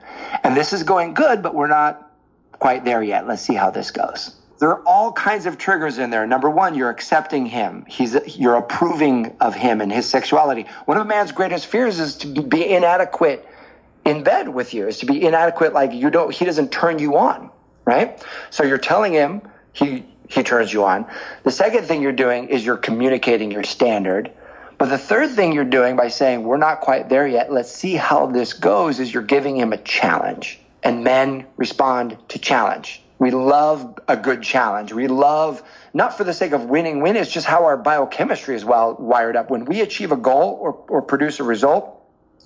And 0.44 0.56
this 0.56 0.72
is 0.72 0.82
going 0.82 1.14
good, 1.14 1.42
but 1.42 1.54
we're 1.54 1.66
not 1.66 2.10
quite 2.52 2.84
there 2.84 3.02
yet. 3.02 3.26
Let's 3.26 3.42
see 3.42 3.54
how 3.54 3.70
this 3.70 3.90
goes. 3.90 4.36
There 4.58 4.68
are 4.68 4.82
all 4.86 5.12
kinds 5.12 5.46
of 5.46 5.58
triggers 5.58 5.98
in 5.98 6.10
there. 6.10 6.26
Number 6.26 6.48
one, 6.48 6.76
you're 6.76 6.90
accepting 6.90 7.46
him. 7.46 7.84
He's 7.88 8.16
you're 8.36 8.54
approving 8.54 9.34
of 9.40 9.54
him 9.54 9.80
and 9.80 9.90
his 9.90 10.08
sexuality. 10.08 10.66
One 10.84 10.98
of 10.98 11.04
a 11.04 11.08
man's 11.08 11.32
greatest 11.32 11.66
fears 11.66 11.98
is 11.98 12.18
to 12.18 12.42
be 12.42 12.68
inadequate 12.68 13.44
in 14.04 14.22
bed 14.22 14.48
with 14.48 14.74
you 14.74 14.88
is 14.88 14.98
to 14.98 15.06
be 15.06 15.24
inadequate 15.24 15.72
like 15.72 15.92
you 15.92 16.10
don't 16.10 16.34
he 16.34 16.44
doesn't 16.44 16.72
turn 16.72 16.98
you 16.98 17.16
on 17.16 17.50
right? 17.84 18.22
So 18.50 18.64
you're 18.64 18.78
telling 18.78 19.12
him 19.12 19.42
he 19.72 20.04
he 20.28 20.42
turns 20.42 20.72
you 20.72 20.84
on. 20.84 21.06
The 21.42 21.50
second 21.50 21.84
thing 21.84 22.00
you're 22.00 22.12
doing 22.12 22.48
is 22.48 22.64
you're 22.64 22.78
communicating 22.78 23.50
your 23.50 23.64
standard. 23.64 24.32
But 24.78 24.88
the 24.88 24.98
third 24.98 25.30
thing 25.30 25.52
you're 25.52 25.64
doing 25.64 25.94
by 25.96 26.08
saying 26.08 26.42
we're 26.42 26.56
not 26.56 26.80
quite 26.80 27.08
there 27.08 27.26
yet. 27.26 27.52
Let's 27.52 27.70
see 27.70 27.94
how 27.94 28.26
this 28.26 28.54
goes 28.54 28.98
is 28.98 29.12
you're 29.12 29.22
giving 29.22 29.56
him 29.56 29.72
a 29.72 29.76
challenge. 29.76 30.58
And 30.82 31.04
men 31.04 31.46
respond 31.56 32.16
to 32.28 32.38
challenge. 32.38 33.02
We 33.18 33.30
love 33.30 34.00
a 34.08 34.16
good 34.16 34.42
challenge. 34.42 34.92
We 34.92 35.06
love 35.06 35.62
not 35.94 36.16
for 36.16 36.24
the 36.24 36.32
sake 36.32 36.52
of 36.52 36.64
winning 36.64 37.02
win 37.02 37.14
it's 37.14 37.30
just 37.30 37.46
how 37.46 37.66
our 37.66 37.76
biochemistry 37.76 38.56
is 38.56 38.64
well 38.64 38.96
wired 38.98 39.36
up. 39.36 39.50
When 39.50 39.66
we 39.66 39.80
achieve 39.82 40.12
a 40.12 40.16
goal 40.16 40.58
or, 40.60 40.72
or 40.88 41.02
produce 41.02 41.38
a 41.38 41.44
result 41.44 42.01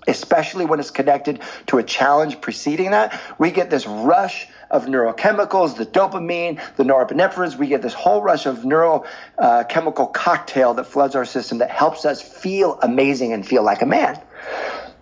especially 0.06 0.64
when 0.64 0.80
it's 0.80 0.90
connected 0.90 1.40
to 1.66 1.78
a 1.78 1.82
challenge 1.82 2.40
preceding 2.40 2.92
that, 2.92 3.20
we 3.38 3.50
get 3.50 3.70
this 3.70 3.86
rush 3.86 4.48
of 4.70 4.86
neurochemicals, 4.86 5.76
the 5.76 5.86
dopamine, 5.86 6.60
the 6.76 6.82
norepinephrines. 6.82 7.56
We 7.56 7.68
get 7.68 7.82
this 7.82 7.94
whole 7.94 8.22
rush 8.22 8.46
of 8.46 8.58
neurochemical 8.58 10.00
uh, 10.00 10.06
cocktail 10.06 10.74
that 10.74 10.84
floods 10.84 11.14
our 11.14 11.24
system 11.24 11.58
that 11.58 11.70
helps 11.70 12.04
us 12.04 12.20
feel 12.20 12.78
amazing 12.82 13.32
and 13.32 13.46
feel 13.46 13.62
like 13.62 13.82
a 13.82 13.86
man. 13.86 14.20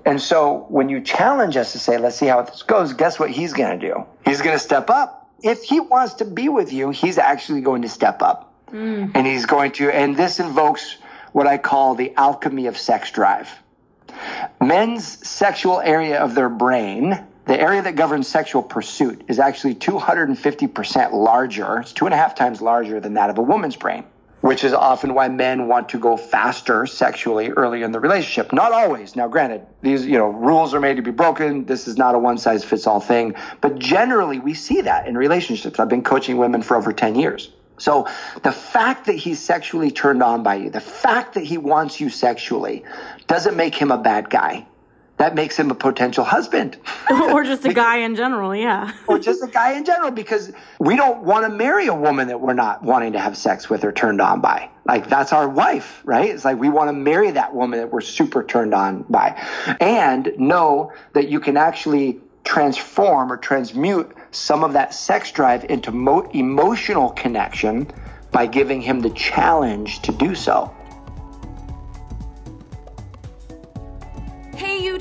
And 0.04 0.20
so 0.20 0.66
when 0.68 0.88
you 0.88 1.00
challenge 1.00 1.56
us 1.56 1.72
to 1.72 1.78
say, 1.78 1.96
let's 1.96 2.16
see 2.16 2.26
how 2.26 2.42
this 2.42 2.62
goes, 2.62 2.92
guess 2.92 3.18
what 3.18 3.30
he's 3.30 3.54
going 3.54 3.78
to 3.78 3.86
do? 3.86 4.04
He's 4.24 4.42
going 4.42 4.54
to 4.54 4.62
step 4.62 4.90
up. 4.90 5.30
If 5.42 5.62
he 5.62 5.80
wants 5.80 6.14
to 6.14 6.24
be 6.24 6.48
with 6.48 6.72
you, 6.72 6.90
he's 6.90 7.18
actually 7.18 7.62
going 7.62 7.82
to 7.82 7.88
step 7.88 8.22
up. 8.22 8.52
Mm. 8.70 9.12
And 9.14 9.26
he's 9.26 9.46
going 9.46 9.72
to, 9.72 9.90
and 9.90 10.16
this 10.16 10.40
invokes 10.40 10.96
what 11.32 11.46
I 11.46 11.58
call 11.58 11.94
the 11.94 12.14
alchemy 12.16 12.66
of 12.66 12.76
sex 12.76 13.10
drive. 13.10 13.48
Men's 14.60 15.04
sexual 15.26 15.80
area 15.80 16.20
of 16.20 16.34
their 16.34 16.48
brain, 16.48 17.22
the 17.46 17.60
area 17.60 17.82
that 17.82 17.96
governs 17.96 18.28
sexual 18.28 18.62
pursuit, 18.62 19.24
is 19.28 19.38
actually 19.38 19.74
250% 19.74 21.12
larger. 21.12 21.78
It's 21.78 21.92
two 21.92 22.06
and 22.06 22.14
a 22.14 22.16
half 22.16 22.34
times 22.34 22.62
larger 22.62 23.00
than 23.00 23.14
that 23.14 23.30
of 23.30 23.38
a 23.38 23.42
woman's 23.42 23.76
brain, 23.76 24.04
which 24.40 24.64
is 24.64 24.72
often 24.72 25.14
why 25.14 25.28
men 25.28 25.68
want 25.68 25.90
to 25.90 25.98
go 25.98 26.16
faster 26.16 26.86
sexually 26.86 27.50
early 27.50 27.82
in 27.82 27.92
the 27.92 28.00
relationship. 28.00 28.52
Not 28.52 28.72
always. 28.72 29.16
Now, 29.16 29.28
granted, 29.28 29.66
these, 29.82 30.06
you 30.06 30.18
know, 30.18 30.28
rules 30.28 30.72
are 30.74 30.80
made 30.80 30.96
to 30.96 31.02
be 31.02 31.10
broken. 31.10 31.66
This 31.66 31.86
is 31.86 31.96
not 31.98 32.14
a 32.14 32.18
one 32.18 32.38
size 32.38 32.64
fits 32.64 32.86
all 32.86 33.00
thing, 33.00 33.34
but 33.60 33.78
generally 33.78 34.38
we 34.38 34.54
see 34.54 34.80
that 34.82 35.06
in 35.06 35.16
relationships. 35.16 35.78
I've 35.78 35.88
been 35.88 36.04
coaching 36.04 36.38
women 36.38 36.62
for 36.62 36.76
over 36.76 36.92
10 36.92 37.16
years. 37.16 37.50
So 37.78 38.08
the 38.42 38.52
fact 38.52 39.06
that 39.06 39.16
he's 39.16 39.40
sexually 39.40 39.90
turned 39.90 40.22
on 40.22 40.42
by 40.42 40.56
you, 40.56 40.70
the 40.70 40.80
fact 40.80 41.34
that 41.34 41.44
he 41.44 41.58
wants 41.58 42.00
you 42.00 42.08
sexually, 42.08 42.84
doesn't 43.26 43.56
make 43.56 43.74
him 43.74 43.90
a 43.90 43.98
bad 43.98 44.30
guy. 44.30 44.66
That 45.16 45.36
makes 45.36 45.56
him 45.56 45.70
a 45.70 45.76
potential 45.76 46.24
husband. 46.24 46.76
or 47.10 47.44
just 47.44 47.64
a 47.64 47.72
guy 47.72 47.98
in 47.98 48.16
general, 48.16 48.54
yeah. 48.54 48.92
or 49.06 49.20
just 49.20 49.44
a 49.44 49.46
guy 49.46 49.74
in 49.74 49.84
general, 49.84 50.10
because 50.10 50.52
we 50.80 50.96
don't 50.96 51.22
want 51.22 51.46
to 51.46 51.56
marry 51.56 51.86
a 51.86 51.94
woman 51.94 52.28
that 52.28 52.40
we're 52.40 52.52
not 52.52 52.82
wanting 52.82 53.12
to 53.12 53.20
have 53.20 53.36
sex 53.36 53.70
with 53.70 53.84
or 53.84 53.92
turned 53.92 54.20
on 54.20 54.40
by. 54.40 54.68
Like, 54.84 55.08
that's 55.08 55.32
our 55.32 55.48
wife, 55.48 56.02
right? 56.04 56.30
It's 56.30 56.44
like 56.44 56.58
we 56.58 56.68
want 56.68 56.88
to 56.88 56.92
marry 56.92 57.30
that 57.30 57.54
woman 57.54 57.78
that 57.78 57.92
we're 57.92 58.00
super 58.00 58.42
turned 58.42 58.74
on 58.74 59.04
by. 59.08 59.40
And 59.80 60.32
know 60.36 60.92
that 61.12 61.28
you 61.28 61.38
can 61.38 61.56
actually 61.56 62.20
transform 62.42 63.32
or 63.32 63.36
transmute 63.36 64.14
some 64.36 64.64
of 64.64 64.72
that 64.74 64.94
sex 64.94 65.30
drive 65.32 65.64
into 65.70 65.92
mo- 65.92 66.28
emotional 66.32 67.10
connection 67.10 67.90
by 68.32 68.46
giving 68.46 68.80
him 68.82 69.00
the 69.00 69.10
challenge 69.10 70.02
to 70.02 70.12
do 70.12 70.34
so. 70.34 70.73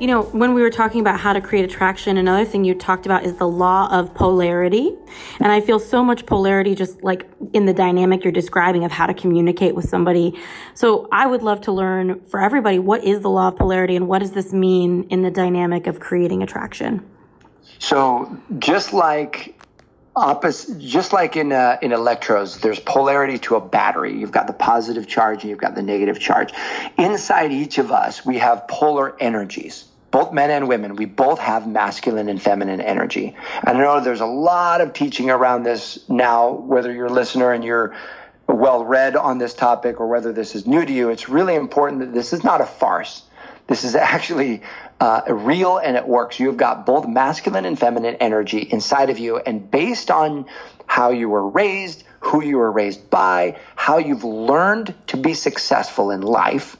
You 0.00 0.06
know, 0.06 0.22
when 0.22 0.54
we 0.54 0.62
were 0.62 0.70
talking 0.70 1.00
about 1.00 1.18
how 1.18 1.32
to 1.32 1.40
create 1.40 1.64
attraction, 1.64 2.18
another 2.18 2.44
thing 2.44 2.64
you 2.64 2.72
talked 2.72 3.04
about 3.04 3.24
is 3.24 3.34
the 3.34 3.48
law 3.48 3.88
of 3.90 4.14
polarity. 4.14 4.92
And 5.40 5.50
I 5.50 5.60
feel 5.60 5.80
so 5.80 6.04
much 6.04 6.24
polarity 6.24 6.76
just 6.76 7.02
like 7.02 7.28
in 7.52 7.66
the 7.66 7.74
dynamic 7.74 8.22
you're 8.22 8.32
describing 8.32 8.84
of 8.84 8.92
how 8.92 9.06
to 9.06 9.14
communicate 9.14 9.74
with 9.74 9.88
somebody. 9.88 10.38
So 10.74 11.08
I 11.10 11.26
would 11.26 11.42
love 11.42 11.62
to 11.62 11.72
learn 11.72 12.24
for 12.26 12.40
everybody 12.40 12.78
what 12.78 13.02
is 13.02 13.22
the 13.22 13.30
law 13.30 13.48
of 13.48 13.56
polarity 13.56 13.96
and 13.96 14.06
what 14.06 14.20
does 14.20 14.30
this 14.30 14.52
mean 14.52 15.08
in 15.10 15.22
the 15.22 15.32
dynamic 15.32 15.88
of 15.88 15.98
creating 15.98 16.44
attraction? 16.44 17.04
So 17.80 18.40
just 18.60 18.92
like 18.92 19.58
opposite, 20.14 20.78
just 20.78 21.12
like 21.12 21.36
in 21.36 21.52
uh, 21.52 21.78
in 21.82 21.92
electrodes, 21.92 22.60
there's 22.60 22.78
polarity 22.78 23.38
to 23.38 23.56
a 23.56 23.60
battery. 23.60 24.16
You've 24.16 24.32
got 24.32 24.46
the 24.46 24.52
positive 24.52 25.08
charge 25.08 25.42
and 25.42 25.50
you've 25.50 25.60
got 25.60 25.74
the 25.74 25.82
negative 25.82 26.20
charge. 26.20 26.52
Inside 26.96 27.52
each 27.52 27.78
of 27.78 27.90
us, 27.90 28.24
we 28.24 28.38
have 28.38 28.68
polar 28.68 29.16
energies. 29.20 29.87
Both 30.10 30.32
men 30.32 30.50
and 30.50 30.68
women, 30.68 30.96
we 30.96 31.04
both 31.04 31.38
have 31.38 31.68
masculine 31.68 32.28
and 32.28 32.40
feminine 32.40 32.80
energy. 32.80 33.36
And 33.66 33.76
I 33.76 33.80
know 33.80 34.00
there's 34.00 34.22
a 34.22 34.26
lot 34.26 34.80
of 34.80 34.94
teaching 34.94 35.30
around 35.30 35.64
this 35.64 35.98
now, 36.08 36.50
whether 36.50 36.92
you're 36.92 37.06
a 37.06 37.12
listener 37.12 37.52
and 37.52 37.62
you're 37.62 37.94
well 38.46 38.84
read 38.84 39.16
on 39.16 39.36
this 39.36 39.52
topic 39.52 40.00
or 40.00 40.06
whether 40.08 40.32
this 40.32 40.54
is 40.54 40.66
new 40.66 40.84
to 40.84 40.92
you. 40.92 41.10
It's 41.10 41.28
really 41.28 41.54
important 41.54 42.00
that 42.00 42.14
this 42.14 42.32
is 42.32 42.42
not 42.42 42.62
a 42.62 42.66
farce. 42.66 43.22
This 43.66 43.84
is 43.84 43.94
actually 43.96 44.62
uh, 44.98 45.22
real 45.28 45.76
and 45.78 45.96
it 45.96 46.08
works. 46.08 46.40
You've 46.40 46.56
got 46.56 46.86
both 46.86 47.06
masculine 47.06 47.66
and 47.66 47.78
feminine 47.78 48.16
energy 48.16 48.60
inside 48.60 49.10
of 49.10 49.18
you. 49.18 49.36
And 49.36 49.70
based 49.70 50.10
on 50.10 50.46
how 50.86 51.10
you 51.10 51.28
were 51.28 51.46
raised, 51.46 52.04
who 52.20 52.42
you 52.42 52.56
were 52.56 52.72
raised 52.72 53.10
by, 53.10 53.58
how 53.76 53.98
you've 53.98 54.24
learned 54.24 54.94
to 55.08 55.18
be 55.18 55.34
successful 55.34 56.10
in 56.10 56.22
life, 56.22 56.78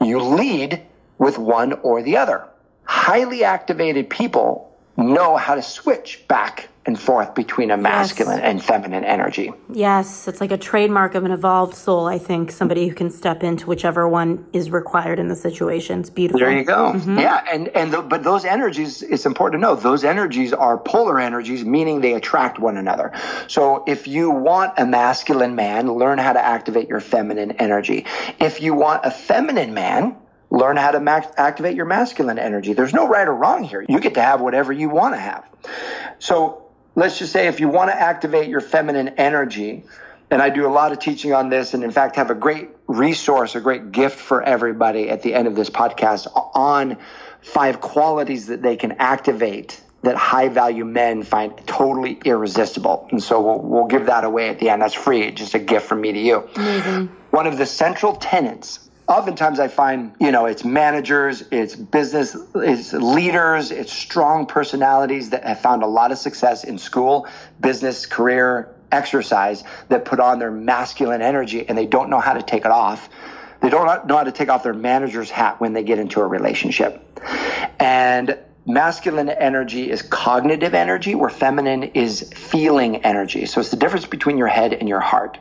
you 0.00 0.18
lead 0.18 0.82
with 1.18 1.38
one 1.38 1.74
or 1.74 2.02
the 2.02 2.16
other. 2.16 2.44
Highly 2.84 3.44
activated 3.44 4.10
people 4.10 4.70
know 4.96 5.36
how 5.36 5.54
to 5.54 5.62
switch 5.62 6.26
back 6.28 6.68
and 6.86 7.00
forth 7.00 7.34
between 7.34 7.70
a 7.70 7.76
masculine 7.76 8.38
yes. 8.38 8.46
and 8.46 8.62
feminine 8.62 9.04
energy. 9.04 9.50
Yes, 9.72 10.28
it's 10.28 10.40
like 10.40 10.50
a 10.50 10.58
trademark 10.58 11.14
of 11.14 11.24
an 11.24 11.30
evolved 11.30 11.74
soul, 11.74 12.06
I 12.06 12.18
think. 12.18 12.52
Somebody 12.52 12.88
who 12.88 12.94
can 12.94 13.10
step 13.10 13.42
into 13.42 13.66
whichever 13.66 14.06
one 14.06 14.46
is 14.52 14.70
required 14.70 15.18
in 15.18 15.28
the 15.28 15.36
situation. 15.36 16.00
It's 16.00 16.10
beautiful. 16.10 16.40
There 16.40 16.56
you 16.56 16.64
go. 16.64 16.92
Mm-hmm. 16.92 17.18
Yeah, 17.18 17.42
and 17.50 17.68
and 17.68 17.92
the, 17.92 18.02
but 18.02 18.22
those 18.22 18.44
energies 18.44 19.02
it's 19.02 19.24
important 19.24 19.62
to 19.62 19.66
know 19.66 19.76
those 19.76 20.04
energies 20.04 20.52
are 20.52 20.76
polar 20.76 21.18
energies 21.18 21.64
meaning 21.64 22.02
they 22.02 22.12
attract 22.12 22.58
one 22.58 22.76
another. 22.76 23.12
So 23.46 23.84
if 23.86 24.06
you 24.06 24.30
want 24.30 24.74
a 24.76 24.84
masculine 24.84 25.54
man, 25.54 25.90
learn 25.90 26.18
how 26.18 26.34
to 26.34 26.44
activate 26.44 26.88
your 26.88 27.00
feminine 27.00 27.52
energy. 27.52 28.04
If 28.38 28.60
you 28.60 28.74
want 28.74 29.06
a 29.06 29.10
feminine 29.10 29.72
man, 29.72 30.16
learn 30.54 30.76
how 30.76 30.92
to 30.92 31.00
max- 31.00 31.32
activate 31.36 31.74
your 31.74 31.86
masculine 31.86 32.38
energy. 32.38 32.72
There's 32.72 32.94
no 32.94 33.08
right 33.08 33.26
or 33.26 33.34
wrong 33.34 33.64
here. 33.64 33.84
You 33.88 34.00
get 34.00 34.14
to 34.14 34.22
have 34.22 34.40
whatever 34.40 34.72
you 34.72 34.88
want 34.88 35.14
to 35.14 35.20
have. 35.20 35.44
So 36.18 36.70
let's 36.94 37.18
just 37.18 37.32
say 37.32 37.48
if 37.48 37.60
you 37.60 37.68
want 37.68 37.90
to 37.90 38.00
activate 38.00 38.48
your 38.48 38.60
feminine 38.60 39.08
energy, 39.16 39.84
and 40.30 40.40
I 40.40 40.50
do 40.50 40.66
a 40.66 40.72
lot 40.72 40.92
of 40.92 41.00
teaching 41.00 41.32
on 41.32 41.48
this, 41.48 41.74
and 41.74 41.84
in 41.84 41.90
fact, 41.90 42.16
have 42.16 42.30
a 42.30 42.34
great 42.34 42.70
resource, 42.86 43.54
a 43.54 43.60
great 43.60 43.92
gift 43.92 44.18
for 44.18 44.42
everybody 44.42 45.10
at 45.10 45.22
the 45.22 45.34
end 45.34 45.48
of 45.48 45.54
this 45.54 45.70
podcast 45.70 46.26
on 46.54 46.98
five 47.40 47.80
qualities 47.80 48.46
that 48.46 48.62
they 48.62 48.76
can 48.76 48.92
activate 48.92 49.80
that 50.02 50.16
high 50.16 50.48
value 50.48 50.84
men 50.84 51.22
find 51.22 51.56
totally 51.66 52.18
irresistible. 52.24 53.08
And 53.10 53.22
so 53.22 53.40
we'll, 53.40 53.58
we'll 53.58 53.86
give 53.86 54.06
that 54.06 54.24
away 54.24 54.50
at 54.50 54.58
the 54.58 54.68
end. 54.68 54.82
That's 54.82 54.94
free, 54.94 55.30
just 55.30 55.54
a 55.54 55.58
gift 55.58 55.86
from 55.86 56.00
me 56.00 56.12
to 56.12 56.18
you. 56.18 56.48
Amazing. 56.56 57.06
One 57.30 57.46
of 57.46 57.56
the 57.56 57.66
central 57.66 58.14
tenets 58.16 58.84
oftentimes 59.08 59.60
I 59.60 59.68
find, 59.68 60.14
you 60.20 60.32
know, 60.32 60.46
it's 60.46 60.64
managers, 60.64 61.42
it's 61.50 61.76
business, 61.76 62.36
it's 62.54 62.92
leaders, 62.92 63.70
it's 63.70 63.92
strong 63.92 64.46
personalities 64.46 65.30
that 65.30 65.44
have 65.44 65.60
found 65.60 65.82
a 65.82 65.86
lot 65.86 66.12
of 66.12 66.18
success 66.18 66.64
in 66.64 66.78
school, 66.78 67.28
business, 67.60 68.06
career, 68.06 68.74
exercise 68.90 69.64
that 69.88 70.04
put 70.04 70.20
on 70.20 70.38
their 70.38 70.50
masculine 70.50 71.20
energy 71.20 71.68
and 71.68 71.76
they 71.76 71.86
don't 71.86 72.10
know 72.10 72.20
how 72.20 72.32
to 72.34 72.42
take 72.42 72.64
it 72.64 72.70
off. 72.70 73.08
They 73.60 73.70
don't 73.70 74.06
know 74.06 74.16
how 74.16 74.24
to 74.24 74.32
take 74.32 74.48
off 74.48 74.62
their 74.62 74.74
manager's 74.74 75.30
hat 75.30 75.60
when 75.60 75.72
they 75.72 75.82
get 75.82 75.98
into 75.98 76.20
a 76.20 76.26
relationship. 76.26 77.02
And 77.80 78.38
masculine 78.66 79.30
energy 79.30 79.90
is 79.90 80.02
cognitive 80.02 80.74
energy, 80.74 81.14
where 81.14 81.30
feminine 81.30 81.82
is 81.82 82.30
feeling 82.34 83.04
energy. 83.04 83.46
So 83.46 83.60
it's 83.60 83.70
the 83.70 83.76
difference 83.76 84.06
between 84.06 84.38
your 84.38 84.48
head 84.48 84.74
and 84.74 84.88
your 84.88 85.00
heart. 85.00 85.38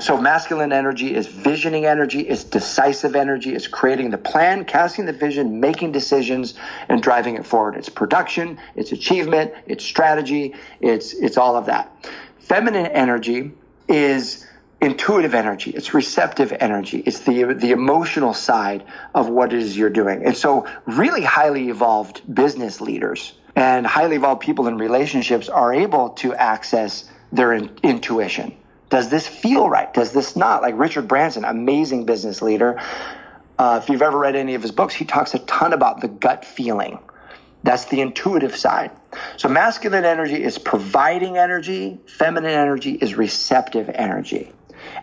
So 0.00 0.20
masculine 0.20 0.72
energy 0.72 1.14
is 1.14 1.26
visioning 1.26 1.86
energy, 1.86 2.20
is 2.20 2.44
decisive 2.44 3.16
energy, 3.16 3.54
is 3.54 3.66
creating 3.66 4.10
the 4.10 4.18
plan, 4.18 4.64
casting 4.64 5.06
the 5.06 5.12
vision, 5.12 5.60
making 5.60 5.92
decisions, 5.92 6.54
and 6.88 7.02
driving 7.02 7.36
it 7.36 7.46
forward. 7.46 7.76
It's 7.76 7.88
production, 7.88 8.58
it's 8.76 8.92
achievement, 8.92 9.52
it's 9.66 9.84
strategy, 9.84 10.54
it's 10.80 11.14
it's 11.14 11.36
all 11.36 11.56
of 11.56 11.66
that. 11.66 11.92
Feminine 12.38 12.86
energy 12.86 13.52
is 13.88 14.46
intuitive 14.80 15.34
energy, 15.34 15.70
it's 15.72 15.94
receptive 15.94 16.52
energy, 16.52 17.02
it's 17.04 17.20
the 17.20 17.54
the 17.54 17.72
emotional 17.72 18.34
side 18.34 18.84
of 19.14 19.28
what 19.28 19.52
it 19.52 19.62
is 19.62 19.76
you're 19.76 19.90
doing. 19.90 20.24
And 20.24 20.36
so 20.36 20.66
really 20.86 21.22
highly 21.22 21.70
evolved 21.70 22.22
business 22.32 22.80
leaders 22.80 23.32
and 23.56 23.86
highly 23.86 24.16
evolved 24.16 24.42
people 24.42 24.68
in 24.68 24.76
relationships 24.78 25.48
are 25.48 25.74
able 25.74 26.10
to 26.10 26.34
access 26.34 27.10
their 27.32 27.52
in, 27.52 27.70
intuition 27.82 28.54
does 28.90 29.08
this 29.10 29.26
feel 29.26 29.68
right? 29.68 29.92
Does 29.92 30.12
this 30.12 30.36
not? 30.36 30.62
Like 30.62 30.78
Richard 30.78 31.08
Branson, 31.08 31.44
amazing 31.44 32.04
business 32.04 32.40
leader. 32.42 32.80
Uh, 33.58 33.80
if 33.82 33.88
you've 33.88 34.02
ever 34.02 34.18
read 34.18 34.36
any 34.36 34.54
of 34.54 34.62
his 34.62 34.70
books, 34.70 34.94
he 34.94 35.04
talks 35.04 35.34
a 35.34 35.38
ton 35.40 35.72
about 35.72 36.00
the 36.00 36.08
gut 36.08 36.44
feeling. 36.44 36.98
That's 37.64 37.86
the 37.86 38.00
intuitive 38.00 38.56
side. 38.56 38.92
So 39.36 39.48
masculine 39.48 40.04
energy 40.04 40.42
is 40.42 40.58
providing 40.58 41.38
energy, 41.38 41.98
feminine 42.06 42.52
energy 42.52 42.92
is 42.92 43.14
receptive 43.14 43.90
energy. 43.92 44.52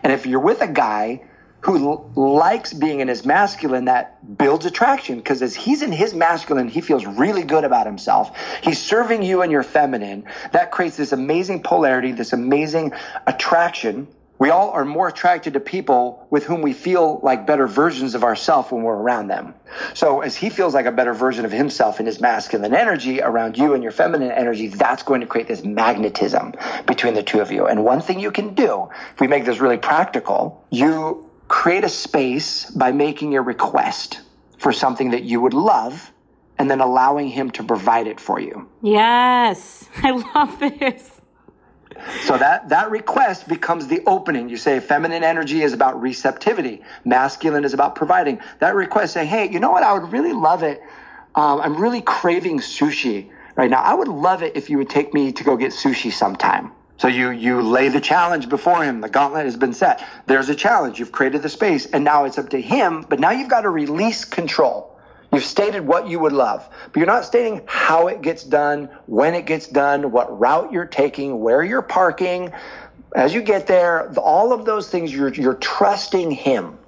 And 0.02 0.12
if 0.12 0.26
you're 0.26 0.40
with 0.40 0.62
a 0.62 0.68
guy 0.68 1.22
who 1.60 2.04
likes 2.14 2.72
being 2.72 3.00
in 3.00 3.08
his 3.08 3.24
masculine 3.24 3.86
that 3.86 4.38
builds 4.38 4.66
attraction 4.66 5.16
because 5.16 5.42
as 5.42 5.54
he's 5.54 5.82
in 5.82 5.92
his 5.92 6.14
masculine 6.14 6.68
he 6.68 6.80
feels 6.80 7.04
really 7.04 7.42
good 7.42 7.64
about 7.64 7.86
himself 7.86 8.36
he's 8.62 8.80
serving 8.80 9.22
you 9.22 9.42
in 9.42 9.50
your 9.50 9.62
feminine 9.62 10.24
that 10.52 10.70
creates 10.70 10.96
this 10.96 11.12
amazing 11.12 11.62
polarity 11.62 12.12
this 12.12 12.32
amazing 12.32 12.92
attraction 13.26 14.06
we 14.38 14.50
all 14.50 14.70
are 14.70 14.84
more 14.84 15.08
attracted 15.08 15.54
to 15.54 15.60
people 15.60 16.26
with 16.28 16.44
whom 16.44 16.60
we 16.60 16.74
feel 16.74 17.20
like 17.22 17.46
better 17.46 17.66
versions 17.66 18.14
of 18.14 18.22
ourselves 18.22 18.70
when 18.70 18.82
we're 18.82 18.94
around 18.94 19.28
them. 19.28 19.54
So 19.94 20.20
as 20.20 20.36
he 20.36 20.50
feels 20.50 20.74
like 20.74 20.84
a 20.84 20.92
better 20.92 21.14
version 21.14 21.46
of 21.46 21.52
himself 21.52 22.00
in 22.00 22.06
his 22.06 22.20
masculine 22.20 22.74
energy 22.74 23.22
around 23.22 23.56
you 23.56 23.72
and 23.72 23.82
your 23.82 23.92
feminine 23.92 24.30
energy, 24.30 24.68
that's 24.68 25.02
going 25.02 25.22
to 25.22 25.26
create 25.26 25.48
this 25.48 25.64
magnetism 25.64 26.52
between 26.86 27.14
the 27.14 27.22
two 27.22 27.40
of 27.40 27.50
you. 27.50 27.66
And 27.66 27.82
one 27.82 28.02
thing 28.02 28.20
you 28.20 28.30
can 28.30 28.54
do, 28.54 28.88
if 29.14 29.20
we 29.20 29.26
make 29.26 29.46
this 29.46 29.58
really 29.58 29.78
practical, 29.78 30.62
you 30.70 31.25
create 31.48 31.84
a 31.84 31.88
space 31.88 32.70
by 32.70 32.92
making 32.92 33.36
a 33.36 33.42
request 33.42 34.20
for 34.58 34.72
something 34.72 35.10
that 35.10 35.22
you 35.22 35.40
would 35.40 35.54
love 35.54 36.12
and 36.58 36.70
then 36.70 36.80
allowing 36.80 37.28
him 37.28 37.50
to 37.50 37.62
provide 37.62 38.06
it 38.06 38.18
for 38.18 38.40
you. 38.40 38.68
Yes, 38.82 39.88
I 40.02 40.10
love 40.10 40.58
this. 40.58 41.20
So 42.22 42.36
that 42.36 42.68
that 42.68 42.90
request 42.90 43.48
becomes 43.48 43.86
the 43.86 44.02
opening. 44.06 44.48
You 44.48 44.56
say 44.56 44.80
feminine 44.80 45.24
energy 45.24 45.62
is 45.62 45.72
about 45.72 46.00
receptivity, 46.00 46.82
masculine 47.04 47.64
is 47.64 47.72
about 47.72 47.94
providing. 47.94 48.40
That 48.58 48.74
request 48.74 49.14
say, 49.14 49.24
"Hey, 49.24 49.48
you 49.50 49.60
know 49.60 49.70
what? 49.70 49.82
I 49.82 49.94
would 49.94 50.12
really 50.12 50.34
love 50.34 50.62
it. 50.62 50.82
Um, 51.34 51.60
I'm 51.60 51.76
really 51.76 52.02
craving 52.02 52.58
sushi 52.58 53.30
right 53.54 53.70
now. 53.70 53.80
I 53.80 53.94
would 53.94 54.08
love 54.08 54.42
it 54.42 54.56
if 54.56 54.68
you 54.68 54.78
would 54.78 54.90
take 54.90 55.14
me 55.14 55.32
to 55.32 55.44
go 55.44 55.56
get 55.56 55.72
sushi 55.72 56.12
sometime." 56.12 56.72
So 56.98 57.08
you 57.08 57.30
you 57.30 57.60
lay 57.60 57.88
the 57.88 58.00
challenge 58.00 58.48
before 58.48 58.82
him. 58.82 59.00
The 59.00 59.08
gauntlet 59.08 59.44
has 59.44 59.56
been 59.56 59.74
set. 59.74 60.02
There's 60.26 60.48
a 60.48 60.54
challenge. 60.54 60.98
You've 60.98 61.12
created 61.12 61.42
the 61.42 61.48
space, 61.48 61.86
and 61.86 62.04
now 62.04 62.24
it's 62.24 62.38
up 62.38 62.50
to 62.50 62.60
him. 62.60 63.04
But 63.08 63.20
now 63.20 63.30
you've 63.30 63.50
got 63.50 63.62
to 63.62 63.70
release 63.70 64.24
control. 64.24 64.98
You've 65.32 65.44
stated 65.44 65.86
what 65.86 66.08
you 66.08 66.18
would 66.20 66.32
love, 66.32 66.66
but 66.92 66.96
you're 66.96 67.06
not 67.06 67.24
stating 67.24 67.62
how 67.66 68.08
it 68.08 68.22
gets 68.22 68.44
done, 68.44 68.88
when 69.06 69.34
it 69.34 69.44
gets 69.44 69.66
done, 69.66 70.10
what 70.10 70.38
route 70.38 70.72
you're 70.72 70.86
taking, 70.86 71.40
where 71.40 71.62
you're 71.62 71.82
parking. 71.82 72.52
As 73.14 73.34
you 73.34 73.42
get 73.42 73.66
there, 73.66 74.10
all 74.18 74.52
of 74.52 74.64
those 74.64 74.88
things 74.88 75.12
you're 75.12 75.34
you're 75.34 75.54
trusting 75.54 76.30
him 76.30 76.78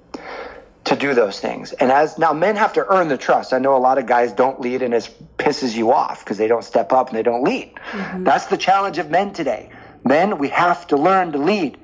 to 0.85 0.95
do 0.95 1.13
those 1.13 1.39
things. 1.39 1.71
And 1.73 1.91
as 1.91 2.17
now 2.17 2.33
men 2.33 2.55
have 2.55 2.73
to 2.73 2.85
earn 2.87 3.09
the 3.09 3.17
trust. 3.17 3.53
I 3.53 3.59
know 3.59 3.75
a 3.75 3.77
lot 3.77 3.99
of 3.99 4.07
guys 4.07 4.31
don't 4.33 4.59
lead 4.59 4.81
and 4.81 4.93
it 4.93 5.07
pisses 5.37 5.75
you 5.75 5.91
off 5.91 6.23
because 6.23 6.37
they 6.37 6.47
don't 6.47 6.63
step 6.63 6.91
up 6.91 7.09
and 7.09 7.17
they 7.17 7.23
don't 7.23 7.43
lead. 7.43 7.75
Mm-hmm. 7.91 8.23
That's 8.23 8.45
the 8.45 8.57
challenge 8.57 8.97
of 8.97 9.11
men 9.11 9.33
today. 9.33 9.69
Men, 10.09 10.39
we 10.39 10.49
have 10.49 10.87
to 10.87 10.97
learn 10.97 11.33
to 11.33 11.37
lead. 11.37 11.77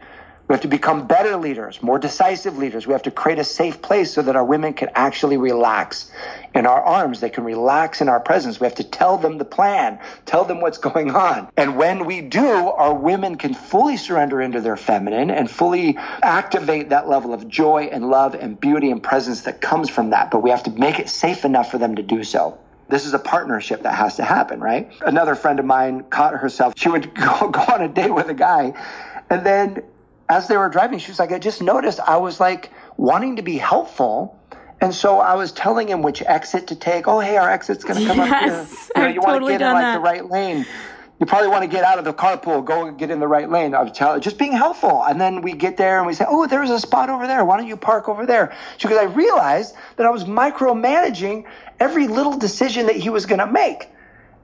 We 0.47 0.53
have 0.53 0.61
to 0.61 0.67
become 0.67 1.05
better 1.05 1.37
leaders, 1.37 1.83
more 1.83 1.99
decisive 1.99 2.57
leaders. 2.57 2.87
We 2.87 2.93
have 2.93 3.03
to 3.03 3.11
create 3.11 3.37
a 3.37 3.43
safe 3.43 3.83
place 3.83 4.13
so 4.13 4.23
that 4.23 4.35
our 4.35 4.43
women 4.43 4.73
can 4.73 4.89
actually 4.95 5.37
relax 5.37 6.09
in 6.55 6.65
our 6.65 6.81
arms. 6.81 7.19
They 7.19 7.29
can 7.29 7.43
relax 7.43 8.01
in 8.01 8.09
our 8.09 8.19
presence. 8.19 8.59
We 8.59 8.65
have 8.65 8.75
to 8.75 8.83
tell 8.83 9.19
them 9.19 9.37
the 9.37 9.45
plan, 9.45 9.99
tell 10.25 10.43
them 10.43 10.59
what's 10.59 10.79
going 10.79 11.11
on. 11.11 11.49
And 11.55 11.77
when 11.77 12.05
we 12.05 12.21
do, 12.21 12.47
our 12.47 12.95
women 12.95 13.35
can 13.35 13.53
fully 13.53 13.97
surrender 13.97 14.41
into 14.41 14.59
their 14.59 14.77
feminine 14.77 15.29
and 15.29 15.49
fully 15.49 15.95
activate 16.23 16.89
that 16.89 17.07
level 17.07 17.31
of 17.31 17.47
joy 17.47 17.89
and 17.91 18.09
love 18.09 18.33
and 18.33 18.59
beauty 18.59 18.89
and 18.89 19.03
presence 19.03 19.41
that 19.41 19.61
comes 19.61 19.87
from 19.87 20.09
that. 20.09 20.31
But 20.31 20.41
we 20.41 20.49
have 20.49 20.63
to 20.63 20.71
make 20.71 20.97
it 20.97 21.09
safe 21.09 21.45
enough 21.45 21.69
for 21.69 21.77
them 21.77 21.95
to 21.97 22.01
do 22.01 22.23
so. 22.23 22.57
This 22.87 23.05
is 23.05 23.13
a 23.13 23.19
partnership 23.19 23.83
that 23.83 23.95
has 23.95 24.17
to 24.17 24.23
happen, 24.23 24.59
right? 24.59 24.91
Another 25.01 25.35
friend 25.35 25.59
of 25.59 25.65
mine 25.65 26.03
caught 26.09 26.35
herself. 26.35 26.73
She 26.77 26.89
would 26.89 27.13
go, 27.15 27.49
go 27.49 27.61
on 27.61 27.81
a 27.81 27.87
date 27.87 28.13
with 28.13 28.27
a 28.29 28.33
guy. 28.33 28.73
And 29.29 29.45
then 29.45 29.83
as 30.29 30.47
they 30.47 30.57
were 30.57 30.69
driving, 30.69 30.99
she 30.99 31.09
was 31.11 31.19
like, 31.19 31.31
I 31.31 31.39
just 31.39 31.61
noticed 31.61 31.99
I 31.99 32.17
was 32.17 32.39
like 32.39 32.71
wanting 32.97 33.37
to 33.37 33.41
be 33.41 33.57
helpful 33.57 34.39
And 34.81 34.93
so 34.93 35.19
I 35.19 35.35
was 35.35 35.51
telling 35.51 35.87
him 35.87 36.01
which 36.03 36.21
exit 36.21 36.67
to 36.67 36.75
take. 36.75 37.07
Oh, 37.07 37.19
hey, 37.19 37.37
our 37.37 37.49
exit's 37.49 37.83
going 37.83 38.01
to 38.01 38.05
come 38.07 38.17
Yes, 38.17 38.91
up 38.95 38.97
here. 38.97 39.03
You, 39.03 39.07
know, 39.07 39.13
you 39.15 39.21
want 39.21 39.33
totally 39.35 39.53
to 39.53 39.59
get 39.59 39.67
in 39.67 39.73
like 39.73 39.81
that. 39.83 39.93
the 39.95 40.01
right 40.01 40.29
lane. 40.29 40.65
You 41.19 41.25
probably 41.25 41.47
want 41.47 41.63
to 41.63 41.69
get 41.69 41.85
out 41.85 41.97
of 41.97 42.03
the 42.03 42.13
carpool, 42.13 42.65
go 42.65 42.91
get 42.91 43.09
in 43.09 43.19
the 43.19 43.27
right 43.27 43.49
lane. 43.49 43.73
I 43.73 43.81
was 43.81 43.93
telling, 43.93 44.19
just 44.21 44.37
being 44.37 44.51
helpful. 44.51 45.01
And 45.03 45.19
then 45.19 45.41
we 45.41 45.53
get 45.53 45.77
there 45.77 45.97
and 45.97 46.07
we 46.07 46.13
say, 46.13 46.25
oh, 46.27 46.45
there's 46.45 46.69
a 46.69 46.79
spot 46.79 47.09
over 47.09 47.25
there. 47.25 47.45
Why 47.45 47.55
don't 47.57 47.67
you 47.67 47.77
park 47.77 48.09
over 48.09 48.25
there? 48.25 48.53
Because 48.81 48.97
I 48.97 49.03
realized 49.03 49.75
that 49.95 50.05
I 50.05 50.09
was 50.09 50.25
micromanaging 50.25 51.45
every 51.79 52.07
little 52.07 52.37
decision 52.37 52.87
that 52.87 52.97
he 52.97 53.09
was 53.09 53.25
going 53.25 53.39
to 53.39 53.47
make. 53.47 53.89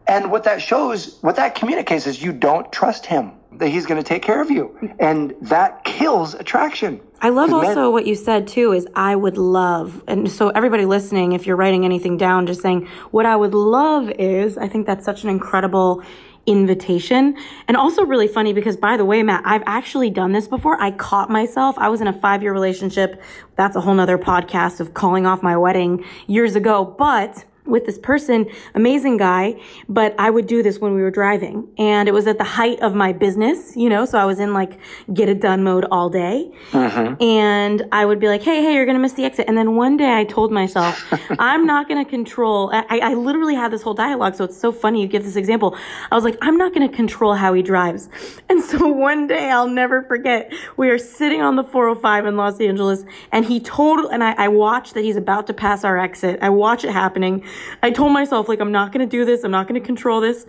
And 0.07 0.31
what 0.31 0.45
that 0.45 0.61
shows, 0.61 1.17
what 1.21 1.35
that 1.35 1.55
communicates 1.55 2.07
is 2.07 2.21
you 2.21 2.31
don't 2.31 2.71
trust 2.71 3.05
him, 3.05 3.33
that 3.53 3.67
he's 3.67 3.85
going 3.85 4.01
to 4.01 4.07
take 4.07 4.23
care 4.23 4.41
of 4.41 4.49
you. 4.49 4.95
And 4.99 5.35
that 5.41 5.83
kills 5.83 6.33
attraction. 6.33 7.01
I 7.21 7.29
love 7.29 7.51
men- 7.51 7.65
also 7.65 7.91
what 7.91 8.07
you 8.07 8.15
said 8.15 8.47
too 8.47 8.71
is 8.71 8.87
I 8.95 9.15
would 9.15 9.37
love, 9.37 10.03
and 10.07 10.29
so 10.29 10.49
everybody 10.49 10.85
listening, 10.85 11.33
if 11.33 11.45
you're 11.45 11.55
writing 11.55 11.85
anything 11.85 12.17
down, 12.17 12.47
just 12.47 12.61
saying 12.61 12.87
what 13.11 13.27
I 13.27 13.35
would 13.35 13.53
love 13.53 14.09
is, 14.09 14.57
I 14.57 14.67
think 14.67 14.87
that's 14.87 15.05
such 15.05 15.23
an 15.23 15.29
incredible 15.29 16.01
invitation. 16.45 17.35
And 17.67 17.77
also 17.77 18.03
really 18.05 18.27
funny 18.27 18.53
because 18.53 18.75
by 18.75 18.97
the 18.97 19.05
way 19.05 19.21
matt 19.21 19.43
i've 19.45 19.63
actually 19.65 20.09
done 20.09 20.31
this 20.31 20.47
before. 20.47 20.81
I 20.81 20.91
caught 20.91 21.29
myself. 21.29 21.77
I 21.77 21.89
was 21.89 22.01
in 22.01 22.07
a 22.07 22.13
five 22.13 22.41
year 22.41 22.53
relationship. 22.53 23.21
That's 23.55 23.75
a 23.75 23.81
whole 23.81 23.93
nother 23.93 24.17
podcast 24.17 24.79
of 24.79 24.93
calling 24.93 25.25
off 25.25 25.43
my 25.43 25.55
wedding 25.57 26.03
years 26.27 26.55
ago. 26.55 26.83
But 26.97 27.45
with 27.71 27.85
this 27.85 27.97
person, 27.97 28.47
amazing 28.75 29.17
guy, 29.17 29.59
but 29.89 30.13
I 30.19 30.29
would 30.29 30.45
do 30.45 30.61
this 30.61 30.79
when 30.79 30.93
we 30.93 31.01
were 31.01 31.09
driving. 31.09 31.67
And 31.77 32.07
it 32.07 32.11
was 32.11 32.27
at 32.27 32.37
the 32.37 32.43
height 32.43 32.79
of 32.81 32.93
my 32.93 33.13
business, 33.13 33.75
you 33.75 33.89
know, 33.89 34.05
so 34.05 34.17
I 34.17 34.25
was 34.25 34.39
in 34.39 34.53
like 34.53 34.77
get 35.13 35.29
it 35.29 35.41
done 35.41 35.63
mode 35.63 35.85
all 35.91 36.09
day. 36.09 36.51
Mm-hmm. 36.71 37.21
And 37.23 37.87
I 37.91 38.05
would 38.05 38.19
be 38.19 38.27
like, 38.27 38.43
hey, 38.43 38.61
hey, 38.61 38.73
you're 38.73 38.85
going 38.85 38.97
to 38.97 39.01
miss 39.01 39.13
the 39.13 39.23
exit. 39.23 39.45
And 39.47 39.57
then 39.57 39.75
one 39.75 39.97
day 39.97 40.13
I 40.13 40.25
told 40.25 40.51
myself, 40.51 41.01
I'm 41.39 41.65
not 41.65 41.87
going 41.87 42.03
to 42.03 42.09
control. 42.09 42.69
I, 42.73 42.99
I 42.99 43.13
literally 43.13 43.55
had 43.55 43.71
this 43.71 43.81
whole 43.81 43.93
dialogue. 43.93 44.35
So 44.35 44.43
it's 44.43 44.57
so 44.57 44.71
funny 44.71 45.01
you 45.01 45.07
give 45.07 45.23
this 45.23 45.37
example. 45.37 45.77
I 46.11 46.15
was 46.15 46.23
like, 46.23 46.37
I'm 46.41 46.57
not 46.57 46.73
going 46.73 46.87
to 46.87 46.95
control 46.95 47.33
how 47.33 47.53
he 47.53 47.61
drives. 47.61 48.09
And 48.49 48.61
so 48.61 48.87
one 48.87 49.27
day 49.27 49.49
I'll 49.49 49.67
never 49.67 50.03
forget, 50.03 50.53
we 50.75 50.89
are 50.89 50.97
sitting 50.97 51.41
on 51.41 51.55
the 51.55 51.63
405 51.63 52.25
in 52.25 52.35
Los 52.35 52.59
Angeles 52.59 53.05
and 53.31 53.45
he 53.45 53.59
told, 53.59 54.11
and 54.11 54.23
I, 54.23 54.33
I 54.33 54.47
watched 54.49 54.93
that 54.95 55.03
he's 55.03 55.15
about 55.15 55.47
to 55.47 55.53
pass 55.53 55.83
our 55.83 55.97
exit. 55.97 56.39
I 56.41 56.49
watch 56.49 56.83
it 56.83 56.91
happening. 56.91 57.43
I 57.83 57.91
told 57.91 58.13
myself, 58.13 58.47
like, 58.47 58.59
I'm 58.59 58.71
not 58.71 58.91
going 58.91 59.07
to 59.07 59.09
do 59.09 59.25
this. 59.25 59.43
I'm 59.43 59.51
not 59.51 59.67
going 59.67 59.79
to 59.79 59.85
control 59.85 60.21
this. 60.21 60.45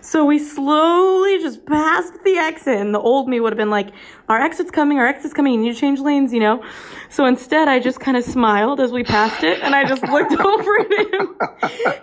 So 0.00 0.24
we 0.24 0.38
slowly 0.38 1.38
just 1.38 1.66
passed 1.66 2.12
the 2.24 2.36
exit. 2.36 2.78
And 2.78 2.94
the 2.94 3.00
old 3.00 3.28
me 3.28 3.40
would 3.40 3.52
have 3.52 3.58
been 3.58 3.70
like, 3.70 3.90
our 4.28 4.40
exit's 4.40 4.70
coming, 4.70 4.98
our 4.98 5.06
exit's 5.06 5.34
coming. 5.34 5.54
You 5.54 5.60
need 5.60 5.74
to 5.74 5.80
change 5.80 6.00
lanes, 6.00 6.32
you 6.32 6.40
know? 6.40 6.64
So 7.10 7.26
instead, 7.26 7.68
I 7.68 7.78
just 7.78 8.00
kind 8.00 8.16
of 8.16 8.24
smiled 8.24 8.80
as 8.80 8.92
we 8.92 9.04
passed 9.04 9.44
it. 9.44 9.60
And 9.62 9.74
I 9.74 9.84
just 9.84 10.02
looked 10.08 10.32
over 10.32 10.80
at 10.80 10.90
him 10.90 11.36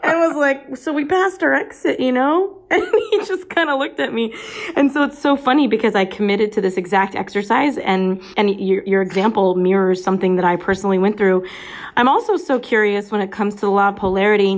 and 0.04 0.20
was 0.20 0.36
like, 0.36 0.78
so 0.78 0.94
we 0.94 1.06
passed 1.06 1.44
our 1.44 1.54
exit, 1.54 2.00
you 2.00 2.12
know? 2.12 2.60
And 2.74 2.84
he 3.12 3.20
just 3.20 3.50
kind 3.50 3.70
of 3.70 3.78
looked 3.78 4.00
at 4.00 4.14
me. 4.14 4.34
And 4.76 4.92
so 4.92 5.04
it's 5.04 5.20
so 5.20 5.36
funny 5.36 5.68
because 5.68 5.94
I 5.94 6.06
committed 6.06 6.52
to 6.54 6.62
this 6.62 6.76
exact 6.76 7.14
exercise 7.14 7.78
and, 7.78 8.20
and 8.36 8.60
your, 8.60 8.84
your 8.84 9.04
example 9.04 9.54
mirrors 9.54 10.04
something 10.04 10.38
that 10.38 10.46
I 10.46 10.56
personally 10.56 10.98
went 10.98 11.16
through. 11.16 11.46
I'm 11.96 12.10
also 12.10 12.36
so 12.36 12.58
curious 12.60 13.12
when 13.12 13.22
it 13.22 13.32
comes 13.32 13.54
to 13.56 13.62
the 13.62 13.70
law 13.70 13.90
of 13.90 13.98
polarity 13.98 14.53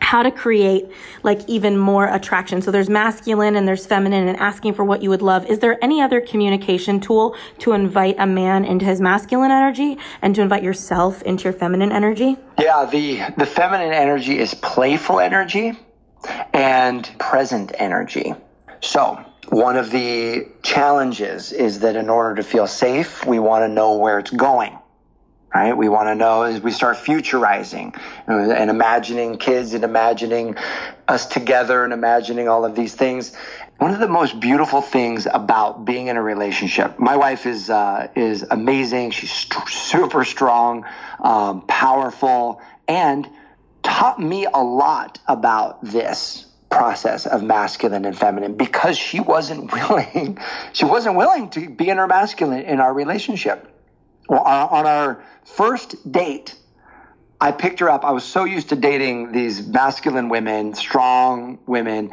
how 0.00 0.22
to 0.22 0.30
create 0.30 0.90
like 1.22 1.48
even 1.48 1.76
more 1.76 2.08
attraction. 2.08 2.62
So 2.62 2.70
there's 2.70 2.90
masculine 2.90 3.56
and 3.56 3.68
there's 3.68 3.86
feminine 3.86 4.28
and 4.28 4.36
asking 4.38 4.74
for 4.74 4.84
what 4.84 5.02
you 5.02 5.10
would 5.10 5.22
love. 5.22 5.46
Is 5.46 5.60
there 5.60 5.82
any 5.82 6.00
other 6.02 6.20
communication 6.20 7.00
tool 7.00 7.36
to 7.58 7.72
invite 7.72 8.16
a 8.18 8.26
man 8.26 8.64
into 8.64 8.84
his 8.84 9.00
masculine 9.00 9.50
energy 9.50 9.98
and 10.22 10.34
to 10.34 10.42
invite 10.42 10.62
yourself 10.62 11.22
into 11.22 11.44
your 11.44 11.52
feminine 11.52 11.92
energy? 11.92 12.36
Yeah, 12.58 12.86
the 12.86 13.20
the 13.36 13.46
feminine 13.46 13.92
energy 13.92 14.38
is 14.38 14.54
playful 14.54 15.20
energy 15.20 15.78
and 16.52 17.08
present 17.18 17.72
energy. 17.78 18.34
So, 18.80 19.24
one 19.48 19.76
of 19.76 19.90
the 19.90 20.48
challenges 20.62 21.52
is 21.52 21.80
that 21.80 21.96
in 21.96 22.08
order 22.08 22.36
to 22.36 22.42
feel 22.42 22.66
safe, 22.66 23.24
we 23.24 23.38
want 23.38 23.62
to 23.62 23.68
know 23.68 23.98
where 23.98 24.18
it's 24.18 24.30
going. 24.30 24.78
Right? 25.52 25.76
We 25.76 25.88
want 25.88 26.06
to 26.06 26.14
know 26.14 26.42
as 26.42 26.60
we 26.60 26.70
start 26.70 26.96
futurizing 26.98 27.98
and 28.28 28.70
imagining 28.70 29.36
kids 29.36 29.74
and 29.74 29.82
imagining 29.82 30.56
us 31.08 31.26
together 31.26 31.82
and 31.82 31.92
imagining 31.92 32.48
all 32.48 32.64
of 32.64 32.76
these 32.76 32.94
things. 32.94 33.34
One 33.78 33.92
of 33.92 33.98
the 33.98 34.06
most 34.06 34.38
beautiful 34.38 34.80
things 34.80 35.26
about 35.26 35.84
being 35.84 36.06
in 36.06 36.16
a 36.16 36.22
relationship, 36.22 37.00
my 37.00 37.16
wife 37.16 37.46
is 37.46 37.68
uh, 37.68 38.08
is 38.14 38.44
amazing. 38.48 39.10
She's 39.10 39.32
st- 39.32 39.68
super 39.68 40.24
strong, 40.24 40.84
um, 41.18 41.62
powerful, 41.66 42.60
and 42.86 43.28
taught 43.82 44.20
me 44.20 44.46
a 44.46 44.62
lot 44.62 45.18
about 45.26 45.82
this 45.82 46.46
process 46.70 47.26
of 47.26 47.42
masculine 47.42 48.04
and 48.04 48.16
feminine 48.16 48.56
because 48.56 48.96
she 48.96 49.18
wasn't 49.18 49.72
willing. 49.90 50.38
She 50.72 50.84
wasn't 50.84 51.16
willing 51.16 51.50
to 51.50 51.68
be 51.68 51.88
in 51.88 51.96
her 51.96 52.06
masculine 52.06 52.62
in 52.62 52.80
our 52.80 52.94
relationship. 52.94 53.66
Well, 54.30 54.42
on 54.42 54.68
on 54.68 54.86
our 54.86 55.24
first 55.44 56.12
date, 56.12 56.54
I 57.40 57.50
picked 57.50 57.80
her 57.80 57.90
up. 57.90 58.04
I 58.04 58.12
was 58.12 58.22
so 58.22 58.44
used 58.44 58.68
to 58.68 58.76
dating 58.76 59.32
these 59.32 59.66
masculine 59.66 60.28
women, 60.28 60.72
strong 60.74 61.58
women. 61.66 62.12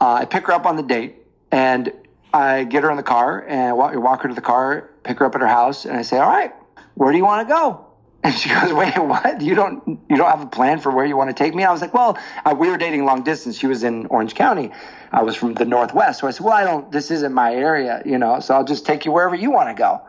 Uh, 0.00 0.14
I 0.14 0.24
pick 0.24 0.46
her 0.46 0.54
up 0.54 0.64
on 0.64 0.76
the 0.76 0.82
date, 0.82 1.16
and 1.50 1.92
I 2.32 2.64
get 2.64 2.84
her 2.84 2.90
in 2.90 2.96
the 2.96 3.02
car 3.02 3.44
and 3.46 3.76
walk, 3.76 3.94
walk 3.96 4.22
her 4.22 4.28
to 4.30 4.34
the 4.34 4.40
car, 4.40 4.88
pick 5.02 5.18
her 5.18 5.26
up 5.26 5.34
at 5.34 5.42
her 5.42 5.46
house, 5.46 5.84
and 5.84 5.94
I 5.94 6.00
say, 6.00 6.16
"All 6.16 6.26
right, 6.26 6.54
where 6.94 7.12
do 7.12 7.18
you 7.18 7.24
want 7.24 7.46
to 7.46 7.54
go?" 7.54 7.86
And 8.24 8.34
she 8.34 8.48
goes, 8.48 8.72
"Wait, 8.72 8.96
what? 8.96 9.42
You 9.42 9.54
don't 9.54 10.00
you 10.08 10.16
don't 10.16 10.30
have 10.30 10.40
a 10.40 10.46
plan 10.46 10.78
for 10.78 10.90
where 10.90 11.04
you 11.04 11.18
want 11.18 11.28
to 11.28 11.34
take 11.34 11.54
me?" 11.54 11.64
I 11.64 11.70
was 11.70 11.82
like, 11.82 11.92
"Well, 11.92 12.16
uh, 12.46 12.54
we 12.58 12.70
were 12.70 12.78
dating 12.78 13.04
long 13.04 13.24
distance. 13.24 13.58
She 13.58 13.66
was 13.66 13.84
in 13.84 14.06
Orange 14.06 14.34
County. 14.34 14.72
I 15.12 15.22
was 15.22 15.36
from 15.36 15.52
the 15.52 15.66
Northwest, 15.66 16.20
so 16.20 16.28
I 16.28 16.30
said, 16.30 16.46
"Well, 16.46 16.54
I 16.54 16.64
don't. 16.64 16.90
This 16.90 17.10
isn't 17.10 17.34
my 17.34 17.54
area, 17.54 18.00
you 18.06 18.16
know. 18.16 18.40
So 18.40 18.54
I'll 18.54 18.64
just 18.64 18.86
take 18.86 19.04
you 19.04 19.12
wherever 19.12 19.34
you 19.34 19.50
want 19.50 19.68
to 19.68 19.74
go." 19.74 20.00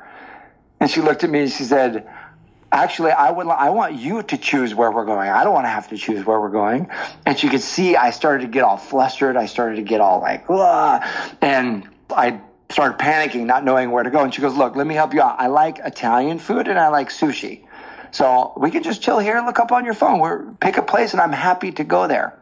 And 0.84 0.91
she 0.91 0.99
looked 0.99 1.23
at 1.23 1.29
me 1.29 1.39
and 1.39 1.49
she 1.49 1.63
said, 1.63 2.09
Actually, 2.69 3.11
I 3.11 3.31
would. 3.31 3.47
I 3.47 3.69
want 3.69 3.93
you 3.93 4.21
to 4.21 4.38
choose 4.38 4.75
where 4.75 4.91
we're 4.91 5.05
going. 5.05 5.29
I 5.29 5.45
don't 5.45 5.53
want 5.53 5.63
to 5.63 5.69
have 5.69 5.88
to 5.91 5.97
choose 5.97 6.25
where 6.25 6.41
we're 6.41 6.49
going. 6.49 6.89
And 7.25 7.39
she 7.39 7.47
could 7.47 7.61
see 7.61 7.95
I 7.95 8.09
started 8.09 8.47
to 8.47 8.51
get 8.51 8.65
all 8.65 8.75
flustered. 8.75 9.38
I 9.38 9.45
started 9.45 9.77
to 9.77 9.81
get 9.84 10.01
all 10.01 10.19
like, 10.19 10.49
and 11.41 11.88
I 12.09 12.41
started 12.69 12.97
panicking, 12.97 13.45
not 13.45 13.63
knowing 13.63 13.91
where 13.91 14.03
to 14.03 14.09
go. 14.09 14.25
And 14.25 14.34
she 14.34 14.41
goes, 14.41 14.57
"Look, 14.57 14.75
let 14.75 14.86
me 14.86 14.93
help 14.93 15.13
you 15.13 15.21
out. 15.21 15.39
I 15.39 15.47
like 15.47 15.79
Italian 15.79 16.38
food 16.38 16.67
and 16.67 16.77
I 16.77 16.89
like 16.89 17.11
sushi, 17.11 17.61
so 18.11 18.51
we 18.57 18.69
can 18.69 18.84
just 18.84 19.01
chill 19.01 19.19
here 19.19 19.38
and 19.38 19.45
look 19.45 19.59
up 19.59 19.71
on 19.71 19.86
your 19.86 19.93
phone. 19.93 20.19
We're 20.19 20.51
pick 20.59 20.75
a 20.75 20.81
place, 20.81 21.13
and 21.13 21.21
I'm 21.21 21.31
happy 21.31 21.71
to 21.73 21.86
go 21.86 22.07
there." 22.07 22.38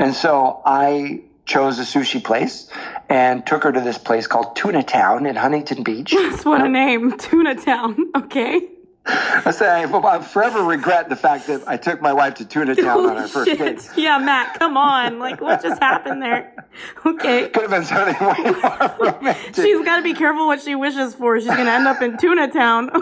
And 0.00 0.12
so 0.12 0.60
I 0.64 1.20
chose 1.46 1.78
a 1.78 1.82
sushi 1.82 2.22
place 2.22 2.68
and 3.08 3.46
took 3.46 3.62
her 3.62 3.72
to 3.72 3.80
this 3.80 3.98
place 3.98 4.26
called 4.26 4.56
Tuna 4.56 4.82
Town 4.82 5.26
in 5.26 5.36
Huntington 5.36 5.84
Beach. 5.84 6.12
That's 6.16 6.44
what 6.44 6.60
a 6.60 6.68
name, 6.68 7.16
Tuna 7.16 7.54
Town. 7.54 7.96
Okay. 8.16 8.60
I 9.06 9.52
say, 9.52 9.68
I 9.68 10.18
forever 10.22 10.62
regret 10.62 11.08
the 11.08 11.16
fact 11.16 11.46
that 11.46 11.68
I 11.68 11.76
took 11.76 12.00
my 12.00 12.12
wife 12.12 12.34
to 12.36 12.44
Tuna 12.44 12.74
Town 12.76 13.06
on 13.06 13.16
our 13.16 13.28
first 13.28 13.48
Shit. 13.48 13.58
date. 13.58 13.90
Yeah, 13.96 14.18
Matt, 14.18 14.58
come 14.58 14.76
on. 14.76 15.18
Like, 15.18 15.40
what 15.40 15.62
just 15.62 15.80
happened 15.80 16.20
there? 16.22 16.66
Okay. 17.04 17.48
Could 17.48 17.62
have 17.62 17.70
been 17.70 17.84
something 17.84 18.14
way 18.26 18.50
more 18.60 18.96
romantic. 19.14 19.54
She's 19.54 19.84
got 19.84 19.98
to 19.98 20.02
be 20.02 20.14
careful 20.14 20.46
what 20.46 20.60
she 20.60 20.74
wishes 20.74 21.14
for. 21.14 21.38
She's 21.38 21.48
going 21.48 21.66
to 21.66 21.70
end 21.70 21.86
up 21.86 22.02
in 22.02 22.18
Tuna 22.18 22.50
Town. 22.50 22.90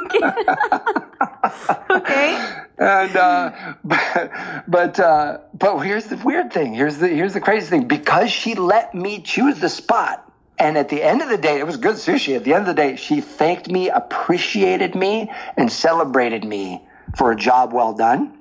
Okay. 1.45 1.75
okay. 1.91 2.57
and 2.79 3.17
uh, 3.17 3.75
but 3.85 4.31
but 4.67 4.99
uh, 5.01 5.39
but 5.53 5.79
here's 5.81 6.07
the 6.07 6.17
weird 6.17 6.53
thing. 6.53 6.75
Here's 6.75 6.99
the 6.99 7.09
here's 7.09 7.35
the 7.35 7.41
crazy 7.41 7.67
thing. 7.69 7.87
Because 7.87 8.31
she 8.31 8.55
let 8.55 8.95
me 8.95 9.21
choose 9.21 9.59
the 9.61 9.69
spot, 9.69 10.31
and 10.59 10.79
at 10.79 10.89
the 10.89 11.03
end 11.03 11.23
of 11.23 11.29
the 11.29 11.37
day, 11.37 11.59
it 11.59 11.67
was 11.67 11.77
good 11.77 11.97
sushi. 11.97 12.37
At 12.37 12.45
the 12.45 12.55
end 12.55 12.69
of 12.69 12.77
the 12.77 12.83
day, 12.83 12.97
she 12.97 13.21
thanked 13.21 13.69
me, 13.69 13.91
appreciated 13.91 14.95
me, 14.95 15.31
and 15.57 15.71
celebrated 15.71 16.45
me 16.45 16.87
for 17.17 17.33
a 17.33 17.37
job 17.37 17.73
well 17.73 17.93
done. 17.93 18.33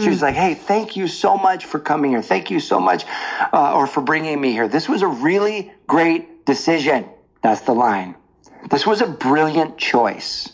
She 0.00 0.08
was 0.08 0.22
like, 0.22 0.34
"Hey, 0.34 0.54
thank 0.54 0.96
you 0.96 1.06
so 1.06 1.36
much 1.36 1.66
for 1.66 1.78
coming 1.78 2.12
here. 2.12 2.22
Thank 2.22 2.50
you 2.50 2.58
so 2.58 2.80
much, 2.80 3.04
uh, 3.52 3.74
or 3.74 3.86
for 3.86 4.00
bringing 4.00 4.40
me 4.40 4.52
here. 4.52 4.66
This 4.66 4.88
was 4.88 5.02
a 5.02 5.06
really 5.06 5.72
great 5.86 6.46
decision." 6.46 7.04
That's 7.42 7.60
the 7.62 7.74
line. 7.74 8.14
This 8.70 8.86
was 8.86 9.02
a 9.02 9.06
brilliant 9.06 9.76
choice. 9.76 10.48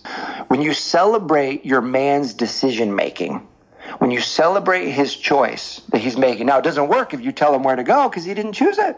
When 0.48 0.62
you 0.62 0.72
celebrate 0.72 1.64
your 1.64 1.80
man's 1.80 2.34
decision 2.34 2.94
making, 2.94 3.46
when 3.98 4.10
you 4.10 4.20
celebrate 4.20 4.88
his 4.88 5.14
choice 5.14 5.80
that 5.90 6.00
he's 6.00 6.16
making, 6.16 6.46
now 6.46 6.58
it 6.58 6.64
doesn't 6.64 6.88
work 6.88 7.14
if 7.14 7.20
you 7.20 7.32
tell 7.32 7.54
him 7.54 7.62
where 7.62 7.76
to 7.76 7.84
go 7.84 8.08
because 8.08 8.24
he 8.24 8.34
didn't 8.34 8.54
choose 8.54 8.78
it. 8.78 8.96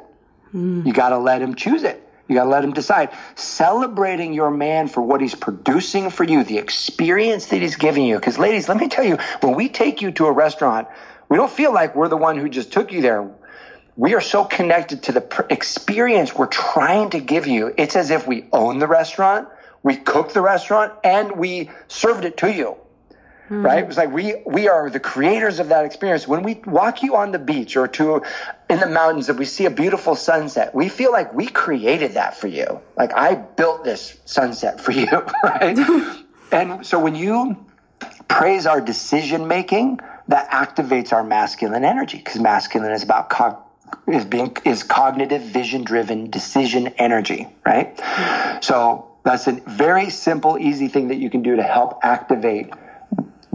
Mm. 0.55 0.86
You 0.86 0.92
got 0.92 1.11
to 1.11 1.18
let 1.18 1.42
him 1.42 1.55
choose 1.55 1.82
it. 1.82 2.07
You 2.28 2.36
got 2.36 2.44
to 2.44 2.51
let 2.51 2.62
him 2.62 2.72
decide. 2.72 3.11
Celebrating 3.34 4.32
your 4.32 4.51
man 4.51 4.86
for 4.86 5.01
what 5.01 5.20
he's 5.20 5.34
producing 5.34 6.11
for 6.11 6.22
you, 6.22 6.44
the 6.44 6.59
experience 6.59 7.46
that 7.46 7.61
he's 7.61 7.76
giving 7.76 8.05
you. 8.05 8.16
Because, 8.16 8.38
ladies, 8.38 8.68
let 8.68 8.78
me 8.78 8.88
tell 8.88 9.05
you, 9.05 9.18
when 9.40 9.57
we 9.57 9.68
take 9.68 10.01
you 10.01 10.12
to 10.12 10.26
a 10.26 10.32
restaurant, 10.32 10.86
we 11.28 11.36
don't 11.36 11.51
feel 11.51 11.72
like 11.72 11.96
we're 11.96 12.09
the 12.09 12.16
one 12.16 12.36
who 12.36 12.48
just 12.48 12.72
took 12.72 12.92
you 12.92 13.03
there. 13.03 13.30
We 13.96 14.14
are 14.14 14.20
so 14.20 14.44
connected 14.44 15.03
to 15.05 15.12
the 15.12 15.46
experience 15.51 16.34
we're 16.34 16.46
trying 16.46 17.11
to 17.11 17.20
give 17.20 17.46
you. 17.46 17.74
It's 17.76 17.96
as 17.96 18.11
if 18.11 18.26
we 18.26 18.46
own 18.53 18.78
the 18.78 18.86
restaurant, 18.86 19.48
we 19.82 19.96
cook 19.96 20.32
the 20.32 20.40
restaurant, 20.40 20.92
and 21.03 21.32
we 21.32 21.70
served 21.88 22.24
it 22.24 22.36
to 22.38 22.53
you. 22.53 22.76
Mm. 23.51 23.64
right? 23.64 23.80
It 23.80 23.86
was 23.86 23.96
like 23.96 24.12
we 24.12 24.36
we 24.46 24.68
are 24.68 24.88
the 24.88 25.01
creators 25.01 25.59
of 25.59 25.68
that 25.68 25.84
experience. 25.84 26.26
When 26.26 26.42
we 26.42 26.61
walk 26.64 27.03
you 27.03 27.16
on 27.16 27.32
the 27.32 27.38
beach 27.38 27.76
or 27.76 27.88
to 27.88 28.22
in 28.68 28.80
the 28.80 28.88
mountains 28.88 29.28
and 29.28 29.38
we 29.38 29.44
see 29.44 29.66
a 29.66 29.70
beautiful 29.70 30.14
sunset, 30.14 30.74
we 30.74 30.88
feel 30.88 31.12
like 31.12 31.34
we 31.34 31.46
created 31.46 32.14
that 32.14 32.36
for 32.36 32.46
you. 32.46 32.80
Like 32.96 33.12
I 33.14 33.34
built 33.34 33.84
this 33.84 34.18
sunset 34.24 34.80
for 34.80 34.92
you, 34.92 35.09
right? 35.44 35.78
and 36.53 36.86
so 36.86 36.98
when 36.98 37.14
you 37.14 37.57
praise 38.28 38.66
our 38.66 38.80
decision 38.80 39.48
making, 39.48 40.01
that 40.28 40.48
activates 40.51 41.12
our 41.12 41.24
masculine 41.24 41.84
energy 41.84 42.18
because 42.18 42.38
masculine 42.38 42.92
is 42.92 43.03
about 43.03 43.30
cog- 43.30 43.59
is 44.07 44.24
being 44.24 44.57
is 44.64 44.84
cognitive 44.84 45.42
vision 45.42 45.82
driven 45.82 46.30
decision 46.30 46.88
energy, 46.98 47.48
right? 47.66 47.96
Mm. 47.96 48.64
So 48.64 49.11
that's 49.24 49.46
a 49.48 49.53
very 49.53 50.11
simple, 50.11 50.57
easy 50.59 50.88
thing 50.88 51.09
that 51.09 51.16
you 51.16 51.30
can 51.30 51.42
do 51.42 51.57
to 51.57 51.62
help 51.62 51.98
activate 52.03 52.72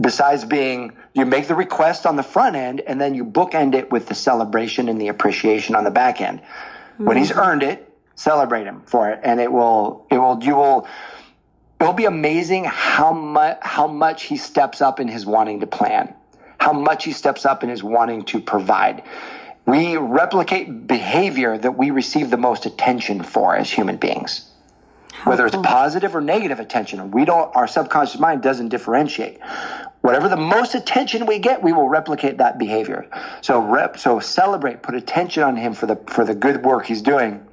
besides 0.00 0.44
being 0.44 0.96
you 1.14 1.24
make 1.24 1.48
the 1.48 1.54
request 1.54 2.06
on 2.06 2.16
the 2.16 2.22
front 2.22 2.56
end 2.56 2.80
and 2.80 3.00
then 3.00 3.14
you 3.14 3.24
bookend 3.24 3.74
it 3.74 3.90
with 3.90 4.06
the 4.06 4.14
celebration 4.14 4.88
and 4.88 5.00
the 5.00 5.08
appreciation 5.08 5.74
on 5.74 5.84
the 5.84 5.90
back 5.90 6.20
end 6.20 6.40
mm-hmm. 6.40 7.06
when 7.06 7.16
he's 7.16 7.30
mm-hmm. 7.30 7.40
earned 7.40 7.62
it 7.62 7.82
celebrate 8.14 8.64
him 8.64 8.82
for 8.86 9.10
it 9.10 9.20
and 9.22 9.40
it 9.40 9.50
will 9.50 10.06
it 10.10 10.18
will 10.18 10.42
you 10.42 10.54
will 10.54 10.86
it'll 11.80 11.92
be 11.92 12.04
amazing 12.04 12.64
how 12.64 13.12
much 13.12 13.58
how 13.62 13.86
much 13.86 14.24
he 14.24 14.36
steps 14.36 14.80
up 14.80 15.00
in 15.00 15.08
his 15.08 15.24
wanting 15.24 15.60
to 15.60 15.66
plan 15.66 16.14
how 16.58 16.72
much 16.72 17.04
he 17.04 17.12
steps 17.12 17.46
up 17.46 17.62
in 17.62 17.70
his 17.70 17.82
wanting 17.82 18.22
to 18.22 18.40
provide 18.40 19.02
we 19.66 19.96
replicate 19.96 20.86
behavior 20.86 21.56
that 21.58 21.72
we 21.72 21.90
receive 21.90 22.30
the 22.30 22.36
most 22.36 22.66
attention 22.66 23.22
for 23.22 23.56
as 23.56 23.70
human 23.70 23.96
beings 23.96 24.50
whether 25.24 25.46
it's 25.46 25.56
positive 25.56 26.14
or 26.14 26.20
negative 26.20 26.60
attention. 26.60 27.10
We 27.10 27.24
don't, 27.24 27.54
our 27.56 27.66
subconscious 27.66 28.20
mind 28.20 28.42
doesn't 28.42 28.68
differentiate. 28.68 29.40
Whatever 30.02 30.28
the 30.28 30.36
most 30.36 30.74
attention 30.74 31.26
we 31.26 31.38
get, 31.38 31.62
we 31.62 31.72
will 31.72 31.88
replicate 31.88 32.38
that 32.38 32.58
behavior. 32.58 33.08
So 33.40 33.60
rep, 33.60 33.98
so 33.98 34.20
celebrate, 34.20 34.82
put 34.82 34.94
attention 34.94 35.42
on 35.42 35.56
him 35.56 35.72
for 35.72 35.86
the, 35.86 35.96
for 36.06 36.24
the 36.24 36.34
good 36.34 36.64
work 36.64 36.86
he's 36.86 37.02
doing 37.02 37.44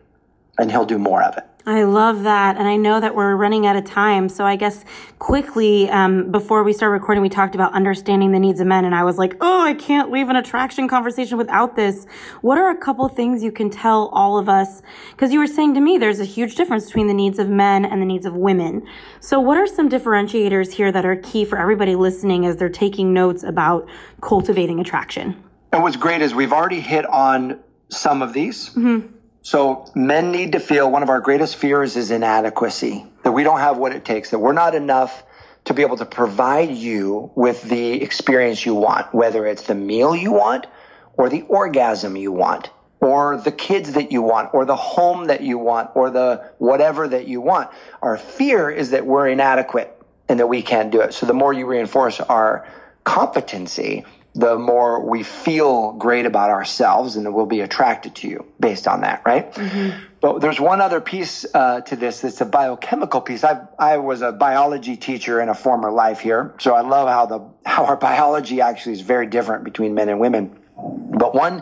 and 0.58 0.70
he'll 0.70 0.86
do 0.86 1.00
more 1.00 1.24
of 1.24 1.38
it. 1.38 1.46
I 1.66 1.84
love 1.84 2.24
that. 2.24 2.58
And 2.58 2.68
I 2.68 2.76
know 2.76 3.00
that 3.00 3.16
we're 3.16 3.36
running 3.38 3.66
out 3.66 3.78
of 3.78 3.86
time. 3.86 4.28
So 4.28 4.44
I 4.44 4.58
guess 4.58 4.84
quickly, 5.20 5.90
um, 5.90 6.30
before 6.30 6.62
we 6.62 6.74
start 6.74 6.92
recording, 6.92 7.22
we 7.22 7.30
talked 7.30 7.56
about 7.56 7.72
understanding 7.72 8.34
the 8.34 8.40
needs 8.40 8.60
of 8.60 8.68
men. 8.68 8.84
And 8.84 8.94
I 8.94 9.06
was 9.06 9.18
like, 9.18 9.38
oh, 9.40 9.62
I 9.62 9.74
can't 9.74 10.12
leave 10.12 10.28
an 10.28 10.36
attraction 10.36 10.90
conversation 10.90 11.38
without 11.38 11.78
this. 11.78 12.06
What 12.42 12.58
are 12.58 12.70
a 12.70 12.76
couple 12.76 13.08
things 13.08 13.42
you 13.42 13.52
can 13.52 13.70
tell 13.70 14.10
all 14.10 14.38
of 14.38 14.50
us? 14.50 14.82
Because 15.12 15.32
you 15.32 15.40
were 15.40 15.48
saying 15.48 15.76
to 15.76 15.80
me, 15.80 15.98
there's 15.98 16.20
a 16.20 16.26
huge 16.26 16.56
difference 16.56 16.88
between 16.88 17.08
the 17.08 17.14
needs 17.14 17.40
of 17.40 17.48
men 17.48 17.86
and 17.86 18.02
the 18.02 18.06
needs 18.06 18.26
of 18.26 18.36
women. 18.36 18.86
So 19.22 19.40
what 19.40 19.58
are 19.58 19.68
some 19.68 19.90
differentiators 19.90 20.74
here 20.74 20.92
that 20.92 21.06
are 21.06 21.16
key 21.16 21.46
for 21.46 21.58
everybody 21.58 21.96
listening 21.96 22.46
as 22.46 22.58
they're 22.58 22.68
taking 22.68 23.14
notes 23.14 23.44
about 23.44 23.88
cultivating 24.20 24.82
attraction? 24.82 25.42
And 25.72 25.82
what's 25.82 25.96
great 25.96 26.22
is 26.22 26.36
we've 26.36 26.54
already 26.54 26.82
hit 26.82 27.06
on 27.06 27.62
some 27.88 28.22
of 28.22 28.34
these. 28.34 28.72
Mm-hmm 28.72 29.13
so 29.44 29.92
men 29.94 30.32
need 30.32 30.54
to 30.54 30.60
feel 30.60 30.90
one 30.90 31.04
of 31.04 31.10
our 31.10 31.20
greatest 31.20 31.58
fears 31.58 31.98
is 31.98 32.12
inadequacy, 32.12 33.06
that 33.24 33.34
we 33.34 33.44
don't 33.44 33.60
have 33.60 33.78
what 33.78 33.94
it 33.94 34.06
takes, 34.06 34.32
that 34.32 34.40
we're 34.40 34.54
not 34.54 34.74
enough 34.74 35.24
to 35.66 35.74
be 35.74 35.82
able 35.82 35.98
to 35.98 36.06
provide 36.06 36.72
you 36.72 37.30
with 37.36 37.62
the 37.64 38.02
experience 38.02 38.66
you 38.66 38.74
want, 38.74 39.14
whether 39.14 39.46
it's 39.46 39.64
the 39.64 39.76
meal 39.76 40.16
you 40.16 40.32
want 40.32 40.66
or 41.14 41.30
the 41.30 41.42
orgasm 41.44 42.16
you 42.16 42.32
want 42.32 42.70
or 43.02 43.38
the 43.38 43.52
kids 43.52 43.94
that 43.94 44.14
you 44.14 44.22
want 44.22 44.54
or 44.54 44.64
the 44.64 44.78
home 44.78 45.28
that 45.28 45.42
you 45.42 45.58
want 45.58 45.90
or 45.94 46.10
the 46.10 46.50
whatever 46.58 47.06
that 47.06 47.28
you 47.28 47.42
want. 47.42 47.70
Our 48.02 48.18
fear 48.18 48.70
is 48.70 48.92
that 48.92 49.06
we're 49.06 49.28
inadequate 49.28 49.94
and 50.30 50.40
that 50.40 50.48
we 50.48 50.62
can't 50.62 50.90
do 50.90 51.02
it. 51.02 51.14
So 51.14 51.26
the 51.26 51.34
more 51.34 51.52
you 51.52 51.66
reinforce 51.66 52.22
our 52.22 52.66
competency, 53.04 54.06
the 54.36 54.58
more 54.58 55.00
we 55.00 55.22
feel 55.24 55.94
great 55.94 56.26
about 56.26 56.50
ourselves 56.50 57.16
and 57.16 57.34
we'll 57.34 57.46
be 57.46 57.62
attracted 57.62 58.16
to 58.16 58.28
you 58.28 58.46
based 58.60 58.88
on 58.88 59.02
that, 59.02 59.22
right? 59.26 59.54
Mm-hmm. 59.54 60.00
But 60.22 60.40
there's 60.40 60.60
one 60.60 60.82
other 60.82 61.02
piece 61.02 61.46
uh, 61.54 61.82
to 61.82 61.96
this 61.96 62.22
that's 62.22 62.42
a 62.42 62.46
biochemical 62.46 63.22
piece. 63.22 63.44
I 63.44 63.68
I 63.78 63.98
was 63.98 64.22
a 64.22 64.32
biology 64.32 64.96
teacher 64.96 65.42
in 65.42 65.50
a 65.50 65.54
former 65.54 65.92
life 65.92 66.22
here, 66.22 66.56
so 66.60 66.74
I 66.74 66.82
love 66.82 67.08
how 67.10 67.26
the 67.26 67.42
how 67.70 67.86
our 67.86 67.98
biology 67.98 68.62
actually 68.62 68.94
is 68.94 69.02
very 69.02 69.28
different 69.28 69.66
between 69.66 69.94
men 69.94 70.10
and 70.10 70.20
women. 70.20 70.58
But 70.76 71.36
one 71.36 71.62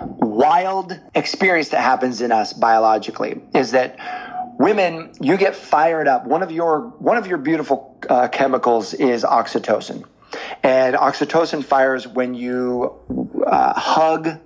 wild 0.00 0.98
experience 1.14 1.70
that 1.70 1.80
happens 1.80 2.20
in 2.20 2.30
us 2.30 2.52
biologically 2.52 3.40
is 3.54 3.72
that 3.72 3.98
women 4.58 5.12
you 5.20 5.36
get 5.36 5.56
fired 5.56 6.06
up 6.06 6.24
one 6.26 6.42
of 6.42 6.52
your 6.52 6.80
one 6.98 7.16
of 7.16 7.26
your 7.26 7.38
beautiful 7.38 7.98
uh, 8.08 8.28
chemicals 8.28 8.94
is 8.94 9.24
oxytocin 9.24 10.04
and 10.62 10.94
oxytocin 10.96 11.64
fires 11.64 12.06
when 12.06 12.34
you 12.34 12.94
uh, 13.46 13.78
hug, 13.78 14.38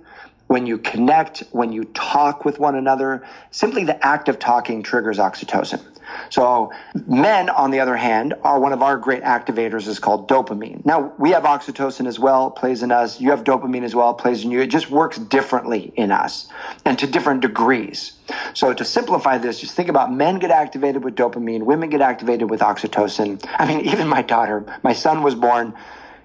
when 0.47 0.65
you 0.65 0.77
connect, 0.77 1.43
when 1.51 1.71
you 1.71 1.83
talk 1.83 2.45
with 2.45 2.59
one 2.59 2.75
another. 2.75 3.25
Simply 3.51 3.83
the 3.83 4.05
act 4.05 4.29
of 4.29 4.39
talking 4.39 4.81
triggers 4.81 5.17
oxytocin. 5.17 5.81
So 6.29 6.71
men, 7.05 7.49
on 7.49 7.71
the 7.71 7.81
other 7.81 7.95
hand, 7.95 8.33
are 8.43 8.59
one 8.59 8.71
of 8.71 8.81
our 8.81 8.97
great 8.97 9.23
activators 9.23 9.87
is 9.87 9.99
called 9.99 10.29
dopamine. 10.29 10.85
Now 10.85 11.13
we 11.17 11.31
have 11.31 11.43
oxytocin 11.43 12.07
as 12.07 12.17
well, 12.17 12.49
plays 12.49 12.81
in 12.81 12.91
us. 12.91 13.19
You 13.19 13.31
have 13.31 13.43
dopamine 13.43 13.83
as 13.83 13.93
well, 13.93 14.13
plays 14.13 14.43
in 14.43 14.51
you. 14.51 14.61
It 14.61 14.67
just 14.67 14.89
works 14.89 15.17
differently 15.17 15.91
in 15.95 16.11
us 16.11 16.47
and 16.85 16.97
to 16.99 17.07
different 17.07 17.41
degrees. 17.41 18.13
So 18.53 18.73
to 18.73 18.85
simplify 18.85 19.37
this, 19.37 19.59
just 19.59 19.73
think 19.73 19.89
about 19.89 20.13
men 20.13 20.39
get 20.39 20.51
activated 20.51 21.03
with 21.03 21.15
dopamine, 21.15 21.63
women 21.63 21.89
get 21.89 22.01
activated 22.01 22.49
with 22.49 22.61
oxytocin. 22.61 23.45
I 23.57 23.67
mean, 23.67 23.85
even 23.91 24.07
my 24.07 24.21
daughter, 24.21 24.65
my 24.83 24.93
son 24.93 25.23
was 25.23 25.35
born 25.35 25.73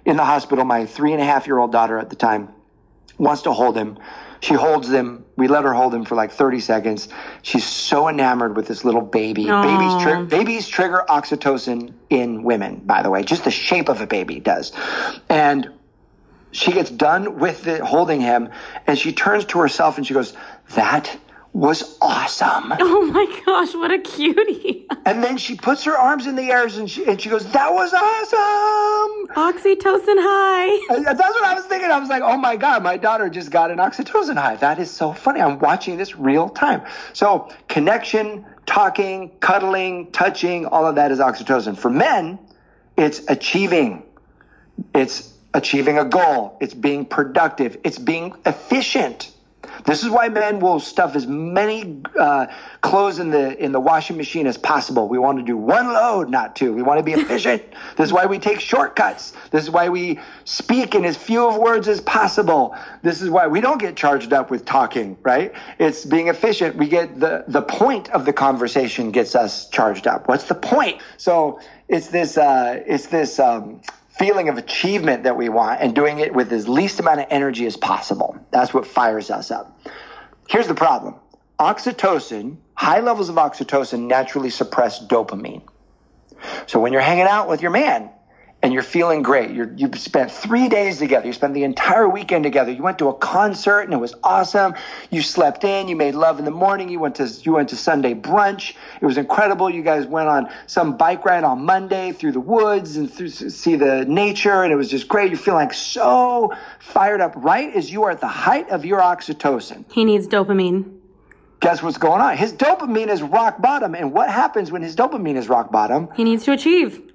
in 0.04 0.16
the 0.16 0.24
hospital. 0.24 0.64
My 0.64 0.86
three 0.86 1.12
and 1.12 1.20
a 1.20 1.24
half 1.24 1.46
year 1.46 1.58
old 1.58 1.72
daughter 1.72 1.98
at 1.98 2.10
the 2.10 2.16
time 2.16 2.52
wants 3.22 3.42
to 3.42 3.52
hold 3.52 3.76
him. 3.76 3.98
She 4.40 4.54
holds 4.54 4.88
him. 4.88 5.24
We 5.36 5.46
let 5.46 5.62
her 5.62 5.72
hold 5.72 5.94
him 5.94 6.04
for 6.04 6.16
like 6.16 6.32
30 6.32 6.58
seconds. 6.58 7.08
She's 7.42 7.64
so 7.64 8.08
enamored 8.08 8.56
with 8.56 8.66
this 8.66 8.84
little 8.84 9.00
baby. 9.00 9.44
Babies, 9.44 10.02
tri- 10.02 10.24
babies 10.24 10.66
trigger 10.66 11.04
oxytocin 11.08 11.94
in 12.10 12.42
women, 12.42 12.80
by 12.84 13.02
the 13.02 13.10
way. 13.10 13.22
Just 13.22 13.44
the 13.44 13.52
shape 13.52 13.88
of 13.88 14.00
a 14.00 14.06
baby 14.06 14.40
does. 14.40 14.72
And 15.28 15.70
she 16.50 16.72
gets 16.72 16.90
done 16.90 17.38
with 17.38 17.62
the, 17.62 17.84
holding 17.84 18.20
him 18.20 18.50
and 18.86 18.98
she 18.98 19.12
turns 19.12 19.44
to 19.46 19.60
herself 19.60 19.96
and 19.96 20.06
she 20.06 20.14
goes, 20.14 20.34
that 20.74 21.16
was 21.52 21.98
awesome. 22.00 22.72
Oh 22.80 23.06
my 23.06 23.42
gosh, 23.44 23.74
what 23.74 23.90
a 23.90 23.98
cutie. 23.98 24.86
and 25.06 25.22
then 25.22 25.36
she 25.36 25.54
puts 25.56 25.84
her 25.84 25.96
arms 25.96 26.26
in 26.26 26.36
the 26.36 26.50
air 26.50 26.66
and 26.66 26.90
she, 26.90 27.04
and 27.04 27.20
she 27.20 27.28
goes, 27.28 27.50
That 27.52 27.72
was 27.72 27.92
awesome. 27.92 29.28
Oxytocin 29.36 30.16
high. 30.18 30.94
And 30.94 31.04
that's 31.04 31.20
what 31.20 31.44
I 31.44 31.54
was 31.54 31.64
thinking. 31.66 31.90
I 31.90 31.98
was 31.98 32.08
like, 32.08 32.22
Oh 32.22 32.36
my 32.36 32.56
God, 32.56 32.82
my 32.82 32.96
daughter 32.96 33.28
just 33.28 33.50
got 33.50 33.70
an 33.70 33.78
oxytocin 33.78 34.36
high. 34.36 34.56
That 34.56 34.78
is 34.78 34.90
so 34.90 35.12
funny. 35.12 35.40
I'm 35.40 35.58
watching 35.58 35.96
this 35.96 36.16
real 36.16 36.48
time. 36.48 36.82
So, 37.12 37.50
connection, 37.68 38.46
talking, 38.66 39.30
cuddling, 39.40 40.10
touching, 40.12 40.66
all 40.66 40.86
of 40.86 40.94
that 40.94 41.10
is 41.10 41.18
oxytocin. 41.18 41.76
For 41.76 41.90
men, 41.90 42.38
it's 42.96 43.22
achieving. 43.28 44.04
It's 44.94 45.32
achieving 45.54 45.98
a 45.98 46.04
goal. 46.04 46.56
It's 46.60 46.74
being 46.74 47.04
productive. 47.04 47.78
It's 47.84 47.98
being 47.98 48.34
efficient. 48.46 49.32
This 49.84 50.02
is 50.02 50.10
why 50.10 50.28
men 50.28 50.60
will 50.60 50.80
stuff 50.80 51.16
as 51.16 51.26
many 51.26 52.00
uh, 52.18 52.46
clothes 52.80 53.18
in 53.18 53.30
the 53.30 53.62
in 53.62 53.72
the 53.72 53.80
washing 53.80 54.16
machine 54.16 54.46
as 54.46 54.56
possible. 54.56 55.08
We 55.08 55.18
want 55.18 55.38
to 55.38 55.44
do 55.44 55.56
one 55.56 55.92
load, 55.92 56.30
not 56.30 56.56
two. 56.56 56.72
We 56.72 56.82
want 56.82 56.98
to 56.98 57.04
be 57.04 57.12
efficient. 57.20 57.62
this 57.96 58.06
is 58.06 58.12
why 58.12 58.26
we 58.26 58.38
take 58.38 58.60
shortcuts. 58.60 59.32
This 59.50 59.64
is 59.64 59.70
why 59.70 59.88
we 59.88 60.20
speak 60.44 60.94
in 60.94 61.04
as 61.04 61.16
few 61.16 61.46
of 61.46 61.56
words 61.56 61.88
as 61.88 62.00
possible. 62.00 62.76
This 63.02 63.22
is 63.22 63.30
why 63.30 63.46
we 63.48 63.60
don't 63.60 63.78
get 63.78 63.96
charged 63.96 64.32
up 64.32 64.50
with 64.50 64.64
talking. 64.64 65.16
Right? 65.22 65.52
It's 65.78 66.04
being 66.04 66.28
efficient. 66.28 66.76
We 66.76 66.88
get 66.88 67.18
the 67.18 67.44
the 67.48 67.62
point 67.62 68.10
of 68.10 68.24
the 68.24 68.32
conversation 68.32 69.10
gets 69.10 69.34
us 69.34 69.68
charged 69.68 70.06
up. 70.06 70.28
What's 70.28 70.44
the 70.44 70.54
point? 70.54 71.00
So 71.16 71.60
it's 71.88 72.08
this 72.08 72.36
uh, 72.36 72.82
it's 72.86 73.06
this. 73.06 73.38
Um, 73.38 73.80
feeling 74.18 74.48
of 74.48 74.58
achievement 74.58 75.24
that 75.24 75.36
we 75.36 75.48
want 75.48 75.80
and 75.80 75.94
doing 75.94 76.18
it 76.18 76.34
with 76.34 76.52
as 76.52 76.68
least 76.68 77.00
amount 77.00 77.20
of 77.20 77.26
energy 77.30 77.66
as 77.66 77.76
possible. 77.76 78.36
That's 78.50 78.72
what 78.72 78.86
fires 78.86 79.30
us 79.30 79.50
up. 79.50 79.80
Here's 80.48 80.68
the 80.68 80.74
problem. 80.74 81.16
Oxytocin, 81.58 82.56
high 82.74 83.00
levels 83.00 83.28
of 83.28 83.36
oxytocin 83.36 84.06
naturally 84.06 84.50
suppress 84.50 85.04
dopamine. 85.04 85.62
So 86.66 86.80
when 86.80 86.92
you're 86.92 87.02
hanging 87.02 87.26
out 87.26 87.48
with 87.48 87.62
your 87.62 87.70
man, 87.70 88.10
and 88.62 88.72
you're 88.72 88.82
feeling 88.82 89.22
great. 89.22 89.50
you 89.50 89.66
have 89.80 89.98
spent 89.98 90.30
three 90.30 90.68
days 90.68 90.98
together. 90.98 91.26
You 91.26 91.32
spent 91.32 91.52
the 91.52 91.64
entire 91.64 92.08
weekend 92.08 92.44
together. 92.44 92.70
You 92.70 92.82
went 92.82 93.00
to 93.00 93.08
a 93.08 93.14
concert 93.14 93.80
and 93.80 93.92
it 93.92 93.96
was 93.96 94.14
awesome. 94.22 94.74
You 95.10 95.20
slept 95.20 95.64
in. 95.64 95.88
You 95.88 95.96
made 95.96 96.14
love 96.14 96.38
in 96.38 96.44
the 96.44 96.52
morning. 96.52 96.88
You 96.88 97.00
went 97.00 97.16
to 97.16 97.26
you 97.26 97.54
went 97.54 97.70
to 97.70 97.76
Sunday 97.76 98.14
brunch. 98.14 98.74
It 99.00 99.06
was 99.06 99.18
incredible. 99.18 99.68
You 99.68 99.82
guys 99.82 100.06
went 100.06 100.28
on 100.28 100.48
some 100.68 100.96
bike 100.96 101.24
ride 101.24 101.42
on 101.42 101.64
Monday 101.64 102.12
through 102.12 102.32
the 102.32 102.40
woods 102.40 102.96
and 102.96 103.12
through, 103.12 103.30
see 103.30 103.74
the 103.74 104.04
nature, 104.04 104.62
and 104.62 104.72
it 104.72 104.76
was 104.76 104.88
just 104.88 105.08
great. 105.08 105.30
You're 105.30 105.38
feeling 105.38 105.64
like 105.64 105.74
so 105.74 106.52
fired 106.78 107.20
up, 107.20 107.32
right 107.36 107.74
as 107.74 107.90
you 107.90 108.04
are 108.04 108.12
at 108.12 108.20
the 108.20 108.28
height 108.28 108.70
of 108.70 108.84
your 108.84 109.00
oxytocin. 109.00 109.84
He 109.92 110.04
needs 110.04 110.28
dopamine. 110.28 110.98
Guess 111.60 111.82
what's 111.82 111.98
going 111.98 112.20
on? 112.20 112.36
His 112.36 112.52
dopamine 112.52 113.08
is 113.08 113.22
rock 113.22 113.60
bottom, 113.60 113.94
and 113.94 114.12
what 114.12 114.28
happens 114.28 114.72
when 114.72 114.82
his 114.82 114.96
dopamine 114.96 115.36
is 115.36 115.48
rock 115.48 115.70
bottom? 115.70 116.08
He 116.14 116.24
needs 116.24 116.44
to 116.44 116.52
achieve 116.52 117.11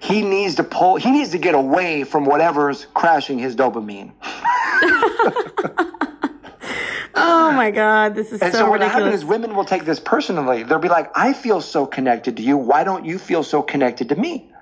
he 0.00 0.22
needs 0.22 0.54
to 0.56 0.64
pull, 0.64 0.96
he 0.96 1.10
needs 1.10 1.30
to 1.30 1.38
get 1.38 1.54
away 1.54 2.04
from 2.04 2.24
whatever's 2.24 2.86
crashing 2.94 3.38
his 3.38 3.56
dopamine. 3.56 4.12
oh 7.14 7.52
my 7.52 7.70
God, 7.70 8.14
this 8.14 8.32
is 8.32 8.40
so 8.40 8.46
and 8.46 8.54
so, 8.54 8.60
so 8.60 8.70
what 8.70 8.80
ridiculous. 8.80 9.04
happens 9.04 9.22
is 9.22 9.24
women 9.24 9.56
will 9.56 9.64
take 9.64 9.84
this 9.84 9.98
personally. 9.98 10.62
They'll 10.62 10.78
be 10.78 10.88
like, 10.88 11.10
I 11.16 11.32
feel 11.32 11.60
so 11.60 11.86
connected 11.86 12.36
to 12.36 12.42
you. 12.42 12.56
Why 12.56 12.84
don't 12.84 13.04
you 13.04 13.18
feel 13.18 13.42
so 13.42 13.62
connected 13.62 14.10
to 14.10 14.16
me? 14.16 14.52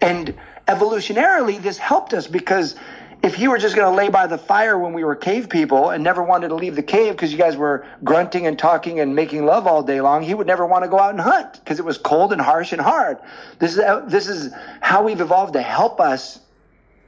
And 0.00 0.34
evolutionarily, 0.66 1.60
this 1.60 1.78
helped 1.78 2.12
us 2.12 2.26
because 2.26 2.76
if 3.22 3.38
you 3.38 3.50
were 3.50 3.58
just 3.58 3.74
going 3.74 3.90
to 3.90 3.96
lay 3.96 4.08
by 4.08 4.26
the 4.26 4.38
fire 4.38 4.78
when 4.78 4.92
we 4.92 5.02
were 5.02 5.16
cave 5.16 5.48
people 5.48 5.90
and 5.90 6.04
never 6.04 6.22
wanted 6.22 6.48
to 6.48 6.54
leave 6.54 6.76
the 6.76 6.82
cave 6.82 7.12
because 7.12 7.32
you 7.32 7.38
guys 7.38 7.56
were 7.56 7.84
grunting 8.04 8.46
and 8.46 8.58
talking 8.58 9.00
and 9.00 9.14
making 9.14 9.44
love 9.44 9.66
all 9.66 9.82
day 9.82 10.00
long, 10.00 10.22
he 10.22 10.34
would 10.34 10.46
never 10.46 10.64
want 10.66 10.84
to 10.84 10.88
go 10.88 10.98
out 10.98 11.10
and 11.10 11.20
hunt 11.20 11.54
because 11.54 11.78
it 11.78 11.84
was 11.84 11.98
cold 11.98 12.32
and 12.32 12.40
harsh 12.40 12.72
and 12.72 12.80
hard. 12.80 13.18
This 13.58 13.76
is 13.76 13.84
this 14.06 14.28
is 14.28 14.52
how 14.80 15.04
we've 15.04 15.20
evolved 15.20 15.54
to 15.54 15.62
help 15.62 16.00
us 16.00 16.40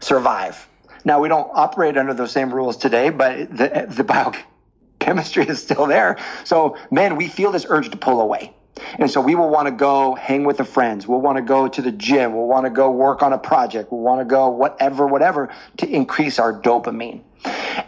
survive. 0.01 0.69
Now 1.05 1.21
we 1.21 1.29
don't 1.29 1.51
operate 1.55 1.97
under 1.97 2.13
those 2.13 2.33
same 2.33 2.53
rules 2.53 2.77
today, 2.77 3.11
but 3.11 3.57
the 3.57 3.87
the 3.89 4.05
biochemistry 4.05 5.47
is 5.49 5.63
still 5.63 5.87
there. 5.87 6.19
So, 6.45 6.77
man, 6.91 7.17
we 7.17 7.29
feel 7.29 7.53
this 7.53 7.67
urge 7.69 7.91
to 7.91 7.97
pull 7.97 8.21
away. 8.21 8.53
And 8.99 9.11
so 9.11 9.21
we 9.21 9.35
will 9.35 9.51
want 9.51 9.67
to 9.67 9.73
go 9.73 10.15
hang 10.15 10.45
with 10.45 10.59
the 10.59 10.65
friends. 10.65 11.07
We'll 11.07 11.21
want 11.21 11.37
to 11.37 11.43
go 11.43 11.69
to 11.69 11.83
the 11.83 11.93
gym. 11.93 12.35
We'll 12.35 12.47
want 12.47 12.67
to 12.67 12.71
go 12.71 12.91
work 12.91 13.23
on 13.23 13.33
a 13.33 13.39
project. 13.39 13.93
We'll 13.93 14.01
want 14.01 14.21
to 14.21 14.25
go 14.25 14.49
whatever, 14.49 15.07
whatever 15.07 15.51
to 15.79 15.89
increase 15.89 16.39
our 16.39 16.59
dopamine. 16.59 17.23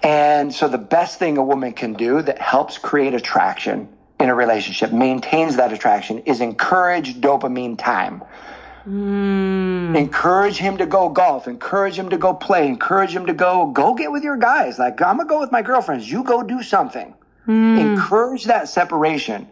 And 0.03 0.55
so 0.55 0.69
the 0.69 0.79
best 0.79 1.19
thing 1.19 1.39
a 1.39 1.45
woman 1.45 1.73
can 1.73 1.95
do 1.95 2.23
that 2.23 2.39
helps 2.39 2.79
create 2.79 3.15
attraction 3.15 3.89
in 4.19 4.29
a 4.29 4.35
relationship, 4.35 4.93
maintains 4.93 5.57
that 5.57 5.73
attraction, 5.73 6.21
is 6.21 6.41
encourage 6.41 7.21
dopamine 7.21 7.77
time. 7.77 8.23
Mm. 8.87 9.97
Encourage 9.97 10.57
him 10.57 10.79
to 10.79 10.87
go 10.87 11.09
golf. 11.09 11.47
Encourage 11.47 11.97
him 11.97 12.11
to 12.11 12.19
go 12.19 12.35
play. 12.35 12.67
Encourage 12.67 13.15
him 13.15 13.27
to 13.27 13.33
go 13.33 13.67
go 13.67 13.95
get 13.95 14.11
with 14.11 14.25
your 14.25 14.37
guys. 14.37 14.79
Like 14.79 15.01
I'm 15.03 15.19
gonna 15.19 15.29
go 15.29 15.41
with 15.41 15.53
my 15.53 15.63
girlfriends. 15.63 16.11
You 16.11 16.25
go 16.25 16.43
do 16.43 16.63
something. 16.63 17.15
Mm. 17.47 17.79
Encourage 17.79 18.45
that 18.45 18.69
separation. 18.69 19.47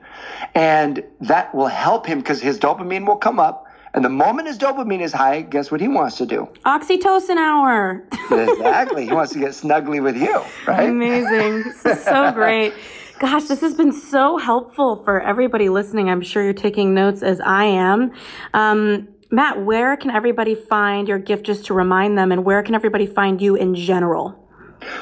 And 0.55 1.05
that 1.20 1.55
will 1.55 1.66
help 1.66 2.07
him 2.07 2.18
because 2.18 2.40
his 2.40 2.59
dopamine 2.59 3.07
will 3.07 3.16
come 3.16 3.38
up. 3.38 3.66
And 3.92 4.05
the 4.05 4.09
moment 4.09 4.46
his 4.46 4.59
dopamine 4.59 5.01
is 5.01 5.12
high, 5.12 5.42
guess 5.42 5.70
what 5.70 5.80
he 5.80 5.88
wants 5.88 6.16
to 6.18 6.26
do? 6.26 6.48
Oxytocin 6.64 7.36
hour. 7.36 8.05
exactly. 8.30 9.07
he 9.07 9.12
wants 9.12 9.32
to 9.32 9.40
get 9.40 9.51
snuggly 9.51 10.03
with 10.03 10.16
you, 10.16 10.40
right? 10.66 10.88
Amazing. 10.88 11.64
This 11.64 11.84
is 11.84 12.05
so 12.05 12.30
great. 12.32 12.72
Gosh, 13.18 13.44
this 13.44 13.61
has 13.61 13.74
been 13.74 13.92
so 13.92 14.38
helpful 14.38 15.03
for 15.05 15.20
everybody 15.20 15.68
listening. 15.68 16.09
I'm 16.09 16.22
sure 16.22 16.42
you're 16.42 16.53
taking 16.53 16.94
notes 16.94 17.22
as 17.22 17.40
I 17.40 17.64
am. 17.64 18.12
Um, 18.55 19.09
Matt, 19.30 19.64
where 19.64 19.96
can 19.96 20.11
everybody 20.11 20.55
find 20.55 21.07
your 21.07 21.18
gift 21.18 21.44
just 21.44 21.66
to 21.66 21.74
remind 21.74 22.16
them, 22.16 22.32
and 22.32 22.44
where 22.44 22.62
can 22.62 22.74
everybody 22.74 23.07
find 23.07 23.42
you 23.42 23.57
in 23.57 23.74
general? 23.74 24.36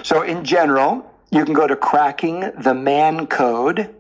So, 0.03 0.22
in 0.22 0.44
general, 0.44 1.09
you 1.30 1.44
can 1.44 1.55
go 1.55 1.66
to 1.66 1.76
crackingthemancode.com. 1.76 3.94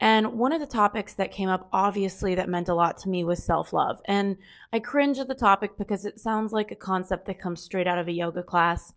And 0.00 0.34
one 0.34 0.52
of 0.52 0.60
the 0.60 0.66
topics 0.66 1.14
that 1.14 1.32
came 1.32 1.48
up, 1.48 1.66
obviously, 1.72 2.34
that 2.34 2.50
meant 2.50 2.68
a 2.68 2.74
lot 2.74 2.98
to 2.98 3.08
me 3.08 3.24
was 3.24 3.42
self 3.42 3.72
love. 3.72 4.02
And 4.04 4.36
I 4.70 4.80
cringe 4.80 5.18
at 5.18 5.28
the 5.28 5.34
topic 5.34 5.78
because 5.78 6.04
it 6.04 6.20
sounds 6.20 6.52
like 6.52 6.70
a 6.72 6.76
concept 6.76 7.24
that 7.24 7.40
comes 7.40 7.62
straight 7.62 7.86
out 7.86 7.98
of 7.98 8.06
a 8.06 8.12
yoga 8.12 8.42
class. 8.42 8.92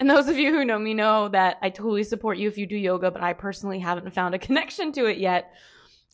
And 0.00 0.08
those 0.08 0.28
of 0.28 0.38
you 0.38 0.52
who 0.52 0.64
know 0.64 0.78
me 0.78 0.94
know 0.94 1.28
that 1.28 1.58
I 1.60 1.70
totally 1.70 2.04
support 2.04 2.38
you 2.38 2.48
if 2.48 2.56
you 2.56 2.66
do 2.66 2.76
yoga, 2.76 3.10
but 3.10 3.22
I 3.22 3.32
personally 3.32 3.80
haven't 3.80 4.12
found 4.12 4.34
a 4.34 4.38
connection 4.46 4.92
to 4.92 5.06
it 5.06 5.18
yet. 5.18 5.52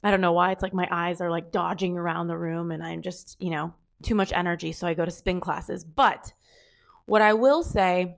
I 0.02 0.10
don't 0.10 0.20
know 0.20 0.32
why. 0.32 0.52
It's 0.52 0.62
like 0.62 0.74
my 0.74 0.88
eyes 0.90 1.20
are 1.20 1.30
like 1.30 1.52
dodging 1.52 1.96
around 1.96 2.26
the 2.26 2.36
room 2.36 2.70
and 2.70 2.82
I'm 2.82 3.02
just, 3.02 3.36
you 3.40 3.50
know, 3.50 3.74
too 4.02 4.14
much 4.14 4.32
energy. 4.32 4.72
So 4.72 4.86
I 4.86 4.94
go 4.94 5.04
to 5.04 5.10
spin 5.10 5.40
classes. 5.40 5.84
But 5.84 6.32
what 7.06 7.22
I 7.22 7.34
will 7.34 7.62
say 7.62 8.16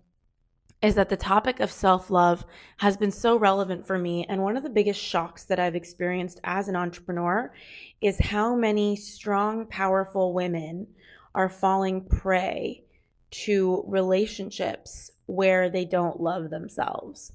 is 0.83 0.97
that 0.97 1.09
the 1.09 1.17
topic 1.17 1.61
of 1.61 1.71
self 1.71 2.11
love 2.11 2.45
has 2.79 2.97
been 2.97 3.11
so 3.11 3.37
relevant 3.37 3.87
for 3.87 3.99
me. 3.99 4.27
And 4.29 4.43
one 4.43 4.57
of 4.57 4.63
the 4.63 4.71
biggest 4.71 5.01
shocks 5.01 5.45
that 5.45 5.59
I've 5.59 5.75
experienced 5.75 6.41
as 6.45 6.69
an 6.69 6.77
entrepreneur 6.77 7.53
is 8.01 8.19
how 8.19 8.55
many 8.55 8.95
strong, 8.97 9.67
powerful 9.67 10.33
women 10.33 10.87
are 11.35 11.49
falling 11.49 12.05
prey 12.05 12.85
to 13.31 13.85
relationships 13.87 15.11
where 15.27 15.69
they 15.69 15.85
don't 15.85 16.21
love 16.21 16.51
themselves. 16.51 17.33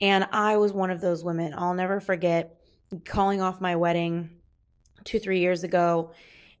And 0.00 0.26
I 0.32 0.56
was 0.56 0.72
one 0.72 0.90
of 0.90 1.00
those 1.00 1.24
women. 1.24 1.54
I'll 1.56 1.74
never 1.74 2.00
forget 2.00 2.56
calling 3.04 3.40
off 3.40 3.60
my 3.60 3.76
wedding 3.76 4.30
two, 5.04 5.18
three 5.18 5.40
years 5.40 5.64
ago. 5.64 6.12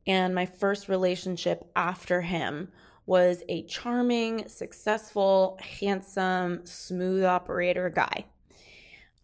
And 0.06 0.34
my 0.34 0.46
first 0.46 0.88
relationship 0.88 1.70
after 1.76 2.20
him 2.20 2.68
was 3.06 3.42
a 3.48 3.64
charming, 3.64 4.46
successful, 4.48 5.58
handsome, 5.60 6.64
smooth 6.64 7.24
operator 7.24 7.90
guy. 7.90 8.24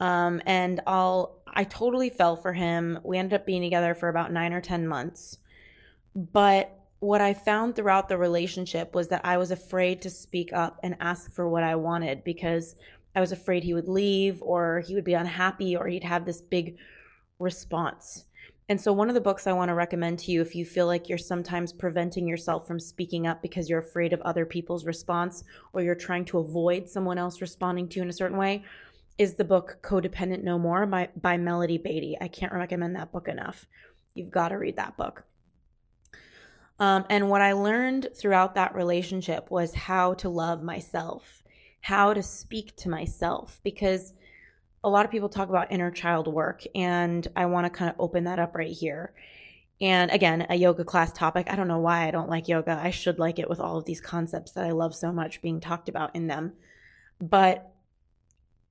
Um, 0.01 0.43
and 0.45 0.81
I'll, 0.87 1.39
I 1.47 1.65
totally 1.65 2.11
fell 2.11 2.37
for 2.37 2.53
him. 2.53 2.99
We 3.05 3.19
ended 3.19 3.41
up 3.41 3.47
being 3.47 3.63
together 3.63 3.95
for 3.95 4.09
about 4.09 4.33
nine 4.33 4.53
or 4.53 4.61
10 4.61 4.87
months. 4.87 5.39
But 6.15 6.76
what 7.01 7.21
I 7.21 7.35
found 7.35 7.77
throughout 7.77 8.09
the 8.09 8.19
relationship 8.19 8.95
was 8.95 9.09
that 9.09 9.25
I 9.25 9.37
was 9.37 9.51
afraid 9.51 10.03
to 10.03 10.11
speak 10.11 10.53
up 10.53 10.81
and 10.83 10.97
ask 11.01 11.33
for 11.33 11.49
what 11.49 11.63
I 11.63 11.77
wanted 11.77 12.25
because 12.25 12.75
I 13.15 13.21
was 13.21 13.33
afraid 13.33 13.65
he 13.65 13.75
would 13.75 13.89
leave 13.89 14.43
or 14.43 14.83
he 14.87 14.95
would 14.95 15.05
be 15.05 15.15
unhappy 15.15 15.77
or 15.77 15.87
he'd 15.87 16.05
have 16.05 16.25
this 16.25 16.41
big 16.41 16.77
response. 17.39 18.25
And 18.69 18.81
so, 18.81 18.93
one 18.93 19.09
of 19.09 19.15
the 19.15 19.21
books 19.21 19.47
I 19.47 19.53
want 19.53 19.69
to 19.69 19.75
recommend 19.75 20.19
to 20.21 20.33
you 20.33 20.41
if 20.41 20.57
you 20.57 20.65
feel 20.65 20.87
like 20.87 21.09
you're 21.09 21.19
sometimes 21.19 21.73
preventing 21.73 22.27
yourself 22.27 22.67
from 22.67 22.81
speaking 22.81 23.27
up 23.27 23.41
because 23.41 23.69
you're 23.69 23.79
afraid 23.79 24.13
of 24.13 24.21
other 24.23 24.45
people's 24.45 24.87
response 24.87 25.45
or 25.73 25.83
you're 25.83 25.95
trying 25.95 26.25
to 26.27 26.39
avoid 26.39 26.89
someone 26.89 27.17
else 27.17 27.41
responding 27.41 27.89
to 27.89 27.97
you 27.97 28.03
in 28.03 28.11
a 28.11 28.15
certain 28.15 28.39
way 28.39 28.65
is 29.19 29.35
the 29.35 29.45
book 29.45 29.79
Codependent 29.83 30.43
No 30.43 30.59
More 30.59 30.85
by, 30.85 31.09
by 31.21 31.37
Melody 31.37 31.79
Beattie. 31.79 32.19
I 32.21 32.29
can't 32.29 32.53
recommend 32.53 32.97
that 32.97 33.13
book 33.13 33.29
enough. 33.29 33.67
You've 34.15 34.31
got 34.31 34.49
to 34.49 34.57
read 34.57 34.77
that 34.77 34.97
book. 34.97 35.25
Um, 36.79 37.05
and 37.09 37.31
what 37.31 37.41
I 37.41 37.53
learned 37.53 38.09
throughout 38.15 38.55
that 38.55 38.75
relationship 38.75 39.51
was 39.51 39.75
how 39.75 40.15
to 40.15 40.29
love 40.29 40.63
myself, 40.63 41.43
how 41.81 42.13
to 42.13 42.23
speak 42.23 42.77
to 42.77 42.91
myself, 42.91 43.61
because 43.63 44.13
a 44.85 44.91
lot 44.91 45.05
of 45.05 45.11
people 45.11 45.29
talk 45.29 45.49
about 45.49 45.73
inner 45.73 45.91
child 45.91 46.29
work, 46.29 46.65
and 46.75 47.27
I 47.35 47.47
want 47.47 47.65
to 47.65 47.71
kind 47.71 47.91
of 47.91 47.97
open 47.99 48.25
that 48.25 48.39
up 48.39 48.55
right 48.55 48.71
here. 48.71 49.15
And 49.81 50.11
again, 50.11 50.47
a 50.49 50.55
yoga 50.55 50.85
class 50.85 51.13
topic. 51.13 51.49
I 51.51 51.57
don't 51.57 51.69
know 51.69 51.81
why 51.81 52.07
I 52.07 52.11
don't 52.11 52.31
like 52.31 52.49
yoga. 52.49 52.81
I 52.83 52.91
should 52.91 53.19
like 53.19 53.39
it 53.39 53.49
with 53.49 53.61
all 53.61 53.77
of 53.77 53.85
these 53.85 54.01
concepts 54.01 54.53
that 54.53 54.65
I 54.65 54.71
love 54.71 54.95
so 54.95 55.13
much 55.13 55.43
being 55.43 55.61
talked 55.61 55.89
about 55.89 56.15
in 56.15 56.27
them. 56.29 56.55
But 57.21 57.73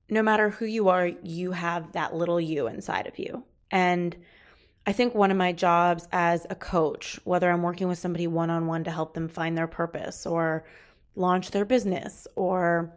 no 0.08 0.22
matter 0.22 0.50
who 0.50 0.64
you 0.64 0.88
are, 0.88 1.06
you 1.06 1.52
have 1.52 1.92
that 1.92 2.14
little 2.14 2.40
you 2.40 2.66
inside 2.66 3.06
of 3.06 3.18
you. 3.18 3.44
And 3.70 4.16
I 4.88 4.92
think 4.92 5.14
one 5.14 5.32
of 5.32 5.36
my 5.36 5.50
jobs 5.50 6.06
as 6.12 6.46
a 6.48 6.54
coach, 6.54 7.18
whether 7.24 7.50
I'm 7.50 7.62
working 7.62 7.88
with 7.88 7.98
somebody 7.98 8.28
one 8.28 8.50
on 8.50 8.68
one 8.68 8.84
to 8.84 8.90
help 8.92 9.14
them 9.14 9.28
find 9.28 9.58
their 9.58 9.66
purpose 9.66 10.24
or 10.26 10.64
launch 11.16 11.50
their 11.50 11.64
business 11.64 12.28
or 12.36 12.94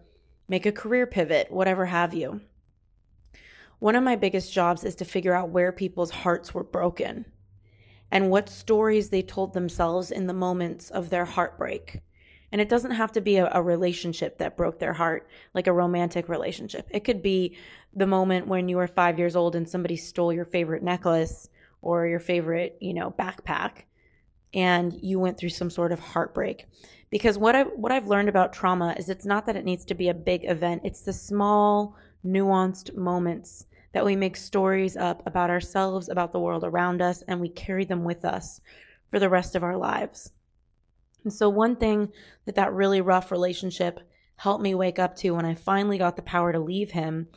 make 0.48 0.68
a 0.68 0.72
career 0.72 1.08
pivot, 1.08 1.52
whatever 1.52 1.88
have 1.88 2.14
you, 2.14 2.42
one 3.80 3.96
of 3.96 4.04
my 4.04 4.16
biggest 4.16 4.54
jobs 4.54 4.84
is 4.84 4.96
to 4.96 5.06
figure 5.06 5.34
out 5.34 5.50
where 5.50 5.72
people's 5.72 6.12
hearts 6.12 6.54
were 6.54 6.64
broken 6.64 7.26
and 8.12 8.30
what 8.30 8.50
stories 8.50 9.10
they 9.10 9.24
told 9.24 9.54
themselves 9.54 10.12
in 10.12 10.28
the 10.28 10.34
moments 10.34 10.92
of 10.92 11.10
their 11.10 11.26
heartbreak. 11.26 12.02
And 12.52 12.62
it 12.62 12.70
doesn't 12.70 12.92
have 12.92 13.12
to 13.14 13.22
be 13.22 13.38
a, 13.38 13.50
a, 13.54 13.62
relationship 13.62 14.40
that 14.40 14.58
broke 14.58 14.80
their 14.80 14.94
heart, 14.94 15.30
like 15.54 15.68
a 15.68 15.74
romantic 15.74 16.28
relationship. 16.30 16.88
It 16.92 17.04
could 17.04 17.22
be 17.22 17.56
the 17.96 18.08
moment 18.08 18.48
when 18.48 18.68
you 18.68 18.78
were 18.78 18.88
five 18.88 19.18
years 19.18 19.36
old 19.36 19.56
and 19.56 19.70
somebody 19.70 19.96
stole 19.96 20.34
your 20.34 20.46
favorite 20.46 20.84
necklace 20.84 21.48
or 21.82 22.08
your 22.08 22.20
favorite, 22.20 22.78
you 22.80 22.94
know, 22.94 23.12
backpack 23.12 23.84
and 24.54 24.98
you 25.02 25.20
went 25.20 25.38
through 25.38 25.50
some 25.50 25.70
sort 25.70 25.92
of 25.92 26.00
heartbreak. 26.00 26.66
Because 27.10 27.38
what 27.38 27.56
I 27.56 27.64
what 27.64 27.92
I've 27.92 28.08
learned 28.08 28.30
about 28.30 28.54
trauma 28.54 28.96
is 28.98 29.10
it's 29.10 29.26
not 29.26 29.46
that 29.46 29.56
it 29.56 29.66
needs 29.66 29.86
to 29.86 29.96
be 29.96 30.10
a 30.10 30.14
big 30.14 30.46
event. 30.46 30.82
It's 30.84 31.02
the 31.02 31.14
small, 31.14 31.96
nuanced 32.26 32.96
moments 32.96 33.66
that 33.94 34.06
we 34.06 34.16
make 34.16 34.38
stories 34.38 34.96
up 34.96 35.24
about 35.26 35.50
ourselves, 35.50 36.10
about 36.10 36.32
the 36.32 36.40
world 36.40 36.64
around 36.64 37.02
us, 37.02 37.24
and 37.24 37.40
we 37.40 37.50
carry 37.50 37.86
them 37.86 38.04
with 38.04 38.26
us 38.26 38.62
for 39.10 39.18
the 39.20 39.30
rest 39.30 39.56
of 39.56 39.64
our 39.64 39.76
lives. 39.76 40.32
And 41.24 41.34
so, 41.34 41.50
one 41.50 41.76
thing 41.76 42.12
that 42.46 42.56
that 42.56 42.74
really 42.74 43.02
rough 43.02 43.32
relationship 43.32 44.00
helped 44.36 44.64
me 44.64 44.76
wake 44.76 45.00
up 45.00 45.16
to 45.18 45.32
when 45.32 45.46
I 45.46 45.56
finally 45.56 45.98
got 45.98 46.16
the 46.16 46.22
power 46.22 46.54
to 46.54 46.60
leave 46.60 46.92
him, 46.92 47.28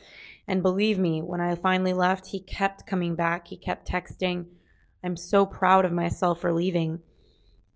and 0.47 0.61
believe 0.61 0.99
me, 0.99 1.21
when 1.21 1.41
I 1.41 1.55
finally 1.55 1.93
left, 1.93 2.27
he 2.27 2.39
kept 2.39 2.85
coming 2.85 3.15
back, 3.15 3.47
he 3.47 3.57
kept 3.57 3.87
texting. 3.87 4.45
I'm 5.03 5.15
so 5.15 5.45
proud 5.45 5.85
of 5.85 5.91
myself 5.91 6.41
for 6.41 6.53
leaving. 6.53 6.99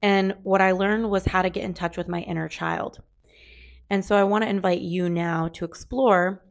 And 0.01 0.35
what 0.43 0.61
I 0.61 0.71
learned 0.71 1.09
was 1.09 1.25
how 1.25 1.41
to 1.41 1.49
get 1.49 1.63
in 1.63 1.73
touch 1.73 1.97
with 1.97 2.07
my 2.07 2.21
inner 2.21 2.47
child. 2.47 3.01
And 3.89 4.03
so 4.03 4.15
I 4.15 4.23
want 4.23 4.43
to 4.43 4.49
invite 4.49 4.81
you 4.81 5.09
now 5.09 5.47
to 5.49 5.65
explore 5.65 6.43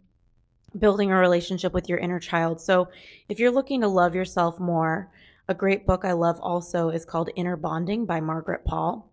building 0.79 1.11
a 1.11 1.17
relationship 1.17 1.73
with 1.73 1.89
your 1.89 1.99
inner 1.99 2.21
child. 2.21 2.61
So 2.61 2.89
if 3.29 3.39
you're 3.39 3.51
looking 3.51 3.83
to 3.83 3.89
love 3.89 4.15
yourself 4.15 4.59
more, 4.59 5.11
a 5.49 5.55
great 5.55 5.87
book 5.87 6.05
I 6.05 6.13
love 6.13 6.41
also 6.41 6.89
is 6.89 7.05
called 7.05 7.31
Inner 7.37 7.57
Bonding 7.57 8.05
by 8.05 8.21
Margaret 8.21 8.65
Paul. 8.65 9.13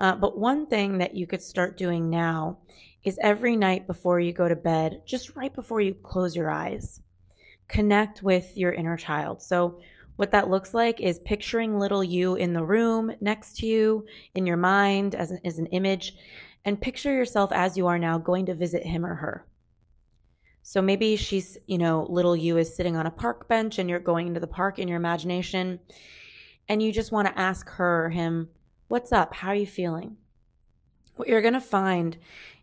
Uh, 0.00 0.14
but 0.16 0.38
one 0.38 0.66
thing 0.66 0.98
that 0.98 1.14
you 1.14 1.26
could 1.26 1.42
start 1.42 1.76
doing 1.76 2.10
now 2.10 2.58
is 3.04 3.18
every 3.22 3.56
night 3.56 3.86
before 3.86 4.18
you 4.18 4.32
go 4.32 4.48
to 4.48 4.56
bed, 4.56 5.02
just 5.06 5.36
right 5.36 5.54
before 5.54 5.80
you 5.80 5.94
close 5.94 6.34
your 6.34 6.50
eyes, 6.50 7.00
connect 7.68 8.22
with 8.22 8.56
your 8.56 8.72
inner 8.72 8.96
child. 8.96 9.42
So, 9.42 9.80
what 10.16 10.30
that 10.30 10.48
looks 10.48 10.74
like 10.74 11.00
is 11.00 11.18
picturing 11.18 11.78
little 11.78 12.04
you 12.04 12.36
in 12.36 12.52
the 12.52 12.64
room 12.64 13.12
next 13.20 13.56
to 13.58 13.66
you, 13.66 14.06
in 14.36 14.46
your 14.46 14.56
mind 14.56 15.16
as 15.16 15.32
an, 15.32 15.40
as 15.44 15.58
an 15.58 15.66
image, 15.66 16.14
and 16.64 16.80
picture 16.80 17.12
yourself 17.12 17.50
as 17.52 17.76
you 17.76 17.88
are 17.88 17.98
now 17.98 18.18
going 18.18 18.46
to 18.46 18.54
visit 18.54 18.84
him 18.84 19.04
or 19.04 19.16
her. 19.16 19.44
So 20.62 20.80
maybe 20.80 21.16
she's, 21.16 21.58
you 21.66 21.78
know, 21.78 22.06
little 22.08 22.36
you 22.36 22.58
is 22.58 22.74
sitting 22.74 22.96
on 22.96 23.06
a 23.06 23.10
park 23.10 23.48
bench 23.48 23.78
and 23.78 23.90
you're 23.90 23.98
going 23.98 24.28
into 24.28 24.40
the 24.40 24.46
park 24.46 24.78
in 24.78 24.86
your 24.86 24.96
imagination, 24.96 25.80
and 26.68 26.82
you 26.82 26.92
just 26.92 27.12
want 27.12 27.26
to 27.26 27.38
ask 27.38 27.68
her 27.70 28.06
or 28.06 28.10
him, 28.10 28.48
What's 28.86 29.12
up? 29.12 29.32
How 29.36 29.48
are 29.48 29.54
you 29.54 29.66
feeling? 29.66 30.18
What 31.16 31.26
you're 31.26 31.40
going 31.40 31.54
to 31.54 31.60
find 31.60 32.18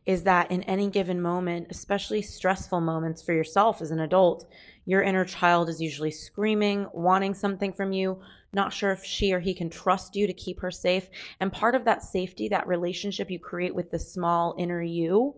is 0.06 0.22
that 0.24 0.52
in 0.52 0.62
any 0.64 0.88
given 0.88 1.20
moment, 1.20 1.68
especially 1.72 2.22
stressful 2.22 2.80
moments 2.80 3.24
for 3.24 3.34
yourself 3.34 3.82
as 3.82 3.90
an 3.90 4.00
adult, 4.00 4.46
your 4.86 5.02
inner 5.02 5.26
child 5.26 5.68
is 5.68 5.82
usually 5.82 6.12
screaming, 6.12 6.86
wanting 6.94 7.34
something 7.34 7.74
from 7.74 7.92
you, 7.92 8.20
not 8.54 8.72
sure 8.72 8.92
if 8.92 9.04
she 9.04 9.34
or 9.34 9.40
he 9.40 9.56
can 9.56 9.72
trust 9.72 10.16
you 10.16 10.28
to 10.28 10.34
keep 10.34 10.60
her 10.60 10.70
safe. 10.70 11.10
And 11.40 11.52
part 11.52 11.74
of 11.74 11.86
that 11.86 12.04
safety, 12.04 12.48
that 12.50 12.68
relationship 12.68 13.32
you 13.32 13.40
create 13.40 13.74
with 13.74 13.90
the 13.90 14.00
small 14.00 14.54
inner 14.60 14.82
you, 14.84 15.36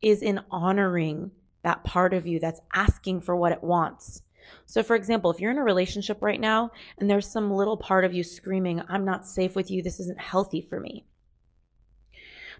is 0.00 0.22
in 0.22 0.40
honoring 0.52 1.32
that 1.62 1.82
part 1.82 2.14
of 2.14 2.28
you 2.28 2.38
that's 2.38 2.60
asking 2.72 3.22
for 3.22 3.34
what 3.34 3.50
it 3.50 3.62
wants. 3.62 4.22
So, 4.66 4.82
for 4.82 4.96
example, 4.96 5.30
if 5.30 5.40
you're 5.40 5.50
in 5.50 5.58
a 5.58 5.64
relationship 5.64 6.18
right 6.20 6.40
now 6.40 6.70
and 6.98 7.08
there's 7.08 7.26
some 7.30 7.52
little 7.52 7.76
part 7.76 8.04
of 8.04 8.14
you 8.14 8.22
screaming, 8.22 8.82
I'm 8.88 9.04
not 9.04 9.26
safe 9.26 9.54
with 9.54 9.70
you, 9.70 9.82
this 9.82 10.00
isn't 10.00 10.20
healthy 10.20 10.60
for 10.60 10.80
me, 10.80 11.04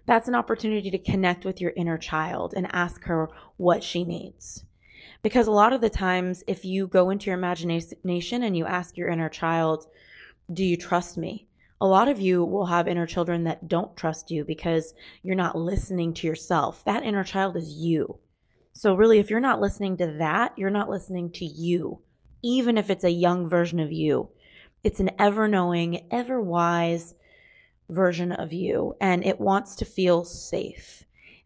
that's 0.05 0.29
an 0.29 0.35
opportunity 0.35 0.89
to 0.89 0.97
connect 0.97 1.43
with 1.43 1.59
your 1.59 1.73
inner 1.75 1.97
child 1.97 2.53
and 2.55 2.73
ask 2.73 3.03
her 3.03 3.29
what 3.57 3.83
she 3.83 4.03
needs. 4.03 4.63
Because 5.21 5.47
a 5.47 5.51
lot 5.51 5.73
of 5.73 5.81
the 5.81 5.89
times, 5.89 6.43
if 6.47 6.63
you 6.63 6.87
go 6.87 7.09
into 7.09 7.25
your 7.25 7.37
imagination 7.37 8.43
and 8.43 8.55
you 8.55 8.65
ask 8.65 8.95
your 8.95 9.09
inner 9.09 9.29
child, 9.29 9.87
Do 10.51 10.63
you 10.63 10.77
trust 10.77 11.17
me? 11.17 11.47
A 11.81 11.87
lot 11.87 12.07
of 12.07 12.19
you 12.19 12.43
will 12.43 12.67
have 12.67 12.87
inner 12.87 13.05
children 13.05 13.43
that 13.43 13.67
don't 13.67 13.95
trust 13.97 14.31
you 14.31 14.45
because 14.45 14.93
you're 15.21 15.35
not 15.35 15.57
listening 15.57 16.13
to 16.15 16.27
yourself. 16.27 16.83
That 16.85 17.03
inner 17.03 17.25
child 17.25 17.57
is 17.57 17.73
you. 17.73 18.17
So, 18.77 18.93
really, 18.93 19.17
if 19.17 19.31
you're 19.31 19.39
not 19.39 19.59
listening 19.59 19.97
to 19.97 20.17
that, 20.19 20.53
you're 20.55 20.69
not 20.69 20.87
listening 20.87 21.31
to 21.31 21.45
you, 21.45 21.99
even 22.43 22.77
if 22.77 22.91
it's 22.91 23.03
a 23.03 23.09
young 23.09 23.49
version 23.49 23.79
of 23.79 23.91
you. 23.91 24.29
It's 24.83 24.99
an 24.99 25.09
ever 25.17 25.47
knowing, 25.47 26.05
ever 26.11 26.39
wise 26.39 27.15
version 27.89 28.31
of 28.31 28.53
you, 28.53 28.95
and 29.01 29.25
it 29.25 29.39
wants 29.39 29.77
to 29.77 29.85
feel 29.85 30.25
safe. 30.25 31.03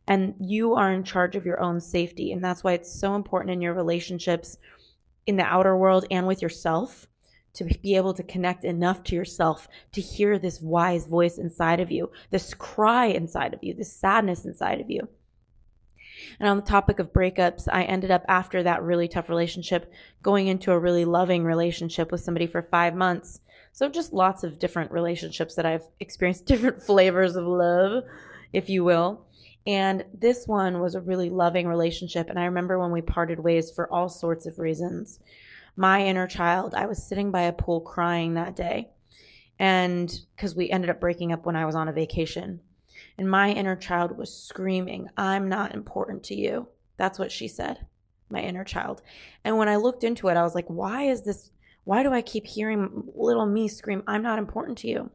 And 0.09 0.35
you 0.41 0.75
are 0.75 0.91
in 0.91 1.05
charge 1.05 1.37
of 1.37 1.45
your 1.45 1.61
own 1.61 1.79
safety. 1.79 2.33
And 2.33 2.43
that's 2.43 2.65
why 2.65 2.73
it's 2.73 2.99
so 2.99 3.15
important 3.15 3.53
in 3.53 3.61
your 3.61 3.75
relationships 3.75 4.57
in 5.25 5.37
the 5.37 5.45
outer 5.45 5.77
world 5.77 6.03
and 6.11 6.27
with 6.27 6.41
yourself 6.41 7.07
to 7.53 7.63
be 7.63 7.95
able 7.95 8.13
to 8.15 8.23
connect 8.23 8.65
enough 8.65 9.03
to 9.03 9.15
yourself 9.15 9.69
to 9.93 10.01
hear 10.01 10.37
this 10.37 10.59
wise 10.59 11.07
voice 11.07 11.37
inside 11.37 11.79
of 11.79 11.91
you, 11.91 12.11
this 12.29 12.53
cry 12.53 13.05
inside 13.05 13.53
of 13.53 13.63
you, 13.63 13.73
this 13.73 13.95
sadness 13.95 14.43
inside 14.43 14.81
of 14.81 14.89
you. 14.89 15.07
And 16.39 16.49
on 16.49 16.57
the 16.57 16.63
topic 16.63 16.99
of 16.99 17.13
breakups, 17.13 17.67
I 17.71 17.83
ended 17.83 18.11
up 18.11 18.23
after 18.27 18.63
that 18.63 18.83
really 18.83 19.07
tough 19.07 19.29
relationship 19.29 19.91
going 20.21 20.47
into 20.47 20.71
a 20.71 20.79
really 20.79 21.05
loving 21.05 21.43
relationship 21.43 22.11
with 22.11 22.21
somebody 22.21 22.47
for 22.47 22.61
five 22.61 22.95
months. 22.95 23.41
So 23.73 23.89
just 23.89 24.13
lots 24.13 24.43
of 24.43 24.59
different 24.59 24.91
relationships 24.91 25.55
that 25.55 25.65
I've 25.65 25.87
experienced, 25.99 26.45
different 26.47 26.81
flavors 26.81 27.35
of 27.35 27.45
love, 27.45 28.03
if 28.53 28.69
you 28.69 28.83
will. 28.83 29.25
And 29.65 30.05
this 30.13 30.47
one 30.47 30.79
was 30.79 30.95
a 30.95 31.01
really 31.01 31.29
loving 31.29 31.67
relationship. 31.67 32.29
And 32.29 32.39
I 32.39 32.45
remember 32.45 32.79
when 32.79 32.91
we 32.91 33.01
parted 33.01 33.39
ways 33.39 33.71
for 33.71 33.91
all 33.91 34.09
sorts 34.09 34.45
of 34.45 34.59
reasons. 34.59 35.19
My 35.75 36.05
inner 36.05 36.27
child, 36.27 36.73
I 36.73 36.87
was 36.87 37.01
sitting 37.01 37.31
by 37.31 37.43
a 37.43 37.53
pool 37.53 37.81
crying 37.81 38.33
that 38.33 38.55
day. 38.55 38.89
And 39.59 40.11
because 40.35 40.55
we 40.55 40.69
ended 40.69 40.89
up 40.89 40.99
breaking 40.99 41.31
up 41.31 41.45
when 41.45 41.55
I 41.55 41.65
was 41.65 41.75
on 41.75 41.87
a 41.87 41.93
vacation. 41.93 42.59
And 43.17 43.29
my 43.29 43.51
inner 43.51 43.75
child 43.75 44.17
was 44.17 44.35
screaming, 44.35 45.09
I'm 45.17 45.49
not 45.49 45.73
important 45.73 46.23
to 46.25 46.35
you. 46.35 46.67
That's 46.97 47.19
what 47.19 47.31
she 47.31 47.47
said, 47.47 47.85
my 48.29 48.41
inner 48.41 48.63
child. 48.63 49.01
And 49.43 49.57
when 49.57 49.69
I 49.69 49.75
looked 49.75 50.03
into 50.03 50.27
it, 50.27 50.37
I 50.37 50.43
was 50.43 50.55
like, 50.55 50.67
why 50.67 51.03
is 51.03 51.23
this? 51.23 51.51
Why 51.83 52.03
do 52.03 52.13
I 52.13 52.21
keep 52.21 52.45
hearing 52.45 53.03
little 53.15 53.45
me 53.45 53.67
scream, 53.67 54.03
I'm 54.07 54.21
not 54.21 54.39
important 54.39 54.77
to 54.79 54.87
you? 54.87 55.09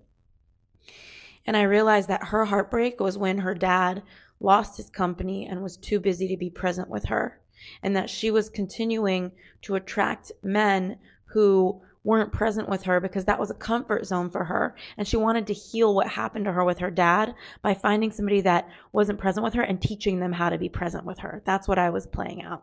And 1.46 1.56
I 1.56 1.62
realized 1.62 2.08
that 2.08 2.24
her 2.24 2.44
heartbreak 2.44 2.98
was 2.98 3.16
when 3.16 3.38
her 3.38 3.54
dad 3.54 4.02
lost 4.40 4.76
his 4.76 4.90
company 4.90 5.46
and 5.46 5.62
was 5.62 5.76
too 5.76 6.00
busy 6.00 6.28
to 6.28 6.36
be 6.36 6.50
present 6.50 6.88
with 6.88 7.04
her. 7.04 7.40
And 7.82 7.96
that 7.96 8.10
she 8.10 8.30
was 8.30 8.50
continuing 8.50 9.32
to 9.62 9.76
attract 9.76 10.32
men 10.42 10.98
who 11.24 11.80
weren't 12.06 12.32
present 12.32 12.68
with 12.68 12.84
her 12.84 13.00
because 13.00 13.24
that 13.24 13.40
was 13.40 13.50
a 13.50 13.54
comfort 13.54 14.06
zone 14.06 14.30
for 14.30 14.44
her. 14.44 14.76
And 14.96 15.08
she 15.08 15.16
wanted 15.16 15.48
to 15.48 15.52
heal 15.52 15.92
what 15.92 16.06
happened 16.06 16.44
to 16.44 16.52
her 16.52 16.64
with 16.64 16.78
her 16.78 16.90
dad 16.90 17.34
by 17.62 17.74
finding 17.74 18.12
somebody 18.12 18.40
that 18.42 18.68
wasn't 18.92 19.18
present 19.18 19.42
with 19.42 19.54
her 19.54 19.62
and 19.62 19.82
teaching 19.82 20.20
them 20.20 20.32
how 20.32 20.48
to 20.48 20.56
be 20.56 20.68
present 20.68 21.04
with 21.04 21.18
her. 21.18 21.42
That's 21.44 21.66
what 21.66 21.80
I 21.80 21.90
was 21.90 22.06
playing 22.06 22.44
out. 22.44 22.62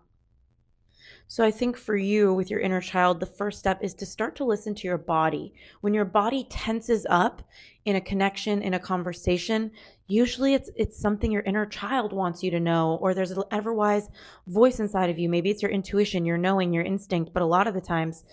So 1.27 1.43
I 1.43 1.51
think 1.51 1.77
for 1.77 1.95
you 1.95 2.33
with 2.33 2.49
your 2.49 2.59
inner 2.61 2.79
child, 2.79 3.19
the 3.19 3.25
first 3.25 3.59
step 3.59 3.83
is 3.83 3.93
to 3.95 4.05
start 4.05 4.35
to 4.37 4.45
listen 4.45 4.75
to 4.75 4.87
your 4.87 4.97
body. 4.97 5.53
When 5.81 5.93
your 5.93 6.05
body 6.05 6.45
tenses 6.49 7.05
up 7.09 7.41
in 7.83 7.95
a 7.95 8.01
connection, 8.01 8.61
in 8.61 8.73
a 8.73 8.79
conversation, 8.79 9.71
usually 10.07 10.53
it's 10.53 10.69
it's 10.75 10.99
something 10.99 11.31
your 11.31 11.41
inner 11.41 11.65
child 11.65 12.13
wants 12.13 12.43
you 12.43 12.51
to 12.51 12.59
know, 12.59 12.97
or 13.01 13.13
there's 13.13 13.31
an 13.31 13.43
everwise 13.51 14.09
voice 14.47 14.79
inside 14.79 15.09
of 15.09 15.19
you. 15.19 15.27
Maybe 15.27 15.49
it's 15.49 15.61
your 15.61 15.71
intuition, 15.71 16.23
your 16.25 16.37
knowing, 16.37 16.71
your 16.71 16.83
instinct, 16.83 17.33
but 17.33 17.43
a 17.43 17.47
lot 17.47 17.67
of 17.67 17.73
the 17.73 17.81
times 17.81 18.23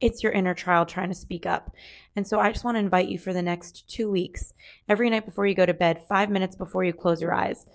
it's 0.00 0.22
your 0.22 0.32
inner 0.32 0.54
child 0.54 0.88
trying 0.88 1.08
to 1.08 1.14
speak 1.14 1.46
up. 1.46 1.74
And 2.16 2.26
so 2.26 2.40
I 2.40 2.52
just 2.52 2.64
want 2.64 2.76
to 2.76 2.80
invite 2.80 3.08
you 3.08 3.18
for 3.18 3.32
the 3.32 3.42
next 3.42 3.88
two 3.88 4.10
weeks, 4.10 4.52
every 4.88 5.10
night 5.10 5.26
before 5.26 5.46
you 5.46 5.54
go 5.54 5.66
to 5.66 5.74
bed, 5.74 6.02
five 6.08 6.30
minutes 6.30 6.56
before 6.56 6.84
you 6.84 6.92
close 6.92 7.20
your 7.20 7.34
eyes 7.34 7.66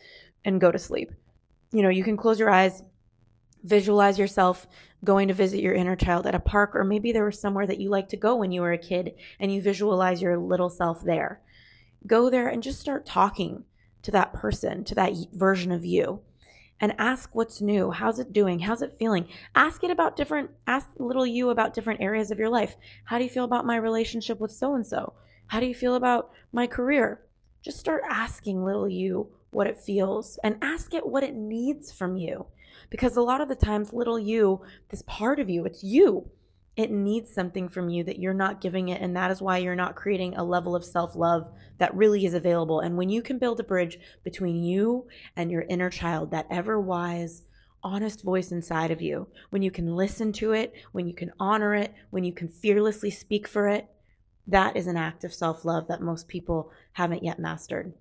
and 0.43 0.61
go 0.61 0.71
to 0.71 0.79
sleep. 0.79 1.11
You 1.71 1.81
know, 1.81 1.89
you 1.89 2.03
can 2.03 2.17
close 2.17 2.39
your 2.39 2.49
eyes, 2.49 2.83
Visualize 3.65 4.19
yourself 4.19 4.67
going 5.03 5.27
to 5.27 5.33
visit 5.33 5.59
your 5.59 5.73
inner 5.73 5.95
child 5.95 6.27
at 6.27 6.35
a 6.35 6.39
park, 6.39 6.75
or 6.75 6.83
maybe 6.83 7.11
there 7.11 7.25
was 7.25 7.41
somewhere 7.41 7.65
that 7.65 7.79
you 7.79 7.89
liked 7.89 8.11
to 8.11 8.17
go 8.17 8.35
when 8.35 8.51
you 8.51 8.61
were 8.61 8.73
a 8.73 8.77
kid 8.77 9.15
and 9.39 9.51
you 9.51 9.59
visualize 9.59 10.21
your 10.21 10.37
little 10.37 10.69
self 10.69 11.03
there. 11.03 11.41
Go 12.05 12.29
there 12.29 12.47
and 12.47 12.61
just 12.61 12.79
start 12.79 13.07
talking 13.07 13.63
to 14.03 14.11
that 14.11 14.33
person, 14.33 14.83
to 14.83 14.93
that 14.93 15.13
version 15.33 15.71
of 15.71 15.83
you, 15.83 16.21
and 16.79 16.93
ask 16.97 17.33
what's 17.33 17.61
new. 17.61 17.91
How's 17.91 18.19
it 18.19 18.33
doing? 18.33 18.59
How's 18.59 18.81
it 18.81 18.95
feeling? 18.99 19.27
Ask 19.55 19.83
it 19.83 19.91
about 19.91 20.15
different, 20.15 20.51
ask 20.67 20.87
little 20.97 21.25
you 21.25 21.49
about 21.49 21.73
different 21.73 22.01
areas 22.01 22.31
of 22.31 22.39
your 22.39 22.49
life. 22.49 22.75
How 23.05 23.17
do 23.17 23.23
you 23.23 23.29
feel 23.29 23.45
about 23.45 23.65
my 23.65 23.77
relationship 23.77 24.39
with 24.39 24.51
so 24.51 24.75
and 24.75 24.85
so? 24.85 25.13
How 25.47 25.59
do 25.59 25.65
you 25.65 25.75
feel 25.75 25.95
about 25.95 26.31
my 26.51 26.67
career? 26.67 27.21
Just 27.61 27.79
start 27.79 28.03
asking 28.09 28.63
little 28.63 28.89
you 28.89 29.29
what 29.51 29.67
it 29.67 29.79
feels 29.79 30.37
and 30.43 30.57
ask 30.61 30.93
it 30.93 31.07
what 31.07 31.23
it 31.23 31.33
needs 31.33 31.91
from 31.91 32.17
you. 32.17 32.45
Because 32.89 33.15
a 33.15 33.21
lot 33.21 33.41
of 33.41 33.47
the 33.47 33.55
times, 33.55 33.93
little 33.93 34.19
you, 34.19 34.61
this 34.89 35.01
part 35.03 35.39
of 35.39 35.49
you, 35.49 35.65
it's 35.65 35.83
you. 35.83 36.29
It 36.75 36.91
needs 36.91 37.33
something 37.33 37.69
from 37.69 37.89
you 37.89 38.03
that 38.03 38.19
you're 38.19 38.33
not 38.33 38.59
giving 38.59 38.89
it. 38.89 39.01
And 39.01 39.15
that 39.15 39.31
is 39.31 39.41
why 39.41 39.59
you're 39.59 39.75
not 39.75 39.95
creating 39.95 40.35
a 40.35 40.43
level 40.43 40.75
of 40.75 40.83
self 40.83 41.15
love 41.15 41.49
that 41.77 41.95
really 41.95 42.25
is 42.25 42.33
available. 42.33 42.81
And 42.81 42.97
when 42.97 43.09
you 43.09 43.21
can 43.21 43.37
build 43.37 43.59
a 43.59 43.63
bridge 43.63 43.97
between 44.23 44.63
you 44.63 45.07
and 45.35 45.49
your 45.49 45.63
inner 45.63 45.89
child, 45.89 46.31
that 46.31 46.47
ever 46.49 46.79
wise, 46.79 47.43
honest 47.81 48.23
voice 48.23 48.51
inside 48.51 48.91
of 48.91 49.01
you, 49.01 49.27
when 49.51 49.61
you 49.61 49.71
can 49.71 49.95
listen 49.95 50.33
to 50.33 50.51
it, 50.51 50.73
when 50.91 51.07
you 51.07 51.13
can 51.13 51.31
honor 51.39 51.75
it, 51.75 51.93
when 52.09 52.23
you 52.23 52.33
can 52.33 52.49
fearlessly 52.49 53.11
speak 53.11 53.47
for 53.47 53.69
it, 53.69 53.87
that 54.47 54.75
is 54.75 54.87
an 54.87 54.97
act 54.97 55.23
of 55.23 55.33
self 55.33 55.63
love 55.65 55.87
that 55.87 56.01
most 56.01 56.27
people 56.27 56.71
haven't 56.93 57.23
yet 57.23 57.39
mastered. 57.39 57.93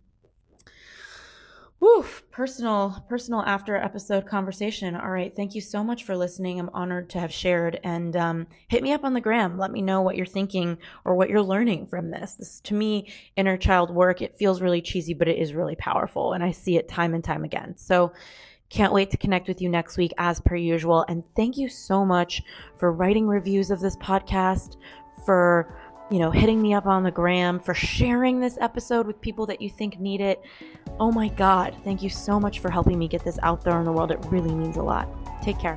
Woof, 1.85 2.23
personal, 2.31 3.05
personal 3.11 3.43
after 3.43 3.77
episode 3.77 4.25
conversation. 4.25 4.97
All 4.97 5.11
right. 5.11 5.37
Thank 5.37 5.55
you 5.55 5.61
so 5.61 5.85
much 5.85 6.05
for 6.05 6.17
listening. 6.17 6.59
I'm 6.59 6.71
honored 6.73 7.11
to 7.11 7.21
have 7.21 7.31
shared. 7.31 7.79
And 7.85 8.17
um, 8.17 8.47
hit 8.69 8.83
me 8.83 8.95
up 8.95 9.05
on 9.05 9.13
the 9.13 9.21
gram. 9.21 9.59
Let 9.59 9.71
me 9.71 9.83
know 9.83 10.01
what 10.01 10.17
you're 10.17 10.25
thinking 10.25 10.79
or 11.05 11.15
what 11.15 11.29
you're 11.29 11.43
learning 11.43 11.89
from 11.89 12.11
this. 12.11 12.37
This, 12.37 12.61
to 12.61 12.75
me, 12.75 13.13
inner 13.37 13.59
child 13.59 13.91
work, 13.91 14.23
it 14.23 14.35
feels 14.39 14.63
really 14.63 14.81
cheesy, 14.81 15.13
but 15.13 15.29
it 15.29 15.37
is 15.37 15.53
really 15.53 15.77
powerful. 15.77 16.33
And 16.33 16.43
I 16.43 16.53
see 16.53 16.79
it 16.79 16.89
time 16.89 17.13
and 17.13 17.23
time 17.23 17.45
again. 17.45 17.77
So, 17.77 18.15
can't 18.71 18.95
wait 18.95 19.11
to 19.11 19.19
connect 19.19 19.47
with 19.47 19.61
you 19.61 19.69
next 19.69 19.99
week 19.99 20.13
as 20.17 20.41
per 20.41 20.57
usual. 20.57 21.05
And 21.07 21.23
thank 21.37 21.59
you 21.59 21.69
so 21.69 22.03
much 22.03 22.43
for 22.79 22.93
writing 22.93 23.29
reviews 23.29 23.71
of 23.71 23.81
this 23.81 23.95
podcast, 23.97 24.79
for 25.27 25.77
you 26.15 26.21
know, 26.21 26.31
hitting 26.31 26.63
me 26.63 26.73
up 26.73 26.87
on 26.87 27.03
the 27.03 27.11
gram, 27.11 27.59
for 27.59 27.75
sharing 27.75 28.39
this 28.39 28.57
episode 28.61 29.05
with 29.05 29.21
people 29.21 29.47
that 29.47 29.61
you 29.61 29.69
think 29.69 29.99
need 29.99 30.21
it. 30.21 30.41
Oh 31.01 31.11
my 31.11 31.27
God, 31.27 31.75
thank 31.83 32.05
you 32.05 32.09
so 32.09 32.39
much 32.39 32.61
for 32.61 32.71
helping 32.71 33.01
me 33.01 33.09
get 33.09 33.25
this 33.25 33.37
out 33.43 33.65
there 33.65 33.81
in 33.81 33.85
the 33.85 33.91
world. 33.91 34.13
It 34.13 34.25
really 34.27 34.55
means 34.55 34.77
a 34.77 34.83
lot. 34.83 35.09
Take 35.43 35.59
care. 35.59 35.77